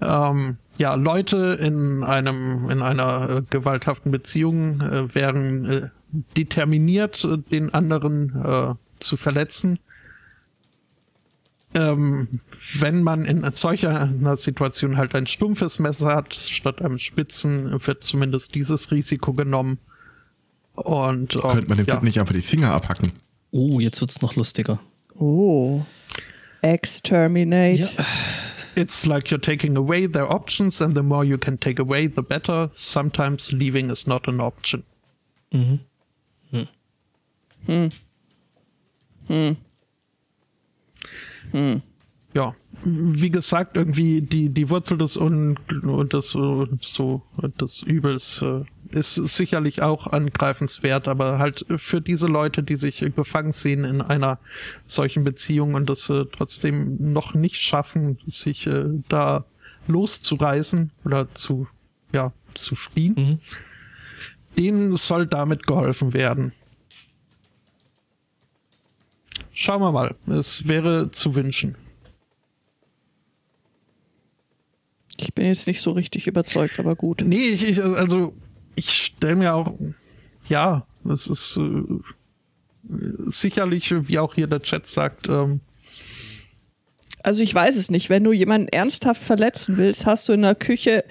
[0.00, 5.88] ähm, ja, Leute in einem in einer äh, gewalthaften Beziehung äh, wären äh,
[6.36, 9.78] determiniert, äh, den anderen äh, zu verletzen.
[11.74, 12.40] Ähm,
[12.80, 18.04] wenn man in solcher einer Situation halt ein stumpfes Messer hat statt einem spitzen, wird
[18.04, 19.78] zumindest dieses Risiko genommen.
[20.74, 23.12] Und ähm, Könnte man dem ja, Typ nicht einfach die Finger abhacken?
[23.52, 24.80] Oh, jetzt wird's noch lustiger.
[25.14, 25.82] Oh.
[26.62, 27.82] Exterminate.
[27.82, 28.04] Ja.
[28.74, 32.22] It's like you're taking away their options, and the more you can take away, the
[32.22, 32.70] better.
[32.72, 34.82] Sometimes leaving is not an option.
[42.34, 46.66] Ja, wie gesagt, irgendwie die, die Wurzel des Un und des, so,
[47.60, 48.64] des Übels äh,
[48.98, 54.38] ist sicherlich auch angreifenswert, aber halt für diese Leute, die sich gefangen sehen in einer
[54.86, 59.44] solchen Beziehung und das äh, trotzdem noch nicht schaffen, sich äh, da
[59.86, 61.66] loszureißen oder zu,
[62.14, 63.38] ja, zu fliehen, Mhm.
[64.58, 66.52] denen soll damit geholfen werden.
[69.52, 71.76] Schauen wir mal, es wäre zu wünschen.
[75.18, 77.22] Ich bin jetzt nicht so richtig überzeugt, aber gut.
[77.24, 78.32] Nee, ich, also
[78.74, 79.72] ich stelle mir auch,
[80.46, 81.82] ja, es ist äh,
[83.26, 85.60] sicherlich, wie auch hier der Chat sagt, ähm,
[87.22, 88.10] Also ich weiß es nicht.
[88.10, 91.04] Wenn du jemanden ernsthaft verletzen willst, hast du in der Küche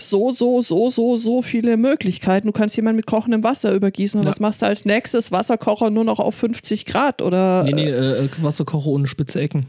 [0.00, 2.46] so, so, so, so, so viele Möglichkeiten.
[2.46, 4.18] Du kannst jemanden mit kochendem Wasser übergießen.
[4.20, 4.30] Und Ja.
[4.32, 5.30] was machst du als nächstes?
[5.32, 7.62] Wasserkocher nur noch auf 50 Grad oder?
[7.64, 9.66] Nee, nee, äh, Wasserkocher ohne spitze Ecken.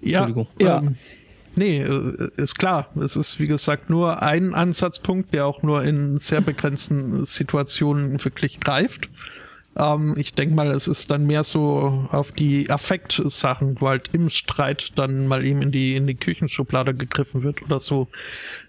[0.00, 0.46] ja, Entschuldigung.
[0.60, 0.78] Ja.
[0.78, 0.96] Ähm,
[1.56, 2.86] nee, äh, ist klar.
[3.02, 8.60] Es ist, wie gesagt, nur ein Ansatzpunkt, der auch nur in sehr begrenzten Situationen wirklich
[8.60, 9.08] greift.
[9.76, 14.28] Ähm, ich denke mal, es ist dann mehr so auf die Affektsachen, wo halt im
[14.28, 18.08] Streit dann mal eben in die, in die Küchenschublade gegriffen wird oder so.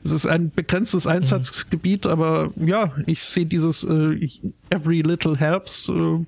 [0.04, 4.30] Es ist ein begrenztes Einsatzgebiet, aber ja, ich sehe dieses äh,
[4.70, 6.26] Every Little Helps, äh,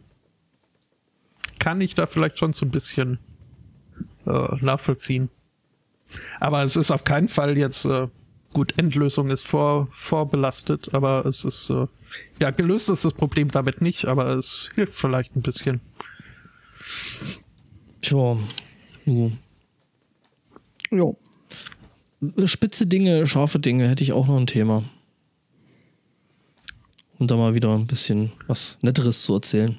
[1.59, 3.19] kann ich da vielleicht schon so ein bisschen
[4.25, 5.29] äh, nachvollziehen.
[6.39, 8.07] Aber es ist auf keinen Fall jetzt äh,
[8.53, 11.87] gut, Endlösung ist vor, vorbelastet, aber es ist äh,
[12.41, 15.81] ja gelöst ist das Problem damit nicht, aber es hilft vielleicht ein bisschen.
[18.01, 18.37] Tja,
[19.05, 19.31] nu.
[20.91, 21.17] Jo.
[22.45, 24.83] Spitze Dinge, scharfe Dinge hätte ich auch noch ein Thema.
[27.19, 29.77] Um da mal wieder ein bisschen was Netteres zu erzählen.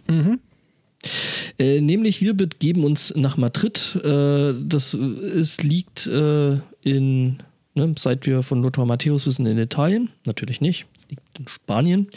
[1.58, 3.96] Äh, nämlich wir begeben uns nach Madrid.
[4.04, 7.42] Äh, das äh, es liegt äh, in,
[7.74, 10.10] ne, seit wir von Lothar Matthäus wissen, in Italien.
[10.26, 10.86] Natürlich nicht.
[10.98, 12.08] Es liegt in Spanien.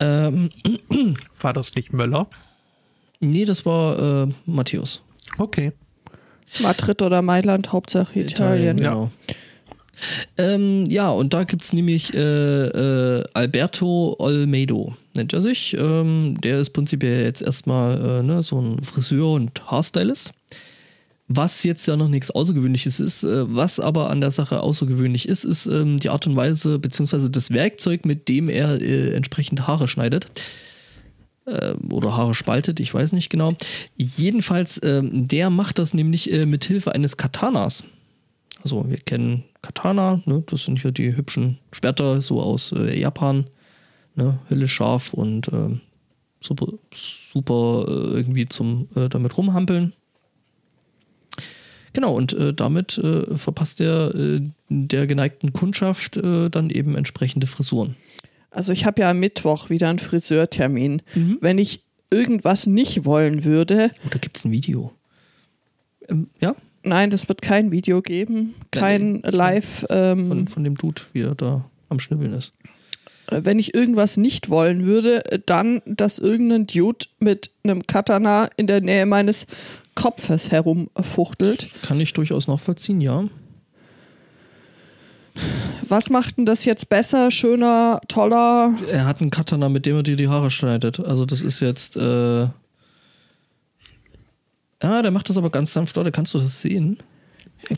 [0.00, 0.50] Ähm,
[1.40, 2.28] War das nicht Möller?
[3.20, 5.02] nee, das war äh, Matthäus.
[5.38, 5.72] Okay.
[6.60, 8.78] Madrid oder Mailand, Hauptsache Italien.
[8.78, 8.90] ja.
[8.90, 9.10] genau.
[10.36, 15.74] Ähm, ja, und da gibt es nämlich äh, äh, Alberto Olmedo, nennt er sich.
[15.78, 20.32] Ähm, der ist prinzipiell jetzt erstmal äh, ne, so ein Friseur und Haarstylist.
[21.28, 25.44] Was jetzt ja noch nichts Außergewöhnliches ist, äh, was aber an der Sache außergewöhnlich ist,
[25.44, 29.88] ist ähm, die Art und Weise beziehungsweise das Werkzeug, mit dem er äh, entsprechend Haare
[29.88, 30.28] schneidet
[31.46, 33.50] ähm, oder Haare spaltet, ich weiß nicht genau.
[33.96, 37.84] Jedenfalls, ähm, der macht das nämlich äh, mit Hilfe eines Katanas.
[38.62, 40.42] Also wir kennen Katana, ne?
[40.46, 43.46] das sind hier die hübschen Schwerter so aus äh, Japan,
[44.14, 44.38] ne?
[44.50, 45.80] höllisch scharf und ähm,
[46.40, 49.92] super, super äh, irgendwie zum äh, damit rumhampeln.
[51.96, 57.46] Genau, und äh, damit äh, verpasst er äh, der geneigten Kundschaft äh, dann eben entsprechende
[57.46, 57.96] Frisuren.
[58.50, 61.00] Also ich habe ja am Mittwoch wieder einen Friseurtermin.
[61.14, 61.38] Mhm.
[61.40, 64.92] Wenn ich irgendwas nicht wollen würde, Oh, da gibt es ein Video.
[66.06, 69.86] Ähm, ja, nein, das wird kein Video geben, kein Live.
[69.88, 72.52] Ähm, von, von dem Dude, wie er da am Schnibbeln ist.
[73.30, 78.82] wenn ich irgendwas nicht wollen würde, dann, dass irgendein Dude mit einem Katana in der
[78.82, 79.46] Nähe meines
[79.96, 81.68] Kopfes herumfuchtelt.
[81.82, 83.24] Kann ich durchaus nachvollziehen, ja.
[85.88, 88.74] Was macht denn das jetzt besser, schöner, toller?
[88.90, 91.00] Er hat einen Katana, mit dem er dir die Haare schneidet.
[91.00, 91.96] Also das ist jetzt.
[91.96, 92.46] Äh
[94.80, 96.12] ah, der macht das aber ganz sanft, oder?
[96.12, 96.98] Kannst du das sehen?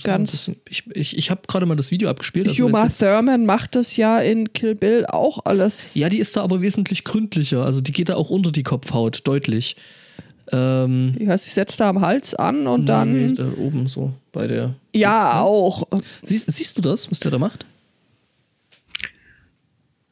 [0.02, 0.52] ganz.
[0.68, 2.48] Ich, ich, ich habe gerade mal das Video abgespielt.
[2.48, 5.94] also Uma Thurman macht das ja in Kill Bill auch alles.
[5.94, 7.64] Ja, die ist da aber wesentlich gründlicher.
[7.64, 9.76] Also die geht da auch unter die Kopfhaut, deutlich.
[10.52, 13.12] Ähm, heißt, sie setzt da am Hals an und dann.
[13.12, 14.74] nee, da oben so bei der.
[14.94, 15.86] Ja, auch.
[16.22, 17.64] Siehst, siehst du das, was der da macht?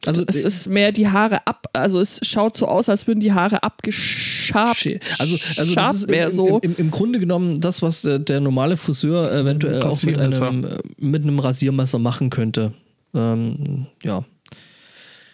[0.07, 3.33] Also Es ist mehr die Haare ab, also es schaut so aus, als würden die
[3.33, 4.87] Haare abgeschabt.
[5.19, 6.59] Also, also das Schabt ist mehr im, so.
[6.59, 10.63] im, im, im Grunde genommen das, was äh, der normale Friseur eventuell auch mit einem,
[10.63, 12.73] äh, mit einem Rasiermesser machen könnte.
[13.13, 14.23] Ähm, ja.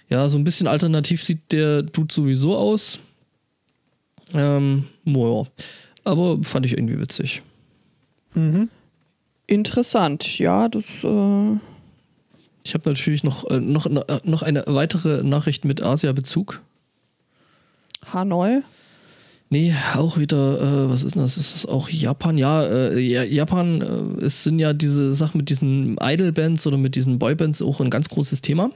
[0.09, 2.97] Ja, so ein bisschen alternativ sieht der Dude sowieso aus.
[4.33, 5.43] Ähm, ja.
[6.03, 7.41] Aber fand ich irgendwie witzig.
[9.47, 11.03] Interessant, ja, das.
[11.03, 11.57] Äh,
[12.63, 13.87] Ich habe natürlich noch, äh, noch,
[14.23, 16.61] noch eine weitere Nachricht mit Asia-Bezug.
[18.13, 18.61] Hanoi.
[19.49, 21.37] Nee, auch wieder, äh, was ist denn das?
[21.37, 22.37] Ist das auch Japan?
[22.39, 26.95] Ja, äh, ja Japan, äh, es sind ja diese Sachen mit diesen Idol-Bands oder mit
[26.95, 28.71] diesen Boybands auch ein ganz großes Thema.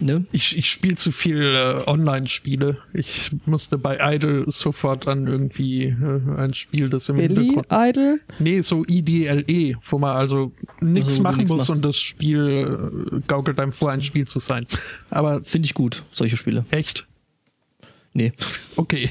[0.00, 0.24] Ne?
[0.32, 2.78] Ich, ich spiele zu viel äh, Online-Spiele.
[2.94, 7.66] Ich musste bei Idle sofort an irgendwie äh, ein Spiel, das im Billy Hintergrund.
[7.70, 8.20] Idol.
[8.38, 11.70] Nee, so IDLE, wo man also nichts Also, machen nix muss machst.
[11.70, 14.66] und das Spiel äh, gaukelt einem vor, ein Spiel zu sein.
[15.10, 16.64] Aber Finde ich gut, solche Spiele.
[16.70, 17.06] echt,
[18.14, 18.32] Nee.
[18.76, 19.10] okay.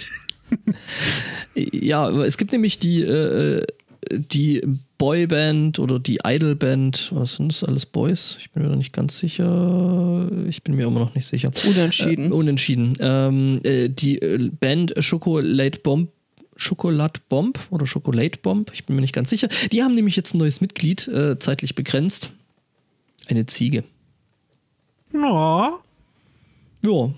[1.55, 3.63] Ja, es gibt nämlich die, äh,
[4.11, 4.61] die
[4.97, 7.09] Boyband oder die Idolband.
[7.13, 8.37] Was sind das alles Boys?
[8.39, 10.27] Ich bin mir noch nicht ganz sicher.
[10.47, 11.51] Ich bin mir immer noch nicht sicher.
[11.67, 12.31] Unentschieden.
[12.31, 12.93] Äh, unentschieden.
[12.99, 16.09] Ähm, äh, die äh, Band Chocolate Bomb.
[16.59, 19.47] Chocolate Bomb oder Chocolate Bomb, ich bin mir nicht ganz sicher.
[19.71, 22.31] Die haben nämlich jetzt ein neues Mitglied, äh, zeitlich begrenzt.
[23.27, 23.83] Eine Ziege.
[25.13, 25.79] No,
[26.83, 27.13] Ja.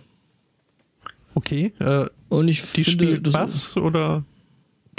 [1.35, 1.72] okay.
[1.80, 4.26] Äh, Und ich die finde, spielt das Bass oder?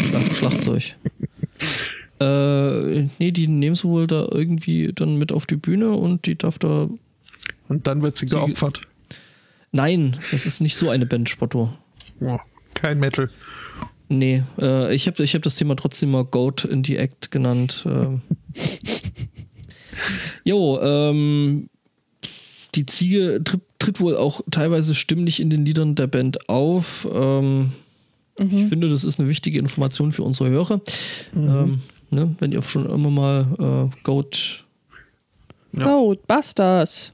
[0.00, 0.96] Schlag- Schlagzeug.
[2.20, 6.36] Äh, nee, die nehmen sie wohl da irgendwie dann mit auf die Bühne und die
[6.36, 6.88] darf da.
[7.68, 8.82] Und dann wird sie Sie- geopfert.
[9.72, 11.72] Nein, das ist nicht so eine Band, Spotto.
[12.20, 12.38] Oh,
[12.74, 13.30] kein Metal.
[14.08, 17.84] Nee, äh, ich habe ich hab das Thema trotzdem mal Goat in the Act genannt.
[17.86, 18.20] Ähm.
[20.44, 21.68] jo, ähm,
[22.74, 27.06] die Ziege tritt, tritt wohl auch teilweise stimmlich in den Liedern der Band auf.
[27.12, 27.72] Ähm,
[28.38, 30.80] Ich finde, das ist eine wichtige Information für unsere Hörer.
[31.36, 31.80] Ähm,
[32.10, 34.64] ne, wenn ihr schon immer mal äh, Goat.
[35.72, 35.86] Ja.
[35.86, 37.12] Oh, Busters.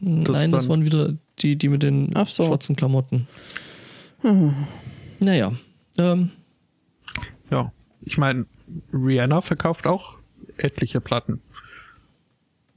[0.00, 2.44] Nein, das dann- waren wieder die, die mit den so.
[2.46, 3.26] schwarzen Klamotten.
[5.20, 5.52] Naja.
[5.96, 6.30] Ähm,
[7.50, 7.72] Ja,
[8.02, 8.44] ich meine,
[8.92, 10.16] Rihanna verkauft auch
[10.58, 11.40] etliche Platten.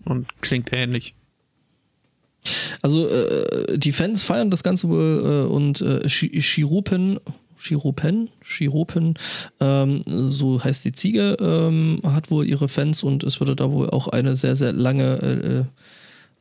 [0.05, 1.13] Und klingt ähnlich.
[2.81, 6.41] Also äh, die Fans feiern das Ganze wohl äh, und äh, Chi-
[7.61, 9.15] Chiropen, Chiropen,
[9.59, 13.89] ähm, so heißt die Ziege, ähm, hat wohl ihre Fans und es würde da wohl
[13.89, 15.65] auch eine sehr, sehr lange, äh, äh,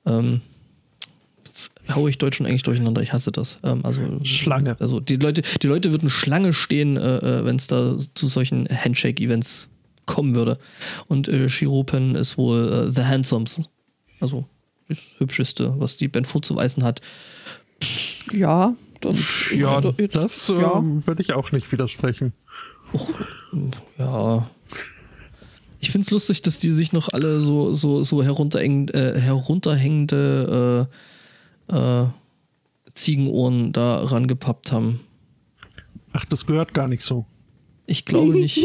[0.06, 0.40] ähm,
[1.46, 3.58] jetzt haue ich Deutsch und Englisch durcheinander, ich hasse das.
[3.62, 4.76] Ähm, also, Schlange.
[4.80, 9.68] Also die Leute, die Leute würden Schlange stehen, äh, wenn es da zu solchen Handshake-Events
[10.06, 10.58] kommen würde.
[11.06, 13.60] Und äh, Chiropen ist wohl äh, The Handsomes.
[14.20, 14.46] Also
[14.88, 17.00] das Hübscheste, was die Band vorzuweisen hat.
[18.32, 19.16] Ja, das
[19.54, 20.78] Ja, ist doch jetzt- das ja.
[20.78, 22.32] ähm, würde ich auch nicht widersprechen.
[23.98, 24.48] Ja.
[25.80, 30.88] Ich finde es lustig, dass die sich noch alle so, so, so herunterhängend, äh, herunterhängende
[31.70, 32.06] äh, äh,
[32.94, 35.00] Ziegenohren da rangepappt haben.
[36.12, 37.24] Ach, das gehört gar nicht so.
[37.86, 38.60] Ich glaube nicht.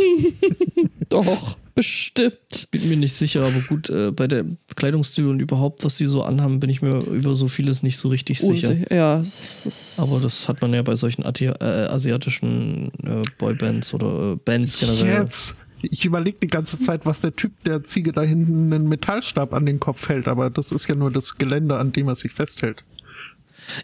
[1.10, 2.70] Doch, bestimmt.
[2.72, 4.46] bin mir nicht sicher, aber gut, äh, bei der
[4.76, 8.08] Kleidungsstil und überhaupt, was die so anhaben, bin ich mir über so vieles nicht so
[8.08, 8.70] richtig sicher.
[8.70, 8.96] Unsicher.
[8.96, 13.94] Ja, es ist, Aber das hat man ja bei solchen Ati äh, asiatischen äh, Boybands
[13.94, 15.24] oder äh, Bands generell.
[15.24, 15.56] Jetzt.
[15.84, 19.66] Ich überlege die ganze Zeit, was der Typ der Ziege da hinten einen Metallstab an
[19.66, 22.84] den Kopf hält, aber das ist ja nur das Gelände, an dem er sich festhält.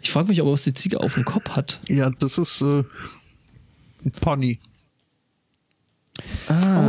[0.02, 1.80] Ich frage mich aber, was die Ziege auf dem Kopf hat.
[1.88, 2.82] Ja, das ist äh,
[4.04, 4.58] ein Pony.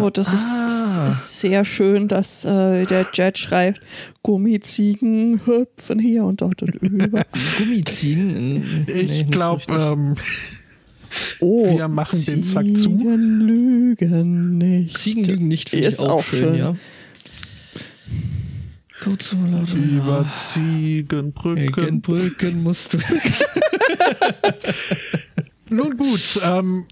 [0.01, 1.09] Oh, das ist, ah.
[1.09, 3.81] ist sehr schön, dass äh, der Jet schreibt,
[4.21, 7.25] Gummiziegen hüpfen hier und dort und über.
[7.57, 8.85] Gummiziegen?
[8.87, 10.15] Ich glaube, ähm,
[11.39, 12.97] Oh, Wir machen den Sack zu.
[12.97, 14.97] Ziegen lügen nicht.
[14.97, 16.55] Ziegen lügen nicht, finde ich Ist auch, schön, schön.
[16.55, 16.75] ja.
[19.03, 19.75] Go zu Leute.
[19.75, 20.31] über Ja.
[20.31, 22.01] Ziegenbrücken.
[22.01, 22.99] Brücken musst du.
[25.69, 26.85] Nun gut, ähm,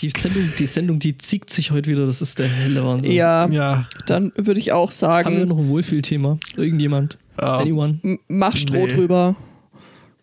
[0.00, 3.12] Die Sendung, die Sendung, die ziegt sich heute wieder, das ist der helle Wahnsinn.
[3.12, 6.38] Ja, ja, dann würde ich auch Haben wir sagen, noch ein Wohlfühlthema?
[6.56, 7.18] Irgendjemand?
[7.36, 7.58] Ah.
[7.58, 8.00] Anyone?
[8.28, 8.92] mach Stroh Nee.
[8.92, 9.36] drüber.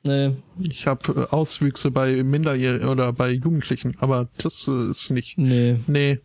[0.04, 0.32] Nee.
[0.62, 5.38] ich habe Auswüchse bei Minderjährigen oder bei Jugendlichen, aber das äh, ist nicht.
[5.38, 5.76] Nee.
[5.88, 6.20] Nee,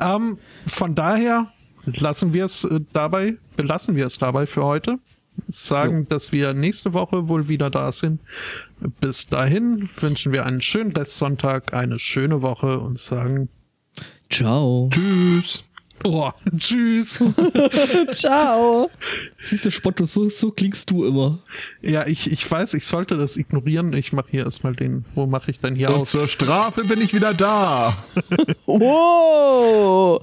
[0.00, 1.46] Ähm, von daher
[1.86, 4.98] lassen wir es äh, dabei, belassen wir es dabei für heute.
[5.48, 8.20] Sagen, dass wir nächste Woche wohl wieder da sind.
[9.00, 13.48] Bis dahin wünschen wir einen schönen Restsonntag, eine schöne Woche und sagen
[14.30, 14.90] Ciao.
[14.92, 15.64] Tschüss.
[16.04, 17.22] oh, Tschüss.
[18.12, 18.90] Ciao.
[19.38, 21.38] Siehst du, Spotto, so, so klingst du immer.
[21.80, 23.94] ja, ich, ich weiß, ich sollte das ignorieren.
[23.94, 25.06] Ich mache hier erstmal den.
[25.14, 26.10] Wo mache ich denn hier Und aus?
[26.10, 27.96] zur Strafe bin ich wieder da.
[28.66, 30.22] Wow.